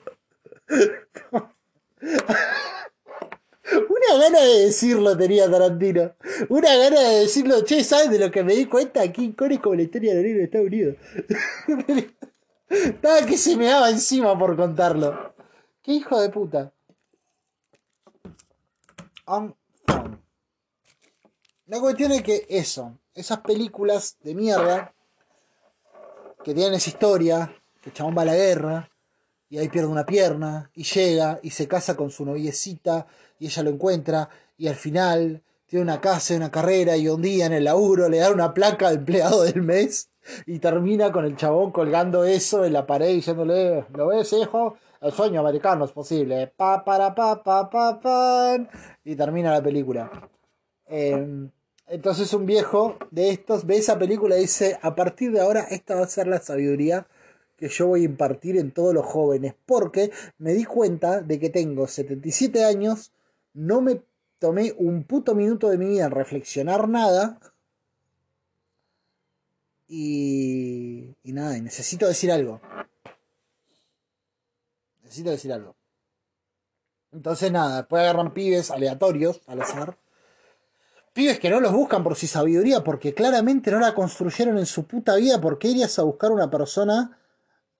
Una 3.71 4.19
gana 4.19 4.41
de 4.41 4.67
decirlo 4.67 5.17
tenía 5.17 5.51
Tarantino. 5.51 6.15
Una 6.49 6.77
gana 6.77 7.01
de 7.01 7.21
decirlo, 7.21 7.63
che, 7.65 7.85
¿sabes 7.85 8.11
de 8.11 8.19
lo 8.19 8.31
que 8.31 8.43
me 8.43 8.55
di 8.55 8.67
cuenta? 8.67 9.03
Aquí 9.03 9.33
Kong 9.33 9.53
es 9.53 9.61
como 9.61 9.77
la 9.77 9.83
historia 9.83 10.15
de 10.15 10.23
los 10.23 10.35
de 10.35 10.45
Estados 10.45 10.67
Unidos. 10.67 10.97
Estaba 12.69 13.27
que 13.27 13.37
se 13.37 13.57
me 13.57 13.67
daba 13.67 13.91
encima 13.91 14.39
por 14.39 14.57
contarlo. 14.57 15.35
Qué 15.83 15.93
hijo 15.93 16.21
de 16.21 16.31
puta. 16.31 16.73
La 21.67 21.81
cuestión 21.81 22.13
es 22.13 22.23
que 22.23 22.47
eso, 22.49 22.99
esas 23.15 23.41
películas 23.41 24.17
de 24.23 24.35
mierda 24.35 24.93
que 26.43 26.55
tienen 26.55 26.75
esa 26.75 26.91
historia, 26.91 27.55
que 27.81 27.91
el 27.91 27.95
chabón 27.95 28.17
va 28.17 28.23
a 28.23 28.27
la 28.27 28.35
guerra 28.35 28.90
y 29.51 29.59
ahí 29.59 29.69
pierde 29.69 29.89
una 29.89 30.07
pierna 30.07 30.71
y 30.75 30.85
llega 30.85 31.41
y 31.43 31.51
se 31.51 31.69
casa 31.69 31.97
con 31.97 32.11
su 32.11 32.25
noviecita 32.25 33.07
y 33.39 33.47
ella 33.47 33.65
lo 33.65 33.71
encuentra 33.71 34.31
y 34.57 34.69
al 34.69 34.77
final 34.77 35.43
tiene 35.67 35.83
una 35.83 36.01
casa 36.01 36.33
y 36.33 36.37
una 36.37 36.51
carrera 36.51 36.97
y 36.97 37.09
un 37.09 37.21
día 37.21 37.47
en 37.47 37.53
el 37.53 37.65
laburo 37.65 38.09
le 38.09 38.19
dan 38.19 38.33
una 38.33 38.55
placa 38.55 38.89
de 38.89 38.97
empleado 38.97 39.43
del 39.43 39.61
mes 39.61 40.09
y 40.47 40.61
termina 40.61 41.11
con 41.11 41.25
el 41.25 41.37
chabón 41.37 41.73
colgando 41.73 42.25
eso 42.25 42.65
en 42.65 42.73
la 42.73 42.87
pared 42.87 43.09
diciéndole, 43.09 43.87
¿lo 43.93 44.07
ves 44.09 44.33
hijo? 44.33 44.77
El 45.01 45.13
sueño 45.13 45.41
americano 45.41 45.85
es 45.85 45.93
posible. 45.93 46.53
Pa, 46.57 46.85
para, 46.85 47.15
pa, 47.15 47.43
pa, 47.43 47.71
pa, 47.71 47.99
pan. 48.01 48.69
Y 49.03 49.17
termina 49.17 49.51
la 49.51 49.63
película. 49.63 50.11
Em, 50.87 51.51
entonces 51.87 52.33
un 52.35 52.45
viejo 52.45 52.97
de 53.11 53.31
estos 53.31 53.65
ve 53.65 53.79
esa 53.79 53.99
película 53.99 54.37
y 54.37 54.43
dice, 54.43 54.79
a 54.83 54.95
partir 54.95 55.33
de 55.33 55.41
ahora 55.41 55.63
esta 55.71 55.95
va 55.95 56.03
a 56.03 56.09
ser 56.09 56.27
la 56.27 56.39
sabiduría 56.39 57.07
que 57.61 57.69
yo 57.69 57.89
voy 57.89 58.03
a 58.03 58.07
impartir 58.07 58.57
en 58.57 58.73
todos 58.73 58.95
los 58.95 59.05
jóvenes. 59.05 59.55
Porque 59.67 60.11
me 60.39 60.55
di 60.55 60.65
cuenta 60.65 61.21
de 61.21 61.39
que 61.39 61.51
tengo 61.51 61.87
77 61.87 62.65
años 62.65 63.13
no 63.53 63.83
me 63.83 64.03
tomé 64.39 64.75
un 64.79 65.05
puto 65.05 65.35
minuto 65.35 65.69
de 65.69 65.79
mi 65.79 65.87
vida 65.87 66.07
en 66.07 66.11
reflexionar 66.11 66.89
nada. 66.89 67.39
Y, 69.87 71.15
y 71.23 71.33
nada, 71.33 71.57
y 71.59 71.61
necesito 71.61 72.09
decir 72.09 72.33
algo. 72.33 72.61
Necesito 75.03 75.31
decir 75.31 75.53
algo. 75.53 75.77
Entonces 77.13 77.53
nada, 77.53 77.79
después 77.79 78.01
agarran 78.01 78.33
pibes 78.33 78.71
aleatorios 78.71 79.41
al 79.47 79.61
azar. 79.61 79.99
Pibes 81.13 81.41
que 81.41 81.51
no 81.51 81.61
los 81.61 81.73
buscan 81.73 82.05
por 82.05 82.15
su 82.15 82.29
sabiduría, 82.29 82.85
porque 82.85 83.13
claramente 83.13 83.71
no 83.73 83.81
la 83.81 83.95
construyeron 83.95 84.57
en 84.59 84.67
su 84.67 84.85
puta 84.85 85.17
vida. 85.17 85.41
porque 85.41 85.69
irías 85.69 85.99
a 85.99 86.05
buscar 86.05 86.31
una 86.31 86.49
persona 86.49 87.19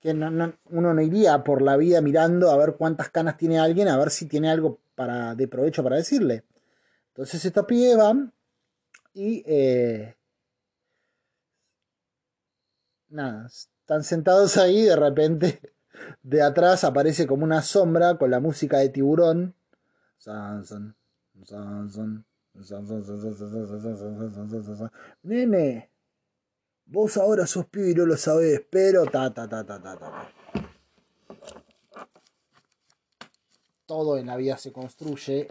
que 0.01 0.11
uno 0.13 0.95
no 0.95 1.01
iría 1.03 1.45
por 1.45 1.63
la 1.63 1.77
vida 1.77 2.01
mirando 2.01 2.51
a 2.51 2.57
ver 2.57 2.77
cuántas 2.77 3.11
canas 3.11 3.37
tiene 3.37 3.59
alguien, 3.59 3.89
a 3.89 3.99
ver 3.99 4.11
si 4.11 4.27
tiene 4.27 4.51
algo 4.51 4.81
para, 4.95 5.35
de 5.35 5.47
provecho 5.47 5.83
para 5.83 5.97
decirle. 5.97 6.45
Entonces 7.09 7.45
estos 7.45 7.67
pibes 7.67 7.97
van 7.97 8.33
y 9.13 9.43
eh, 9.47 10.17
nada, 13.09 13.47
están 13.47 14.05
sentados 14.05 14.57
ahí 14.57 14.83
de 14.83 14.97
repente 14.97 15.61
de 16.23 16.43
atrás 16.43 16.85
aparece 16.85 17.27
como 17.27 17.45
una 17.45 17.63
sombra 17.63 18.17
con 18.17 18.31
la 18.31 18.41
música 18.41 18.79
de 18.79 18.89
tiburón. 18.89 19.55
Nene, 25.23 25.90
vos 26.91 27.17
ahora 27.17 27.47
sos 27.47 27.67
pibe 27.67 27.91
y 27.91 27.95
no 27.95 28.05
lo 28.05 28.17
sabés, 28.17 28.63
pero 28.69 29.07
ta 29.07 29.33
ta 29.33 29.49
ta 29.49 29.65
ta 29.65 29.81
ta 29.81 30.33
todo 33.87 34.19
en 34.19 34.27
la 34.27 34.37
vida 34.37 34.57
se 34.57 34.73
construye. 34.73 35.49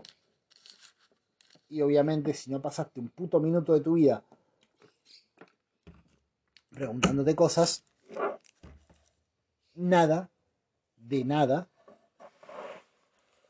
Y 1.68 1.82
obviamente 1.82 2.34
si 2.34 2.50
no 2.50 2.62
pasaste 2.62 3.00
un 3.00 3.10
puto 3.10 3.40
minuto 3.40 3.74
de 3.74 3.82
tu 3.82 3.94
vida 3.94 4.24
preguntándote 6.72 7.36
cosas, 7.36 7.84
nada, 9.76 10.30
de 10.96 11.26
nada, 11.26 11.68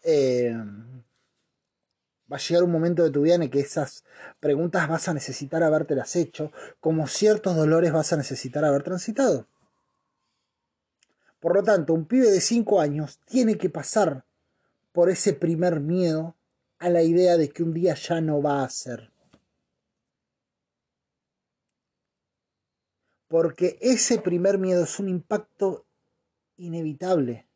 eh, 0.03 0.55
va 2.31 2.37
a 2.37 2.39
llegar 2.39 2.63
un 2.63 2.71
momento 2.71 3.03
de 3.03 3.11
tu 3.11 3.21
vida 3.21 3.35
en 3.35 3.43
el 3.43 3.49
que 3.49 3.61
esas 3.61 4.03
preguntas 4.39 4.87
vas 4.87 5.07
a 5.07 5.13
necesitar 5.13 5.63
habértelas 5.63 6.15
hecho, 6.15 6.51
como 6.79 7.07
ciertos 7.07 7.55
dolores 7.55 7.91
vas 7.91 8.13
a 8.13 8.17
necesitar 8.17 8.63
haber 8.65 8.83
transitado. 8.83 9.47
Por 11.39 11.55
lo 11.55 11.63
tanto, 11.63 11.93
un 11.93 12.05
pibe 12.05 12.29
de 12.29 12.41
5 12.41 12.81
años 12.81 13.19
tiene 13.25 13.57
que 13.57 13.69
pasar 13.69 14.25
por 14.91 15.09
ese 15.09 15.33
primer 15.33 15.79
miedo 15.79 16.35
a 16.79 16.89
la 16.89 17.03
idea 17.03 17.37
de 17.37 17.49
que 17.49 17.63
un 17.63 17.73
día 17.73 17.93
ya 17.95 18.21
no 18.21 18.41
va 18.41 18.63
a 18.63 18.69
ser. 18.69 19.11
Porque 23.27 23.77
ese 23.79 24.19
primer 24.19 24.57
miedo 24.57 24.83
es 24.83 24.99
un 24.99 25.07
impacto 25.07 25.85
inevitable. 26.57 27.47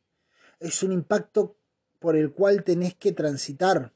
Es 0.60 0.84
un 0.84 0.92
impacto 0.92 1.58
por 2.00 2.16
el 2.16 2.32
cual 2.32 2.64
tenés 2.64 2.96
que 2.96 3.12
transitar. 3.12 3.92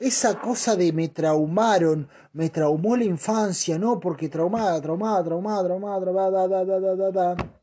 Esa 0.00 0.40
cosa 0.40 0.74
de 0.74 0.92
me 0.92 1.08
traumaron, 1.08 2.08
me 2.32 2.50
traumó 2.50 2.96
la 2.96 3.04
infancia, 3.04 3.78
¿no? 3.78 4.00
Porque 4.00 4.28
traumada, 4.28 4.80
traumada, 4.80 5.22
traumada, 5.22 5.64
traumada, 5.64 6.00
traumada, 6.00 6.48
da, 6.48 6.64
da, 6.64 6.80
da, 6.80 6.96
da, 6.96 7.10
da. 7.12 7.60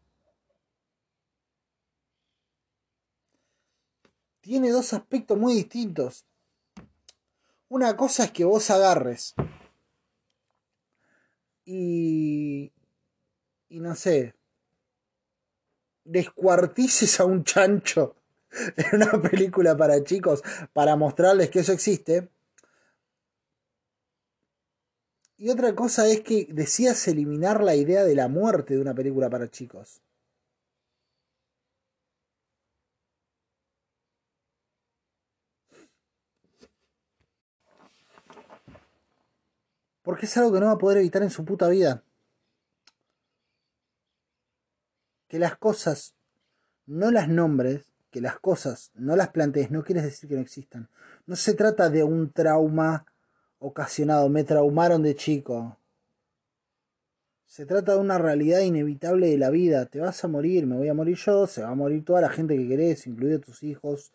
tiene 4.48 4.70
dos 4.70 4.94
aspectos 4.94 5.38
muy 5.38 5.56
distintos. 5.56 6.26
Una 7.68 7.98
cosa 7.98 8.24
es 8.24 8.32
que 8.32 8.46
vos 8.46 8.70
agarres 8.70 9.36
y, 11.66 12.72
y 13.68 13.80
no 13.82 13.94
sé, 13.94 14.36
descuartices 16.06 17.20
a 17.20 17.26
un 17.26 17.44
chancho 17.44 18.16
en 18.76 18.96
una 19.02 19.22
película 19.22 19.76
para 19.76 20.04
chicos 20.04 20.44
para 20.74 20.96
mostrarles 20.96 21.50
que 21.50 21.60
eso 21.60 21.74
existe. 21.74 22.30
Y 25.38 25.50
otra 25.50 25.76
cosa 25.76 26.08
es 26.08 26.22
que 26.22 26.48
decías 26.50 27.08
eliminar 27.08 27.64
la 27.64 27.76
idea 27.76 28.04
de 28.04 28.16
la 28.16 28.28
muerte 28.28 28.74
de 28.74 28.82
una 28.82 28.96
película 28.96 29.30
para 29.30 29.50
chicos. 29.50 30.02
Porque 40.02 40.26
es 40.26 40.38
algo 40.38 40.54
que 40.54 40.62
no 40.62 40.68
va 40.68 40.72
a 40.72 40.78
poder 40.78 41.00
evitar 41.00 41.22
en 41.22 41.30
su 41.30 41.44
puta 41.46 41.68
vida. 41.68 42.04
Que 45.28 45.38
las 45.38 45.58
cosas 45.58 46.16
no 46.86 47.12
las 47.12 47.28
nombres, 47.28 47.94
que 48.18 48.22
las 48.22 48.40
cosas 48.40 48.92
no 48.96 49.16
las 49.16 49.30
plantees, 49.30 49.70
no 49.70 49.84
quiere 49.84 50.02
decir 50.02 50.28
que 50.28 50.34
no 50.34 50.42
existan. 50.42 50.90
No 51.28 51.36
se 51.36 51.54
trata 51.54 51.92
de 51.92 52.04
un 52.04 52.32
trauma 52.32 53.06
ocasionado, 53.60 54.28
me 54.28 54.44
traumaron 54.44 55.04
de 55.04 55.16
chico. 55.16 55.78
Se 57.46 57.68
trata 57.68 57.94
de 57.94 58.00
una 58.00 58.18
realidad 58.18 58.62
inevitable 58.62 59.30
de 59.30 59.38
la 59.38 59.52
vida. 59.52 59.86
Te 59.86 60.00
vas 60.00 60.24
a 60.24 60.28
morir, 60.28 60.66
me 60.66 60.76
voy 60.76 60.88
a 60.88 60.96
morir 60.96 61.16
yo, 61.16 61.46
se 61.46 61.62
va 61.62 61.70
a 61.70 61.76
morir 61.76 62.04
toda 62.04 62.22
la 62.22 62.30
gente 62.30 62.58
que 62.58 62.68
querés, 62.68 63.06
incluidos 63.06 63.42
tus 63.42 63.62
hijos 63.62 64.12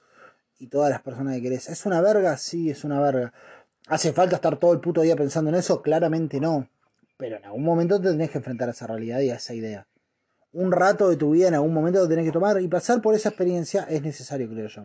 y 0.58 0.66
todas 0.66 0.90
las 0.90 1.00
personas 1.00 1.36
que 1.36 1.42
querés. 1.42 1.68
¿Es 1.68 1.86
una 1.86 2.00
verga? 2.00 2.36
Sí, 2.38 2.70
es 2.70 2.82
una 2.82 3.00
verga. 3.00 3.32
¿Hace 3.86 4.12
falta 4.12 4.34
estar 4.34 4.58
todo 4.58 4.72
el 4.72 4.80
puto 4.80 5.02
día 5.02 5.14
pensando 5.14 5.48
en 5.50 5.56
eso? 5.56 5.80
Claramente 5.80 6.40
no. 6.40 6.68
Pero 7.16 7.36
en 7.36 7.44
algún 7.44 7.62
momento 7.62 8.00
te 8.00 8.08
tenés 8.10 8.30
que 8.30 8.38
enfrentar 8.38 8.68
a 8.68 8.72
esa 8.72 8.88
realidad 8.88 9.20
y 9.20 9.30
a 9.30 9.36
esa 9.36 9.54
idea. 9.54 9.86
Un 10.52 10.70
rato 10.70 11.08
de 11.08 11.16
tu 11.16 11.30
vida 11.30 11.48
en 11.48 11.54
algún 11.54 11.72
momento 11.72 12.00
lo 12.00 12.08
tenés 12.08 12.26
que 12.26 12.32
tomar 12.32 12.60
y 12.60 12.68
pasar 12.68 13.00
por 13.00 13.14
esa 13.14 13.30
experiencia 13.30 13.84
es 13.84 14.02
necesario, 14.02 14.48
creo 14.48 14.68
yo. 14.68 14.84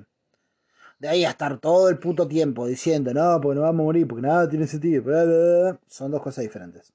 De 1.00 1.10
ahí 1.10 1.26
a 1.26 1.32
estar 1.32 1.60
todo 1.60 1.90
el 1.90 2.00
puto 2.00 2.28
tiempo 2.28 2.66
diciendo, 2.66 3.14
no, 3.14 3.40
porque 3.42 3.56
no 3.56 3.62
vamos 3.62 3.82
a 3.82 3.84
morir, 3.84 4.08
porque 4.08 4.26
nada 4.26 4.50
tiene 4.50 4.66
sentido. 4.66 5.04
Son 5.88 6.10
dos 6.10 6.22
cosas 6.22 6.44
diferentes. 6.44 6.94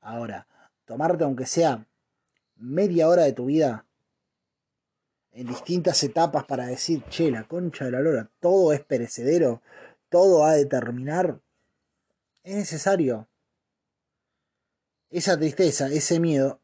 Ahora, 0.00 0.46
tomarte 0.86 1.24
aunque 1.24 1.46
sea 1.46 1.86
media 2.56 3.08
hora 3.08 3.24
de 3.24 3.32
tu 3.32 3.46
vida 3.46 3.86
en 5.32 5.46
distintas 5.46 6.02
etapas 6.02 6.44
para 6.44 6.66
decir, 6.66 7.04
che, 7.10 7.30
la 7.30 7.44
concha 7.44 7.84
de 7.84 7.90
la 7.90 8.00
lora, 8.00 8.30
todo 8.40 8.72
es 8.72 8.82
perecedero, 8.82 9.60
todo 10.08 10.44
ha 10.44 10.54
de 10.54 10.64
terminar, 10.64 11.40
es 12.42 12.56
necesario. 12.56 13.28
Esa 15.10 15.36
tristeza, 15.36 15.88
ese 15.88 16.18
miedo, 16.20 16.60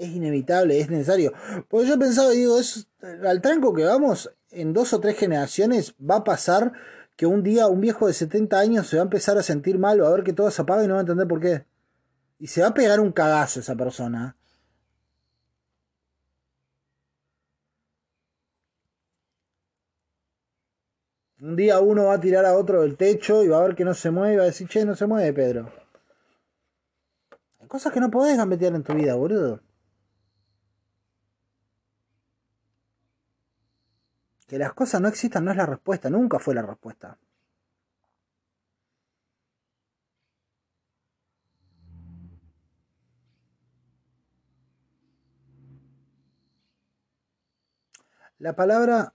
es 0.00 0.08
inevitable, 0.08 0.80
es 0.80 0.90
necesario. 0.90 1.32
Porque 1.68 1.88
yo 1.88 1.98
pensaba, 1.98 2.30
digo, 2.30 2.58
es, 2.58 2.88
al 3.02 3.42
tranco 3.42 3.74
que 3.74 3.84
vamos, 3.84 4.32
en 4.50 4.72
dos 4.72 4.92
o 4.94 5.00
tres 5.00 5.16
generaciones 5.18 5.94
va 5.98 6.16
a 6.16 6.24
pasar 6.24 6.72
que 7.16 7.26
un 7.26 7.42
día 7.42 7.66
un 7.66 7.82
viejo 7.82 8.06
de 8.06 8.14
70 8.14 8.58
años 8.58 8.86
se 8.86 8.96
va 8.96 9.02
a 9.02 9.04
empezar 9.04 9.36
a 9.36 9.42
sentir 9.42 9.78
mal, 9.78 10.02
va 10.02 10.08
a 10.08 10.12
ver 10.12 10.24
que 10.24 10.32
todo 10.32 10.50
se 10.50 10.62
apaga 10.62 10.84
y 10.84 10.88
no 10.88 10.94
va 10.94 11.00
a 11.00 11.02
entender 11.02 11.28
por 11.28 11.40
qué. 11.40 11.66
Y 12.38 12.46
se 12.46 12.62
va 12.62 12.68
a 12.68 12.74
pegar 12.74 12.98
un 12.98 13.12
cagazo 13.12 13.60
esa 13.60 13.76
persona. 13.76 14.36
Un 21.42 21.56
día 21.56 21.80
uno 21.80 22.06
va 22.06 22.14
a 22.14 22.20
tirar 22.20 22.46
a 22.46 22.54
otro 22.54 22.82
del 22.82 22.96
techo 22.96 23.44
y 23.44 23.48
va 23.48 23.58
a 23.58 23.66
ver 23.66 23.74
que 23.74 23.84
no 23.84 23.92
se 23.92 24.10
mueve 24.10 24.34
y 24.34 24.36
va 24.36 24.42
a 24.44 24.46
decir, 24.46 24.68
che, 24.68 24.84
no 24.86 24.94
se 24.96 25.06
mueve, 25.06 25.32
Pedro. 25.34 25.70
Hay 27.60 27.68
cosas 27.68 27.92
que 27.92 28.00
no 28.00 28.10
podés 28.10 28.36
gambetear 28.38 28.74
en 28.74 28.82
tu 28.82 28.94
vida, 28.94 29.14
boludo. 29.14 29.60
Que 34.50 34.58
las 34.58 34.72
cosas 34.74 35.00
no 35.00 35.06
existan 35.06 35.44
no 35.44 35.52
es 35.52 35.56
la 35.56 35.64
respuesta, 35.64 36.10
nunca 36.10 36.40
fue 36.40 36.56
la 36.56 36.62
respuesta. 36.62 37.16
La 48.38 48.56
palabra 48.56 49.14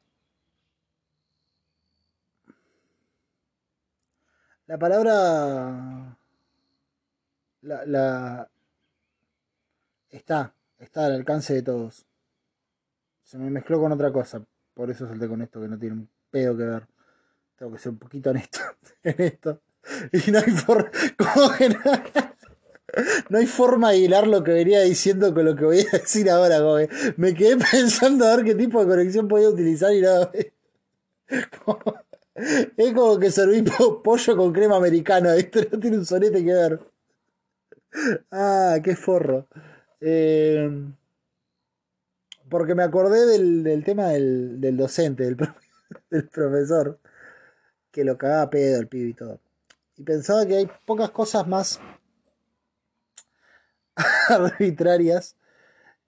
La 4.67 4.77
palabra 4.79 6.17
la, 7.61 7.85
la, 7.85 8.49
está, 10.09 10.55
está 10.79 11.05
al 11.05 11.15
alcance 11.15 11.53
de 11.53 11.61
todos. 11.61 12.05
Se 13.23 13.37
me 13.37 13.49
mezcló 13.49 13.79
con 13.81 13.91
otra 13.91 14.11
cosa, 14.13 14.45
por 14.75 14.91
eso 14.91 15.07
salté 15.07 15.27
con 15.27 15.41
esto 15.41 15.59
que 15.59 15.67
no 15.67 15.79
tiene 15.79 15.95
un 15.95 16.09
pedo 16.29 16.55
que 16.55 16.63
ver. 16.63 16.87
Tengo 17.57 17.71
que 17.71 17.79
ser 17.79 17.91
un 17.93 17.97
poquito 17.97 18.29
honesto 18.29 18.59
en 19.03 19.15
esto. 19.17 19.61
Y 20.11 20.31
no 20.31 20.39
hay 20.39 20.51
forma. 20.51 20.91
no 23.29 23.37
hay 23.37 23.45
forma 23.45 23.91
de 23.91 23.97
hilar 23.97 24.27
lo 24.27 24.43
que 24.43 24.51
venía 24.51 24.81
diciendo 24.81 25.33
con 25.33 25.45
lo 25.45 25.55
que 25.55 25.65
voy 25.65 25.79
a 25.79 25.97
decir 25.97 26.29
ahora, 26.29 26.59
Me 27.17 27.33
quedé 27.33 27.57
pensando 27.57 28.25
a 28.25 28.35
ver 28.35 28.45
qué 28.45 28.55
tipo 28.55 28.81
de 28.81 28.87
conexión 28.87 29.27
podía 29.27 29.49
utilizar 29.49 29.93
y 29.93 30.01
nada. 30.01 30.31
Es 32.77 32.93
como 32.93 33.17
que 33.19 33.31
serví 33.31 33.63
pollo 34.03 34.37
con 34.37 34.53
crema 34.53 34.75
americana, 34.75 35.35
¿viste? 35.35 35.69
No 35.71 35.79
tiene 35.79 35.97
un 35.97 36.05
sonete 36.05 36.43
que 36.43 36.53
ver. 36.53 36.79
Ah, 38.31 38.77
qué 38.83 38.95
forro. 38.95 39.47
Eh, 40.01 40.69
porque 42.49 42.75
me 42.75 42.83
acordé 42.83 43.25
del, 43.25 43.83
tema 43.83 44.09
del, 44.09 44.77
docente, 44.77 45.23
del, 45.23 45.37
del, 46.09 46.29
profesor, 46.29 46.99
que 47.91 48.03
lo 48.03 48.17
cagaba 48.17 48.49
pedo 48.49 48.79
el 48.79 48.87
pibe 48.87 49.09
y 49.09 49.13
todo. 49.13 49.39
Y 49.97 50.03
pensaba 50.03 50.45
que 50.45 50.57
hay 50.57 50.69
pocas 50.85 51.11
cosas 51.11 51.47
más 51.47 51.79
arbitrarias 54.29 55.35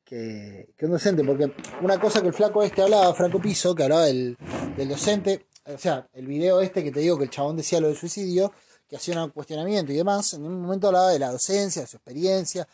que, 0.03 0.73
que, 0.77 0.85
un 0.85 0.91
docente, 0.91 1.23
porque 1.23 1.51
una 1.81 1.99
cosa 1.99 2.21
que 2.21 2.27
el 2.27 2.33
flaco 2.33 2.63
este 2.63 2.81
hablaba, 2.81 3.13
Franco 3.13 3.41
Piso, 3.41 3.75
que 3.75 3.83
hablaba 3.83 4.05
del, 4.05 4.37
del 4.75 4.89
docente, 4.89 5.47
o 5.65 5.77
sea, 5.77 6.07
el 6.13 6.27
video 6.27 6.61
este 6.61 6.83
que 6.83 6.91
te 6.91 7.01
digo 7.01 7.17
que 7.17 7.25
el 7.25 7.29
chabón 7.29 7.57
decía 7.57 7.81
lo 7.81 7.87
del 7.87 7.97
suicidio, 7.97 8.53
que 8.87 8.95
hacía 8.95 9.21
un 9.21 9.31
cuestionamiento 9.31 9.91
y 9.91 9.97
demás, 9.97 10.33
en 10.33 10.45
un 10.45 10.61
momento 10.61 10.87
hablaba 10.87 11.11
de 11.11 11.19
la 11.19 11.31
docencia, 11.31 11.81
de 11.81 11.87
su 11.87 11.97
experiencia, 11.97 12.67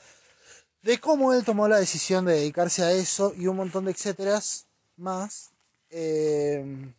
de 0.84 1.00
cómo 1.00 1.34
él 1.34 1.44
tomó 1.46 1.68
la 1.68 1.80
decisión 1.80 2.26
de 2.26 2.34
dedicarse 2.34 2.84
a 2.84 2.92
eso 2.92 3.34
y 3.36 3.48
un 3.48 3.56
montón 3.56 3.86
de 3.86 3.92
etcéteras 3.92 4.68
más. 4.98 5.52
Eh, 5.90 6.94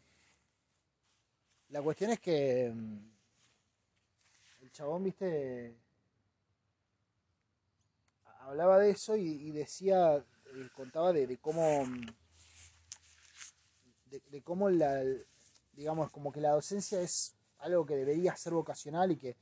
la 1.68 1.82
cuestión 1.82 2.10
es 2.10 2.20
que 2.20 2.72
mm, 2.74 2.98
el 4.62 4.72
chabón, 4.72 5.04
viste, 5.04 5.76
hablaba 8.40 8.78
de 8.78 8.90
eso 8.90 9.16
y, 9.16 9.50
decía, 9.52 10.16
eh, 10.16 10.68
contaba 10.74 11.12
de, 11.12 11.36
cómo, 11.38 11.84
mm, 11.84 12.06
de 14.30 14.42
cómo 14.42 14.70
la, 14.70 15.02
digamos, 15.72 16.10
como 16.10 16.32
que 16.32 16.40
la 16.40 16.52
docencia 16.52 17.02
es 17.02 17.34
algo 17.58 17.84
que 17.84 17.96
debería 17.96 18.34
ser 18.36 18.54
vocacional 18.54 19.12
y 19.12 19.16
que 19.16 19.36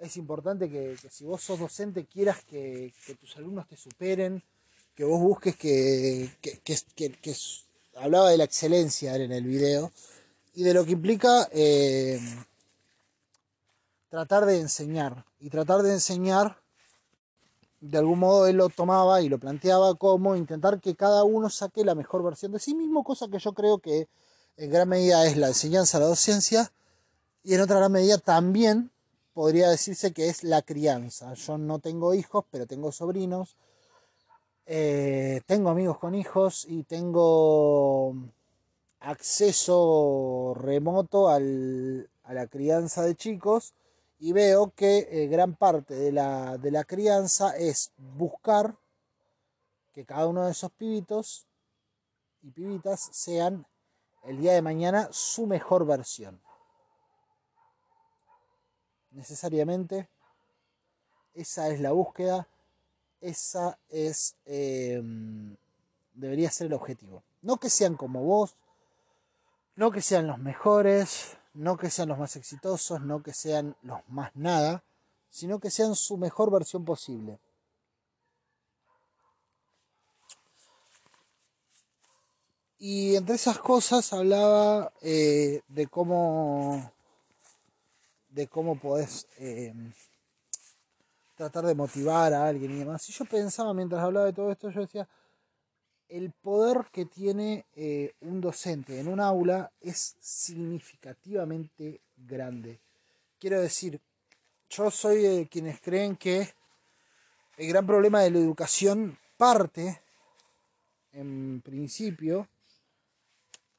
es 0.00 0.16
importante 0.16 0.70
que, 0.70 0.96
si 1.10 1.24
vos 1.24 1.42
sos 1.42 1.58
docente 1.58 2.06
quieras 2.06 2.42
que, 2.44 2.92
tus 3.20 3.36
alumnos 3.36 3.68
te 3.68 3.76
superen, 3.76 4.42
que 4.94 5.04
vos 5.04 5.20
busques 5.20 5.56
que, 5.56 6.30
que, 6.40 7.36
hablaba 7.96 8.30
de 8.30 8.38
la 8.38 8.44
excelencia 8.44 9.14
en 9.16 9.32
el 9.32 9.44
video 9.44 9.92
y 10.54 10.62
de 10.62 10.74
lo 10.74 10.84
que 10.84 10.92
implica 10.92 11.48
eh, 11.52 12.18
tratar 14.08 14.46
de 14.46 14.60
enseñar 14.60 15.24
y 15.38 15.50
tratar 15.50 15.82
de 15.82 15.92
enseñar 15.92 16.56
de 17.80 17.98
algún 17.98 18.18
modo 18.18 18.46
él 18.46 18.56
lo 18.56 18.68
tomaba 18.68 19.22
y 19.22 19.28
lo 19.28 19.38
planteaba 19.38 19.94
como 19.94 20.36
intentar 20.36 20.80
que 20.80 20.94
cada 20.94 21.24
uno 21.24 21.48
saque 21.48 21.84
la 21.84 21.94
mejor 21.94 22.22
versión 22.22 22.52
de 22.52 22.58
sí 22.58 22.74
mismo, 22.74 23.04
cosa 23.04 23.28
que 23.28 23.38
yo 23.38 23.52
creo 23.52 23.78
que 23.78 24.08
en 24.56 24.70
gran 24.70 24.88
medida 24.88 25.26
es 25.26 25.36
la 25.36 25.48
enseñanza, 25.48 25.98
la 25.98 26.06
docencia, 26.06 26.70
y 27.42 27.54
en 27.54 27.62
otra 27.62 27.76
gran 27.76 27.92
medida 27.92 28.18
también 28.18 28.90
podría 29.40 29.70
decirse 29.70 30.12
que 30.12 30.28
es 30.28 30.44
la 30.44 30.60
crianza. 30.60 31.32
Yo 31.32 31.56
no 31.56 31.78
tengo 31.78 32.12
hijos, 32.12 32.44
pero 32.50 32.66
tengo 32.66 32.92
sobrinos, 32.92 33.56
eh, 34.66 35.40
tengo 35.46 35.70
amigos 35.70 35.96
con 35.96 36.14
hijos 36.14 36.66
y 36.68 36.82
tengo 36.82 38.14
acceso 38.98 40.52
remoto 40.54 41.30
a 41.30 41.40
la 41.40 42.46
crianza 42.48 43.00
de 43.00 43.14
chicos 43.14 43.72
y 44.18 44.34
veo 44.34 44.74
que 44.76 45.08
eh, 45.10 45.28
gran 45.28 45.54
parte 45.54 45.94
de 45.94 46.12
la, 46.12 46.58
de 46.58 46.70
la 46.70 46.84
crianza 46.84 47.56
es 47.56 47.92
buscar 47.96 48.76
que 49.94 50.04
cada 50.04 50.26
uno 50.26 50.44
de 50.44 50.50
esos 50.50 50.70
pibitos 50.72 51.46
y 52.42 52.50
pibitas 52.50 53.08
sean 53.10 53.66
el 54.24 54.36
día 54.36 54.52
de 54.52 54.60
mañana 54.60 55.08
su 55.12 55.46
mejor 55.46 55.86
versión. 55.86 56.42
Necesariamente 59.12 60.08
esa 61.34 61.68
es 61.68 61.80
la 61.80 61.92
búsqueda, 61.92 62.46
esa 63.20 63.78
es, 63.88 64.36
em, 64.46 65.56
debería 66.14 66.50
ser 66.50 66.68
el 66.68 66.74
objetivo. 66.74 67.22
No 67.42 67.56
que 67.56 67.70
sean 67.70 67.96
como 67.96 68.22
vos, 68.22 68.54
no 69.76 69.90
que 69.90 70.02
sean 70.02 70.26
los 70.26 70.38
mejores, 70.38 71.36
no 71.54 71.76
que 71.76 71.90
sean 71.90 72.08
los 72.08 72.18
más 72.18 72.36
exitosos, 72.36 73.00
no 73.00 73.22
que 73.22 73.32
sean 73.32 73.76
los 73.82 74.00
más 74.08 74.34
nada, 74.34 74.82
sino 75.30 75.60
que 75.60 75.70
sean 75.70 75.94
su 75.94 76.16
mejor 76.16 76.50
versión 76.50 76.84
posible. 76.84 77.38
Y 82.78 83.14
entre 83.16 83.34
esas 83.34 83.58
cosas 83.58 84.12
hablaba 84.12 84.92
eh, 85.02 85.60
de 85.68 85.86
cómo 85.86 86.90
de 88.30 88.46
cómo 88.46 88.78
podés 88.78 89.26
eh, 89.38 89.74
tratar 91.34 91.66
de 91.66 91.74
motivar 91.74 92.32
a 92.32 92.46
alguien 92.46 92.72
y 92.72 92.78
demás. 92.78 93.08
Y 93.08 93.12
yo 93.12 93.24
pensaba 93.24 93.74
mientras 93.74 94.02
hablaba 94.02 94.26
de 94.26 94.32
todo 94.32 94.50
esto, 94.50 94.70
yo 94.70 94.80
decía, 94.80 95.08
el 96.08 96.32
poder 96.32 96.86
que 96.92 97.06
tiene 97.06 97.66
eh, 97.74 98.14
un 98.20 98.40
docente 98.40 98.98
en 98.98 99.08
un 99.08 99.20
aula 99.20 99.70
es 99.80 100.16
significativamente 100.20 102.00
grande. 102.16 102.80
Quiero 103.38 103.60
decir, 103.60 104.00
yo 104.68 104.90
soy 104.90 105.22
de 105.22 105.48
quienes 105.48 105.80
creen 105.80 106.16
que 106.16 106.52
el 107.56 107.68
gran 107.68 107.86
problema 107.86 108.22
de 108.22 108.30
la 108.30 108.38
educación 108.38 109.18
parte, 109.36 110.02
en 111.12 111.60
principio, 111.62 112.48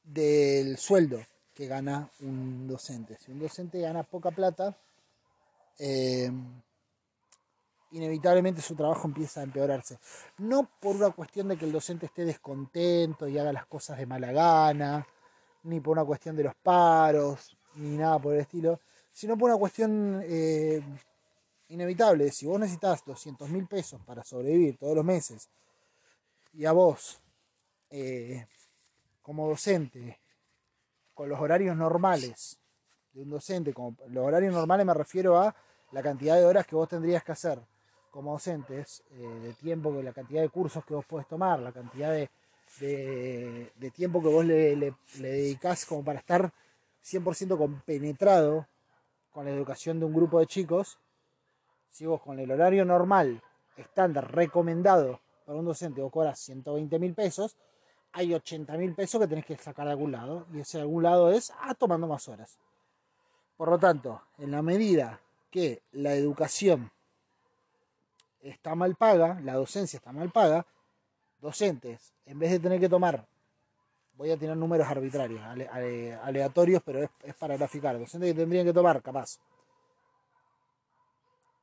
del 0.02 0.76
sueldo 0.78 1.24
que 1.54 1.66
gana 1.66 2.10
un 2.20 2.66
docente. 2.66 3.18
Si 3.18 3.30
un 3.30 3.38
docente 3.38 3.80
gana 3.80 4.02
poca 4.02 4.30
plata, 4.30 4.76
eh, 5.78 6.30
inevitablemente 7.92 8.62
su 8.62 8.74
trabajo 8.74 9.06
empieza 9.06 9.40
a 9.40 9.44
empeorarse. 9.44 9.98
No 10.38 10.68
por 10.80 10.96
una 10.96 11.10
cuestión 11.10 11.48
de 11.48 11.56
que 11.56 11.66
el 11.66 11.72
docente 11.72 12.06
esté 12.06 12.24
descontento 12.24 13.28
y 13.28 13.38
haga 13.38 13.52
las 13.52 13.66
cosas 13.66 13.98
de 13.98 14.06
mala 14.06 14.32
gana, 14.32 15.06
ni 15.64 15.80
por 15.80 15.92
una 15.92 16.04
cuestión 16.04 16.36
de 16.36 16.44
los 16.44 16.54
paros, 16.54 17.56
ni 17.74 17.96
nada 17.96 18.18
por 18.18 18.34
el 18.34 18.40
estilo, 18.40 18.80
sino 19.12 19.36
por 19.36 19.50
una 19.50 19.58
cuestión 19.58 20.22
eh, 20.24 20.82
inevitable. 21.68 22.30
Si 22.30 22.46
vos 22.46 22.58
necesitas 22.58 23.04
200 23.04 23.48
mil 23.50 23.66
pesos 23.66 24.00
para 24.04 24.24
sobrevivir 24.24 24.78
todos 24.78 24.96
los 24.96 25.04
meses 25.04 25.48
y 26.54 26.64
a 26.64 26.72
vos, 26.72 27.20
eh, 27.90 28.46
como 29.22 29.48
docente, 29.48 30.21
con 31.14 31.28
los 31.28 31.40
horarios 31.40 31.76
normales 31.76 32.58
de 33.12 33.22
un 33.22 33.30
docente, 33.30 33.72
como 33.72 33.96
los 34.08 34.26
horarios 34.26 34.54
normales 34.54 34.86
me 34.86 34.94
refiero 34.94 35.38
a 35.38 35.54
la 35.92 36.02
cantidad 36.02 36.36
de 36.36 36.44
horas 36.44 36.66
que 36.66 36.74
vos 36.74 36.88
tendrías 36.88 37.22
que 37.22 37.32
hacer 37.32 37.60
como 38.12 38.32
docentes, 38.32 39.02
eh, 39.12 39.40
de 39.42 39.54
tiempo, 39.54 39.90
la 40.02 40.12
cantidad 40.12 40.42
de 40.42 40.50
cursos 40.50 40.84
que 40.84 40.92
vos 40.92 41.06
podés 41.06 41.26
tomar, 41.26 41.60
la 41.60 41.72
cantidad 41.72 42.12
de, 42.12 42.28
tiempo 43.94 44.22
que 44.22 44.28
vos 44.28 44.44
le, 44.44 44.76
le, 44.76 44.94
dedicás 45.16 45.86
como 45.86 46.04
para 46.04 46.18
estar 46.18 46.52
100% 47.02 47.56
compenetrado 47.56 48.66
con 49.30 49.46
la 49.46 49.50
educación 49.50 49.98
de 49.98 50.04
un 50.04 50.12
grupo 50.12 50.40
de 50.40 50.46
chicos, 50.46 50.98
si 51.88 52.04
vos 52.04 52.20
con 52.20 52.38
el 52.38 52.50
horario 52.50 52.84
normal, 52.84 53.42
estándar, 53.78 54.30
recomendado 54.30 55.20
para 55.46 55.58
un 55.58 55.64
docente, 55.64 56.02
vos 56.02 56.12
cobras 56.12 56.38
120 56.38 56.98
mil 56.98 57.14
pesos, 57.14 57.56
hay 58.12 58.34
80 58.34 58.76
mil 58.76 58.94
pesos 58.94 59.20
que 59.20 59.26
tenés 59.26 59.46
que 59.46 59.56
sacar 59.56 59.86
de 59.86 59.92
algún 59.92 60.12
lado, 60.12 60.46
y 60.52 60.60
ese 60.60 60.80
algún 60.80 61.02
lado 61.02 61.30
es 61.30 61.52
ah, 61.60 61.74
tomando 61.74 62.06
más 62.06 62.28
horas. 62.28 62.58
Por 63.56 63.70
lo 63.70 63.78
tanto, 63.78 64.22
en 64.38 64.50
la 64.50 64.62
medida 64.62 65.20
que 65.50 65.82
la 65.92 66.14
educación 66.14 66.90
está 68.40 68.74
mal 68.74 68.96
paga, 68.96 69.40
la 69.42 69.54
docencia 69.54 69.96
está 69.96 70.12
mal 70.12 70.30
paga, 70.30 70.66
docentes, 71.40 72.12
en 72.26 72.38
vez 72.38 72.50
de 72.50 72.58
tener 72.58 72.80
que 72.80 72.88
tomar, 72.88 73.26
voy 74.16 74.30
a 74.30 74.36
tener 74.36 74.56
números 74.56 74.86
arbitrarios, 74.86 75.40
aleatorios, 76.22 76.82
pero 76.84 77.02
es, 77.02 77.34
para 77.34 77.56
graficar, 77.56 77.98
docentes 77.98 78.32
que 78.32 78.40
tendrían 78.40 78.66
que 78.66 78.72
tomar, 78.72 79.00
capaz, 79.02 79.38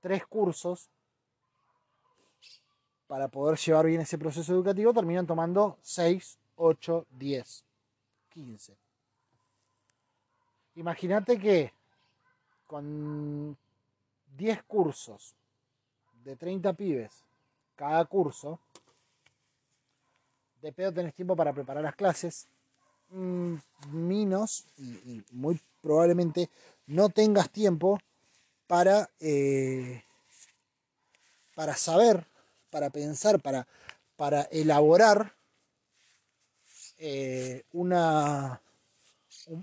tres 0.01 0.25
cursos 0.25 0.89
para 3.09 3.27
poder 3.27 3.57
llevar 3.57 3.87
bien 3.87 4.01
ese 4.01 4.19
proceso 4.19 4.53
educativo, 4.53 4.93
terminan 4.93 5.25
tomando 5.25 5.79
6, 5.81 6.37
8, 6.57 7.07
10, 7.09 7.65
15. 8.29 8.77
Imagínate 10.75 11.39
que 11.39 11.73
con 12.67 13.57
10 14.37 14.61
cursos 14.61 15.33
de 16.23 16.35
30 16.35 16.71
pibes 16.73 17.23
cada 17.75 18.05
curso, 18.05 18.59
de 20.61 20.71
pedo 20.71 20.93
tenés 20.93 21.15
tiempo 21.15 21.35
para 21.35 21.51
preparar 21.51 21.81
las 21.81 21.95
clases, 21.95 22.45
mm, 23.09 23.55
menos 23.87 24.67
y, 24.77 25.23
muy 25.31 25.59
probablemente 25.81 26.51
no 26.85 27.09
tengas 27.09 27.49
tiempo 27.49 27.97
para, 28.67 29.09
eh, 29.19 30.03
para 31.55 31.75
saber, 31.75 32.23
para 32.69 32.89
pensar, 32.89 33.39
para, 33.41 33.67
para 34.15 34.43
elaborar 34.51 35.35
eh, 36.97 37.63
una, 37.71 38.61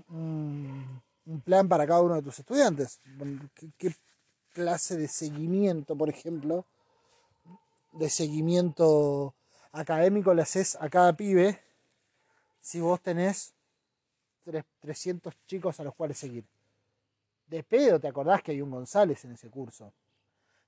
un, 0.09 1.01
plan 1.43 1.67
para 1.67 1.85
cada 1.85 2.01
uno 2.01 2.15
de 2.15 2.21
tus 2.21 2.39
estudiantes. 2.39 2.99
¿Qué, 3.77 3.93
clase 4.57 4.97
de 4.97 5.07
seguimiento, 5.07 5.95
por 5.95 6.09
ejemplo, 6.09 6.65
de 7.91 8.09
seguimiento 8.09 9.35
académico 9.71 10.33
le 10.33 10.41
haces 10.41 10.75
a 10.81 10.89
cada 10.89 11.13
pibe 11.13 11.61
si 12.59 12.81
vos 12.81 12.99
tenés 12.99 13.53
300 14.79 15.33
chicos 15.45 15.79
a 15.79 15.83
los 15.83 15.93
cuales 15.93 16.17
seguir. 16.17 16.43
De 17.47 17.63
pedo, 17.63 17.99
te 17.99 18.07
acordás 18.07 18.41
que 18.41 18.51
hay 18.51 18.61
un 18.61 18.71
González 18.71 19.23
en 19.25 19.33
ese 19.33 19.49
curso. 19.49 19.93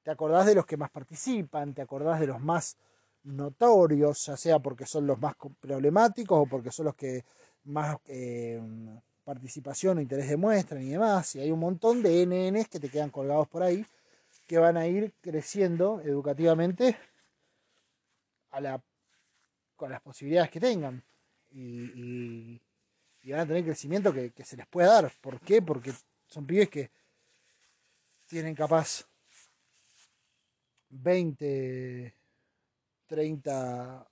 Te 0.09 0.13
acordás 0.13 0.47
de 0.47 0.55
los 0.55 0.65
que 0.65 0.75
más 0.75 0.89
participan, 0.89 1.75
te 1.75 1.83
acordás 1.83 2.19
de 2.19 2.25
los 2.25 2.41
más 2.41 2.75
notorios, 3.21 4.25
ya 4.25 4.35
sea 4.35 4.57
porque 4.57 4.87
son 4.87 5.05
los 5.05 5.19
más 5.19 5.35
problemáticos 5.59 6.35
o 6.35 6.45
porque 6.47 6.71
son 6.71 6.85
los 6.85 6.95
que 6.95 7.25
más 7.65 7.95
eh, 8.07 8.59
participación 9.23 9.99
o 9.99 10.01
interés 10.01 10.27
demuestran 10.27 10.81
y 10.81 10.89
demás, 10.89 11.35
y 11.35 11.41
hay 11.41 11.51
un 11.51 11.59
montón 11.59 12.01
de 12.01 12.25
NNs 12.25 12.69
que 12.69 12.79
te 12.79 12.89
quedan 12.89 13.11
colgados 13.11 13.47
por 13.49 13.61
ahí, 13.61 13.85
que 14.47 14.57
van 14.57 14.77
a 14.77 14.87
ir 14.87 15.13
creciendo 15.21 16.01
educativamente 16.01 16.97
con 19.75 19.91
las 19.91 20.01
posibilidades 20.01 20.49
que 20.49 20.59
tengan. 20.59 21.03
Y, 21.51 22.59
van 23.25 23.41
a 23.41 23.45
tener 23.45 23.63
crecimiento 23.63 24.11
que, 24.11 24.31
que, 24.31 24.43
se 24.43 24.57
les 24.57 24.65
puede 24.65 24.87
dar. 24.87 25.13
¿Por 25.21 25.39
qué? 25.39 25.61
Porque 25.61 25.93
son 26.25 26.47
pibes 26.47 26.67
que 26.67 26.89
tienen 28.25 28.55
capaz 28.55 29.07
20, 30.89 32.13
30, 33.07 34.07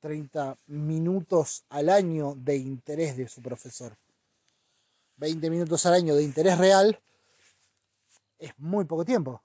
30 0.00 0.58
minutos 0.66 1.64
al 1.70 1.88
año 1.88 2.34
de 2.36 2.56
interés 2.56 3.16
de 3.16 3.28
su 3.28 3.42
profesor. 3.42 3.96
20 5.16 5.50
minutos 5.50 5.86
al 5.86 5.94
año 5.94 6.14
de 6.14 6.22
interés 6.22 6.58
real 6.58 7.00
es 8.38 8.52
muy 8.58 8.84
poco 8.84 9.04
tiempo. 9.04 9.42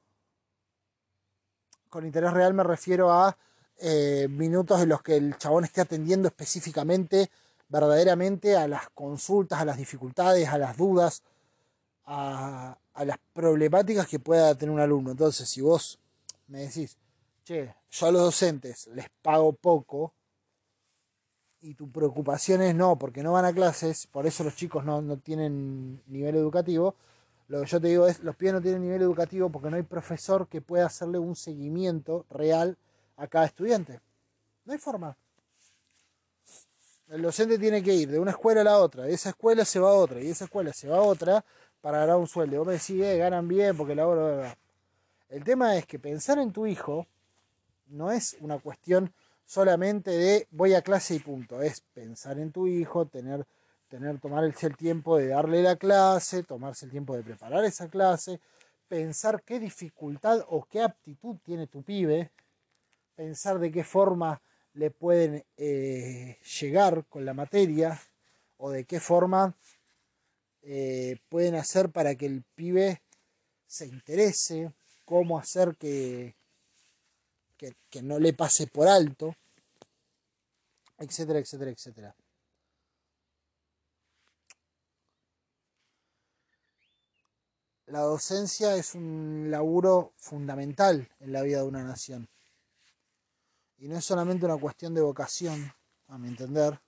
Con 1.89 2.05
interés 2.05 2.33
real 2.33 2.53
me 2.53 2.63
refiero 2.63 3.11
a 3.11 3.37
eh, 3.77 4.27
minutos 4.29 4.81
en 4.81 4.89
los 4.89 5.01
que 5.01 5.15
el 5.15 5.37
chabón 5.37 5.63
esté 5.63 5.81
atendiendo 5.81 6.27
específicamente, 6.27 7.29
verdaderamente 7.69 8.55
a 8.55 8.67
las 8.67 8.89
consultas, 8.89 9.61
a 9.61 9.65
las 9.65 9.77
dificultades, 9.77 10.49
a 10.49 10.57
las 10.57 10.75
dudas, 10.75 11.23
a, 12.05 12.77
a 12.93 13.05
las 13.05 13.17
problemáticas 13.33 14.07
que 14.07 14.19
pueda 14.19 14.55
tener 14.55 14.73
un 14.73 14.81
alumno. 14.81 15.11
Entonces, 15.11 15.47
si 15.47 15.61
vos 15.61 15.99
me 16.49 16.59
decís, 16.59 16.97
che, 17.43 17.73
yo 17.89 18.07
a 18.07 18.11
los 18.11 18.21
docentes 18.21 18.87
les 18.87 19.09
pago 19.21 19.53
poco, 19.53 20.13
y 21.61 21.73
tu 21.73 21.91
preocupación 21.91 22.61
es 22.61 22.75
no, 22.75 22.97
porque 22.97 23.23
no 23.23 23.33
van 23.33 23.45
a 23.45 23.53
clases, 23.53 24.07
por 24.07 24.25
eso 24.25 24.43
los 24.43 24.55
chicos 24.55 24.85
no, 24.85 25.17
tienen 25.17 26.01
nivel 26.07 26.35
educativo. 26.35 26.95
Lo 27.47 27.61
que 27.61 27.67
yo 27.67 27.81
te 27.81 27.87
digo 27.87 28.07
es, 28.07 28.19
los 28.21 28.35
pibes 28.35 28.53
no 28.53 28.61
tienen 28.61 28.81
nivel 28.81 29.01
educativo 29.01 29.49
porque 29.49 29.69
no 29.69 29.75
hay 29.75 29.83
profesor 29.83 30.47
que 30.47 30.61
pueda 30.61 30.85
hacerle 30.85 31.17
un 31.19 31.35
seguimiento 31.35 32.25
real 32.29 32.77
a 33.17 33.27
cada 33.27 33.45
estudiante. 33.45 33.99
No 34.65 34.73
hay 34.73 34.79
forma. 34.79 35.17
El 37.07 37.23
docente 37.23 37.57
tiene 37.57 37.81
que 37.81 37.93
ir 37.93 38.09
de 38.09 38.19
una 38.19 38.31
escuela 38.31 38.61
a 38.61 38.63
la 38.63 38.77
otra, 38.77 39.03
de 39.03 39.13
esa 39.13 39.29
escuela 39.29 39.65
se 39.65 39.79
va 39.79 39.89
a 39.89 39.93
otra, 39.93 40.21
y 40.21 40.25
de 40.25 40.31
esa 40.31 40.45
escuela 40.45 40.71
se 40.71 40.87
va 40.87 40.97
a 40.97 41.01
otra 41.01 41.43
para 41.81 41.99
ganar 41.99 42.17
un 42.17 42.27
sueldo. 42.27 42.59
Vos 42.59 42.67
me 42.67 42.73
decís, 42.73 43.01
eh, 43.01 43.17
ganan 43.17 43.47
bien 43.47 43.75
porque 43.75 43.95
la 43.95 44.07
hora... 44.07 44.57
El 45.29 45.43
tema 45.43 45.77
es 45.77 45.85
que 45.85 45.99
pensar 45.99 46.39
en 46.39 46.51
tu 46.51 46.65
hijo 46.65 47.07
no 47.87 48.11
es 48.11 48.35
una 48.41 48.59
cuestión 48.59 49.13
solamente 49.45 50.11
de 50.11 50.47
voy 50.51 50.73
a 50.73 50.81
clase 50.81 51.15
y 51.15 51.19
punto. 51.19 51.61
Es 51.61 51.81
pensar 51.93 52.39
en 52.39 52.51
tu 52.51 52.67
hijo, 52.67 53.05
tener 53.05 53.45
tener, 53.89 54.19
tomarse 54.19 54.67
el 54.67 54.77
tiempo 54.77 55.17
de 55.17 55.27
darle 55.27 55.61
la 55.61 55.75
clase, 55.75 56.43
tomarse 56.43 56.85
el 56.85 56.91
tiempo 56.91 57.15
de 57.15 57.23
preparar 57.23 57.65
esa 57.65 57.89
clase, 57.89 58.39
pensar 58.87 59.43
qué 59.43 59.59
dificultad 59.59 60.45
o 60.47 60.63
qué 60.65 60.81
aptitud 60.81 61.37
tiene 61.43 61.67
tu 61.67 61.83
pibe, 61.83 62.31
pensar 63.15 63.59
de 63.59 63.71
qué 63.71 63.83
forma 63.83 64.41
le 64.73 64.91
pueden 64.91 65.43
eh, 65.57 66.37
llegar 66.59 67.05
con 67.09 67.25
la 67.25 67.33
materia 67.33 67.99
o 68.57 68.69
de 68.69 68.85
qué 68.85 68.99
forma 68.99 69.55
eh, 70.61 71.17
pueden 71.27 71.55
hacer 71.55 71.89
para 71.89 72.15
que 72.15 72.27
el 72.27 72.43
pibe 72.55 73.01
se 73.65 73.87
interese, 73.87 74.71
cómo 75.09 75.39
hacer 75.39 75.75
que, 75.75 76.35
que 77.57 78.01
no 78.03 78.19
le 78.19 78.31
pase 78.31 78.67
por 78.67 78.87
alto, 78.87 79.35
etcétera, 80.99 81.39
etcétera, 81.39 81.71
etcétera. 81.71 82.15
La 87.87 88.01
docencia 88.01 88.75
es 88.75 88.93
un 88.93 89.47
laburo 89.49 90.13
fundamental 90.15 91.09
en 91.19 91.33
la 91.33 91.41
vida 91.41 91.57
de 91.57 91.67
una 91.67 91.83
nación. 91.83 92.29
Y 93.79 93.87
no 93.87 93.97
es 93.97 94.05
solamente 94.05 94.45
una 94.45 94.57
cuestión 94.57 94.93
de 94.93 95.01
vocación, 95.01 95.73
a 96.05 96.19
mi 96.19 96.27
entender, 96.27 96.79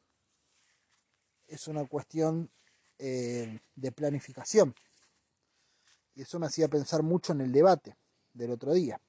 es 1.48 1.68
una 1.68 1.88
cuestión 1.88 2.52
eh, 3.00 3.62
de 3.74 3.92
planificación. 3.92 4.76
Y 6.14 6.22
eso 6.22 6.38
me 6.38 6.46
hacía 6.46 6.68
pensar 6.68 7.02
mucho 7.02 7.34
en 7.34 7.42
el 7.42 7.52
debate 7.52 7.98
del 8.34 8.52
otro 8.52 8.74
día. 8.74 9.00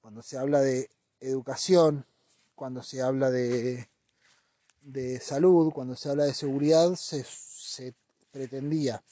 Cuando 0.00 0.22
se 0.22 0.38
habla 0.38 0.60
de 0.60 0.90
educación, 1.20 2.06
cuando 2.54 2.82
se 2.82 3.02
habla 3.02 3.30
de, 3.30 3.88
de 4.82 5.20
salud, 5.20 5.72
cuando 5.72 5.96
se 5.96 6.10
habla 6.10 6.24
de 6.24 6.34
seguridad, 6.34 6.94
se, 6.94 7.24
se 7.24 7.94
pretendía 8.30 9.02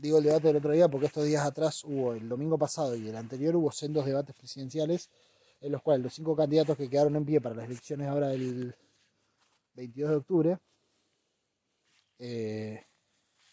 digo 0.00 0.18
el 0.18 0.24
debate 0.24 0.48
del 0.48 0.56
otro 0.56 0.72
día 0.72 0.88
porque 0.88 1.06
estos 1.06 1.24
días 1.24 1.44
atrás 1.44 1.84
hubo, 1.84 2.12
el 2.12 2.28
domingo 2.28 2.58
pasado 2.58 2.96
y 2.96 3.08
el 3.08 3.16
anterior 3.16 3.56
hubo 3.56 3.72
sendos 3.72 4.04
debates 4.06 4.36
presidenciales 4.36 5.10
en 5.60 5.72
los 5.72 5.82
cuales 5.82 6.04
los 6.04 6.14
cinco 6.14 6.36
candidatos 6.36 6.76
que 6.76 6.88
quedaron 6.88 7.16
en 7.16 7.24
pie 7.24 7.40
para 7.40 7.56
las 7.56 7.66
elecciones 7.66 8.06
ahora 8.08 8.28
del 8.28 8.76
22 9.74 10.10
de 10.10 10.16
octubre, 10.16 10.58
eh, 12.20 12.86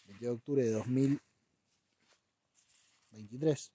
22 0.05 0.19
de 0.19 0.37
octubre 0.37 0.63
de 0.63 0.71
2023, 0.71 3.71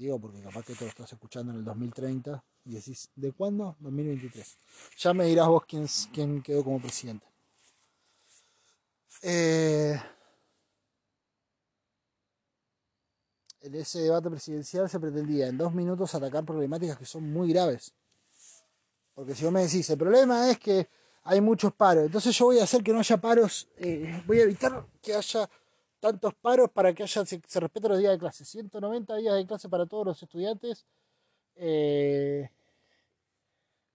digo 0.00 0.18
porque 0.18 0.40
capaz 0.40 0.64
que 0.64 0.74
tú 0.74 0.84
lo 0.84 0.90
estás 0.90 1.12
escuchando 1.12 1.52
en 1.52 1.58
el 1.58 1.64
2030 1.64 2.42
y 2.64 2.74
decís, 2.74 3.10
¿de 3.14 3.32
cuándo? 3.32 3.76
2023. 3.80 4.58
Ya 4.98 5.12
me 5.12 5.26
dirás 5.26 5.46
vos 5.48 5.64
quién, 5.66 5.86
quién 6.12 6.42
quedó 6.42 6.64
como 6.64 6.80
presidente. 6.80 7.26
Eh, 9.22 10.00
en 13.60 13.74
ese 13.74 14.00
debate 14.00 14.30
presidencial 14.30 14.88
se 14.88 14.98
pretendía 14.98 15.48
en 15.48 15.58
dos 15.58 15.74
minutos 15.74 16.14
atacar 16.14 16.44
problemáticas 16.44 16.96
que 16.96 17.04
son 17.04 17.30
muy 17.30 17.52
graves. 17.52 17.92
Porque 19.14 19.34
si 19.34 19.44
vos 19.44 19.52
me 19.52 19.62
decís, 19.62 19.88
el 19.90 19.98
problema 19.98 20.50
es 20.50 20.58
que 20.58 20.88
hay 21.24 21.42
muchos 21.42 21.74
paros, 21.74 22.06
entonces 22.06 22.34
yo 22.34 22.46
voy 22.46 22.58
a 22.58 22.64
hacer 22.64 22.82
que 22.82 22.94
no 22.94 23.00
haya 23.00 23.18
paros, 23.18 23.68
eh, 23.76 24.22
voy 24.26 24.40
a 24.40 24.44
evitar 24.44 24.86
que 25.02 25.14
haya 25.14 25.50
tantos 26.00 26.34
paros 26.34 26.70
para 26.70 26.92
que 26.92 27.02
haya, 27.02 27.24
se, 27.24 27.40
respeten 27.60 27.90
los 27.90 27.98
días 27.98 28.12
de 28.12 28.18
clase. 28.18 28.44
190 28.44 29.16
días 29.16 29.34
de 29.34 29.46
clase 29.46 29.68
para 29.68 29.86
todos 29.86 30.06
los 30.06 30.22
estudiantes 30.22 30.86
eh, 31.56 32.50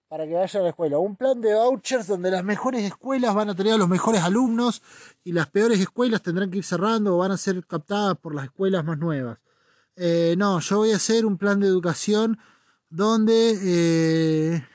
para 0.08 0.26
que 0.26 0.34
vayan 0.34 0.62
a 0.62 0.64
la 0.64 0.70
escuela. 0.70 0.97
Un 0.99 1.16
plan 1.16 1.41
de 1.41 1.53
vouchers 1.53 2.08
donde 2.08 2.32
las 2.32 2.43
mejores 2.43 2.84
escuelas 2.84 3.34
van 3.34 3.49
a 3.49 3.56
tener 3.56 3.74
a 3.74 3.78
los 3.78 3.89
mejores 3.89 4.22
alumnos 4.22 4.82
y 5.24 5.34
las 5.34 5.47
peores 5.47 5.80
escuelas 5.80 6.22
tendrán 6.22 6.51
que 6.51 6.60
ir 6.60 6.64
cerrando 6.64 7.16
o 7.16 7.18
van 7.18 7.32
a 7.32 7.38
ser 7.38 7.66
captadas 7.66 8.18
por 8.18 8.34
las 8.34 8.45
escuelas 8.45 8.86
más 8.86 8.97
nuevas. 8.97 9.39
Eh, 9.95 10.36
no, 10.38 10.60
yo 10.60 10.78
voy 10.78 10.91
a 10.91 10.97
hacer 10.97 11.26
un 11.26 11.38
plan 11.38 11.60
de 11.60 11.68
educación 11.68 12.38
donde, 12.89 13.58
eh, 13.64 14.68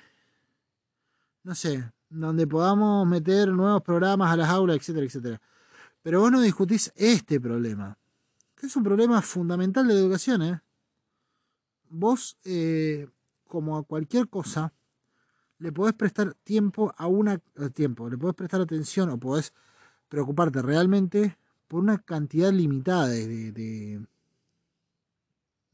no 1.45 1.55
sé, 1.55 1.91
donde 2.09 2.47
podamos 2.47 3.07
meter 3.07 3.49
nuevos 3.49 3.83
programas 3.83 4.33
a 4.33 4.37
las 4.37 4.49
aulas, 4.49 4.77
etcétera, 4.77 5.07
etcétera. 5.07 5.41
Pero 6.03 6.21
vos 6.21 6.33
no 6.33 6.41
discutís 6.41 6.93
este 6.97 7.41
problema, 7.41 7.99
que 8.57 8.67
es 8.67 8.77
un 8.77 8.85
problema 8.85 9.21
fundamental 9.23 9.87
de 9.87 9.95
educación. 9.95 10.43
¿eh? 10.43 10.61
Vos, 11.89 12.39
como 13.47 13.77
a 13.77 13.83
cualquier 13.83 14.29
cosa, 14.29 14.73
le 15.59 15.73
podés 15.73 15.95
prestar 15.95 16.35
tiempo 16.35 16.95
a 16.97 17.07
una 17.07 17.39
tiempo, 17.75 18.09
le 18.09 18.17
podés 18.17 18.35
prestar 18.35 18.63
atención 18.63 19.11
o 19.11 19.19
podés 19.19 19.53
preocuparte 20.09 20.63
realmente 20.63 21.37
por 21.69 21.81
una 21.81 21.99
cantidad 21.99 22.51
limitada 22.51 23.09
de 23.09 24.01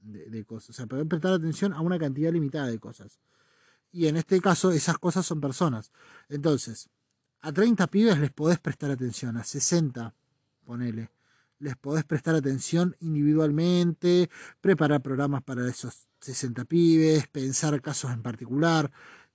de, 0.07 0.45
cosas. 0.45 0.70
O 0.70 0.72
sea, 0.72 0.87
poder 0.87 1.07
prestar 1.07 1.33
atención 1.33 1.72
a 1.72 1.81
una 1.81 1.99
cantidad 1.99 2.33
limitada 2.33 2.66
de 2.66 2.79
cosas. 2.79 3.18
Y 3.93 4.07
en 4.07 4.16
este 4.16 4.41
caso, 4.41 4.70
esas 4.70 4.99
cosas 4.99 5.27
son 5.27 5.41
personas. 5.41 5.93
Entonces, 6.29 6.89
a 7.41 7.53
30 7.53 7.87
pibes 7.89 8.18
les 8.18 8.30
podés 8.30 8.59
prestar 8.59 8.91
atención, 8.91 9.37
a 9.37 9.45
60, 9.45 10.14
ponele. 10.64 11.11
Les 11.59 11.76
podés 11.76 12.05
prestar 12.05 12.34
atención 12.34 12.97
individualmente, 13.01 14.28
preparar 14.61 15.01
programas 15.01 15.43
para 15.43 15.66
esos 15.68 16.07
60 16.20 16.64
pibes, 16.66 17.28
pensar 17.28 17.80
casos 17.80 18.12
en 18.12 18.22
particular, 18.22 18.91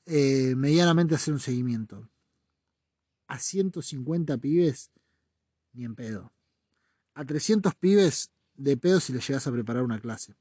eh, 0.05 0.53
medianamente 0.55 1.15
hacer 1.15 1.33
un 1.33 1.39
seguimiento. 1.39 2.07
A 3.27 3.39
150 3.39 4.37
pibes, 4.37 4.91
ni 5.73 5.85
en 5.85 5.95
pedo. 5.95 6.31
A 7.15 7.25
300 7.25 7.73
pibes, 7.75 8.29
de 8.55 8.77
pedo 8.77 8.99
si 8.99 9.13
les 9.13 9.27
llegas 9.27 9.47
a 9.47 9.51
preparar 9.51 9.83
una 9.83 9.99
clase. 9.99 10.35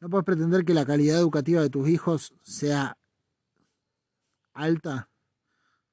No 0.00 0.10
puedes 0.10 0.24
pretender 0.24 0.64
que 0.64 0.74
la 0.74 0.84
calidad 0.84 1.18
educativa 1.18 1.62
de 1.62 1.70
tus 1.70 1.88
hijos 1.88 2.34
sea 2.42 2.98
alta 4.54 5.10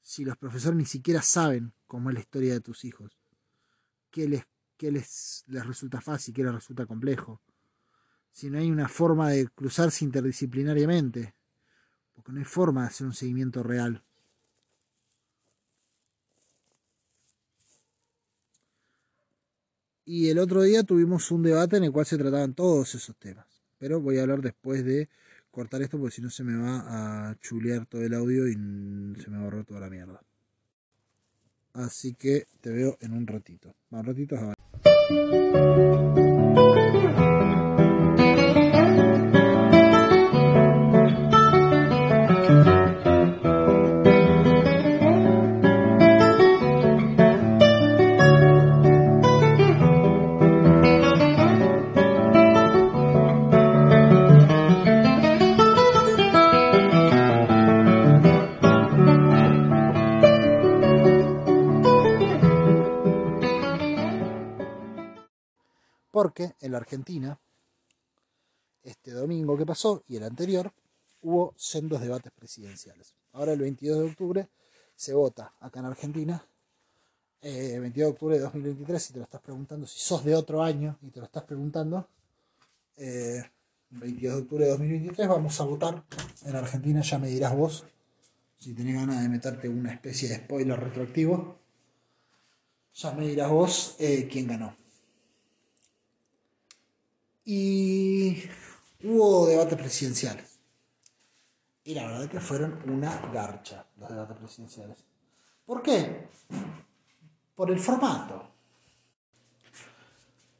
si 0.02 0.26
los 0.26 0.38
profesores 0.38 0.78
ni 0.78 0.86
siquiera 0.86 1.22
saben 1.22 1.74
cómo 1.88 2.10
es 2.10 2.16
la 2.16 2.20
historia 2.22 2.54
de 2.54 2.62
tus 2.62 2.86
hijos. 2.86 3.20
¿Qué 4.10 4.28
les, 4.28 4.44
les, 4.80 5.44
les 5.48 5.66
resulta 5.66 6.02
fácil, 6.02 6.34
qué 6.34 6.44
les 6.44 6.54
resulta 6.54 6.86
complejo? 6.86 7.42
Si 8.32 8.50
no 8.50 8.58
hay 8.58 8.72
una 8.72 8.88
forma 8.88 9.30
de 9.30 9.48
cruzarse 9.50 10.06
interdisciplinariamente, 10.06 11.36
porque 12.14 12.32
no 12.32 12.40
hay 12.40 12.46
forma 12.46 12.82
de 12.82 12.88
hacer 12.88 13.08
un 13.08 13.14
seguimiento 13.14 13.64
real. 13.64 14.04
Y 20.12 20.30
el 20.30 20.40
otro 20.40 20.64
día 20.64 20.82
tuvimos 20.82 21.30
un 21.30 21.44
debate 21.44 21.78
en 21.78 21.84
el 21.84 21.92
cual 21.92 22.08
se 22.08 22.18
trataban 22.18 22.56
todos 22.56 22.96
esos 22.96 23.16
temas. 23.18 23.46
Pero 23.78 24.02
voy 24.02 24.18
a 24.18 24.24
hablar 24.24 24.42
después 24.42 24.84
de 24.84 25.08
cortar 25.52 25.82
esto 25.82 25.98
porque 25.98 26.16
si 26.16 26.22
no 26.22 26.30
se 26.30 26.44
me 26.44 26.56
va 26.56 27.30
a 27.30 27.36
chulear 27.40 27.86
todo 27.86 28.02
el 28.02 28.14
audio 28.14 28.48
y 28.48 28.54
se 28.54 29.30
me 29.30 29.40
borrar 29.40 29.66
toda 29.66 29.80
la 29.80 29.90
mierda. 29.90 30.22
Así 31.74 32.14
que 32.14 32.46
te 32.62 32.72
veo 32.72 32.98
en 33.02 33.14
un 33.14 33.28
ratito. 33.28 33.76
Más 33.90 34.06
ratitos 34.06 34.40
a 34.40 34.54
en 66.40 66.72
la 66.72 66.78
Argentina, 66.78 67.40
este 68.84 69.12
domingo 69.12 69.58
que 69.58 69.66
pasó 69.66 70.04
y 70.08 70.16
el 70.16 70.24
anterior, 70.24 70.72
hubo 71.22 71.54
sendos 71.58 72.02
debates 72.02 72.32
presidenciales. 72.32 73.14
Ahora 73.34 73.54
el 73.54 73.60
22 73.60 74.00
de 74.00 74.06
octubre 74.06 74.50
se 74.96 75.14
vota 75.14 75.54
acá 75.60 75.80
en 75.80 75.86
Argentina, 75.86 76.44
22 77.42 77.84
eh, 77.84 77.92
de 77.92 78.06
octubre 78.06 78.36
de 78.36 78.42
2023, 78.42 79.02
si 79.04 79.14
te 79.14 79.20
lo 79.20 79.26
estás 79.26 79.42
preguntando, 79.42 79.86
si 79.88 80.00
sos 80.00 80.24
de 80.24 80.36
otro 80.36 80.62
año 80.62 80.98
y 81.02 81.10
te 81.10 81.20
lo 81.20 81.26
estás 81.26 81.44
preguntando, 81.44 82.08
22 82.98 83.46
eh, 83.98 84.36
de 84.36 84.42
octubre 84.42 84.66
de 84.66 84.72
2023 84.72 85.28
vamos 85.28 85.60
a 85.60 85.64
votar 85.64 86.04
en 86.46 86.56
Argentina, 86.56 87.02
ya 87.02 87.18
me 87.18 87.30
dirás 87.30 87.56
vos, 87.56 87.86
si 88.58 88.74
tenés 88.74 88.96
ganas 88.96 89.22
de 89.22 89.30
meterte 89.30 89.70
una 89.70 89.94
especie 89.94 90.28
de 90.28 90.36
spoiler 90.36 90.80
retroactivo, 90.80 91.60
ya 92.94 93.12
me 93.14 93.28
dirás 93.28 93.50
vos 93.50 93.96
eh, 94.00 94.28
quién 94.30 94.48
ganó 94.48 94.76
y 97.52 98.44
hubo 99.04 99.48
debate 99.48 99.76
presidencial. 99.76 100.40
Y 101.84 101.96
la 101.96 102.06
verdad 102.06 102.24
es 102.26 102.30
que 102.30 102.40
fueron 102.40 102.80
una 102.88 103.10
garcha 103.34 103.88
los 103.98 104.08
debates 104.08 104.38
presidenciales. 104.38 105.04
¿Por 105.66 105.82
qué? 105.82 106.28
Por 107.56 107.72
el 107.72 107.80
formato. 107.80 108.44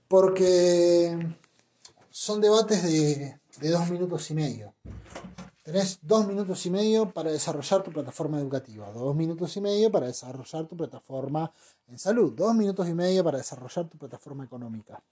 Porque 0.08 1.16
son 2.10 2.42
debates 2.42 2.82
de, 2.82 3.40
de 3.60 3.70
dos 3.70 3.88
minutos 3.92 4.32
y 4.32 4.34
medio. 4.34 4.74
Tenés 5.62 6.00
dos 6.02 6.26
minutos 6.26 6.66
y 6.66 6.72
medio 6.72 7.12
para 7.12 7.32
desarrollar 7.32 7.84
tu 7.84 7.92
plataforma 7.92 8.40
educativa, 8.40 8.92
dos 8.92 9.16
minutos 9.16 9.56
y 9.56 9.62
medio 9.62 9.92
para 9.92 10.08
desarrollar 10.08 10.66
tu 10.66 10.76
plataforma 10.76 11.54
en 11.88 12.00
salud, 12.00 12.34
dos 12.34 12.56
minutos 12.56 12.90
y 12.90 12.96
medio 12.96 13.24
para 13.24 13.38
desarrollar 13.38 13.88
tu 13.88 14.00
plataforma 14.00 14.44
económica. 14.44 15.04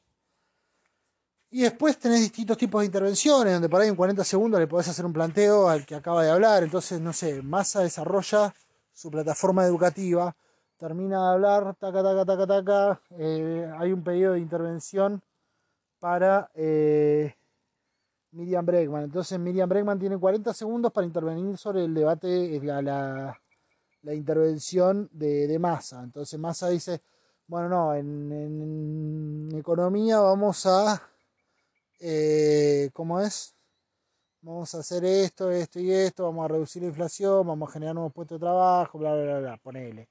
Y 1.49 1.61
después 1.61 1.97
tenés 1.97 2.21
distintos 2.21 2.57
tipos 2.57 2.81
de 2.81 2.87
intervenciones, 2.87 3.53
donde 3.53 3.69
por 3.69 3.81
ahí 3.81 3.87
en 3.87 3.95
40 3.95 4.23
segundos 4.23 4.59
le 4.59 4.67
podés 4.67 4.89
hacer 4.89 5.05
un 5.05 5.13
planteo 5.13 5.69
al 5.69 5.85
que 5.85 5.95
acaba 5.95 6.23
de 6.23 6.29
hablar. 6.29 6.63
Entonces, 6.63 6.99
no 6.99 7.13
sé, 7.13 7.41
Massa 7.41 7.81
desarrolla 7.81 8.53
su 8.91 9.09
plataforma 9.09 9.63
educativa, 9.65 10.35
termina 10.77 11.21
de 11.21 11.33
hablar, 11.33 11.75
taca, 11.75 12.03
taca, 12.03 12.25
taca, 12.25 12.47
taca. 12.47 13.01
Eh, 13.11 13.71
hay 13.77 13.91
un 13.93 14.03
pedido 14.03 14.33
de 14.33 14.39
intervención 14.39 15.21
para 15.99 16.49
eh, 16.53 17.33
Miriam 18.31 18.65
Bregman. 18.65 19.03
Entonces 19.05 19.39
Miriam 19.39 19.67
Bregman 19.67 19.99
tiene 19.99 20.17
40 20.17 20.53
segundos 20.53 20.91
para 20.91 21.05
intervenir 21.05 21.57
sobre 21.57 21.85
el 21.85 21.93
debate, 21.93 22.55
eh, 22.55 22.61
la, 22.63 23.39
la, 24.01 24.13
intervención 24.13 25.09
de, 25.11 25.47
de, 25.47 25.59
Massa. 25.59 26.03
Entonces 26.03 26.39
Massa 26.39 26.69
dice, 26.69 27.01
bueno, 27.47 27.69
no, 27.69 27.93
en, 27.95 29.49
economía 29.55 30.19
vamos 30.19 30.65
a, 30.65 31.01
eh, 31.99 32.89
¿cómo 32.93 33.19
es? 33.21 33.53
Vamos 34.41 34.73
a 34.75 34.79
hacer 34.79 35.03
esto, 35.03 35.51
esto 35.51 35.79
y 35.79 35.91
esto, 35.91 36.23
vamos 36.23 36.45
a 36.45 36.47
reducir 36.49 36.81
la 36.83 36.89
inflación, 36.89 37.45
vamos 37.45 37.69
a 37.69 37.73
generar 37.73 37.95
nuevos 37.95 38.13
puestos 38.13 38.39
de 38.39 38.45
trabajo, 38.45 38.97
bla, 38.97 39.13
bla, 39.13 39.23
bla, 39.23 39.39
bla, 39.39 39.57
ponele. 39.57 40.07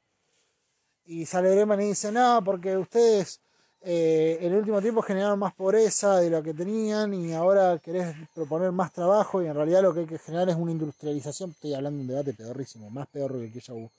Y 1.06 1.24
sale 1.24 1.54
Bregman 1.54 1.80
y 1.82 1.86
dice, 1.86 2.10
no, 2.10 2.42
porque 2.44 2.76
ustedes 2.76 3.40
eh, 3.82 4.38
en 4.40 4.52
el 4.52 4.58
último 4.58 4.82
tiempo 4.82 5.00
generaron 5.00 5.38
más 5.38 5.54
pobreza 5.54 6.16
de 6.16 6.28
lo 6.28 6.42
que 6.42 6.52
tenían 6.52 7.14
y 7.14 7.32
ahora 7.34 7.78
querés 7.78 8.16
proponer 8.34 8.72
más 8.72 8.92
trabajo 8.92 9.40
y 9.42 9.46
en 9.46 9.54
realidad 9.54 9.82
lo 9.82 9.94
que 9.94 10.00
hay 10.00 10.06
que 10.06 10.18
generar 10.18 10.48
es 10.48 10.56
una 10.56 10.72
industrialización. 10.72 11.50
Estoy 11.50 11.74
hablando 11.74 11.98
de 11.98 12.02
un 12.02 12.08
debate 12.08 12.34
pedorrísimo, 12.34 12.90
más 12.90 13.06
peor 13.06 13.32
que 13.32 13.44
el 13.44 13.52
que 13.52 13.60
ya 13.60 13.74
hubo. 13.74 13.90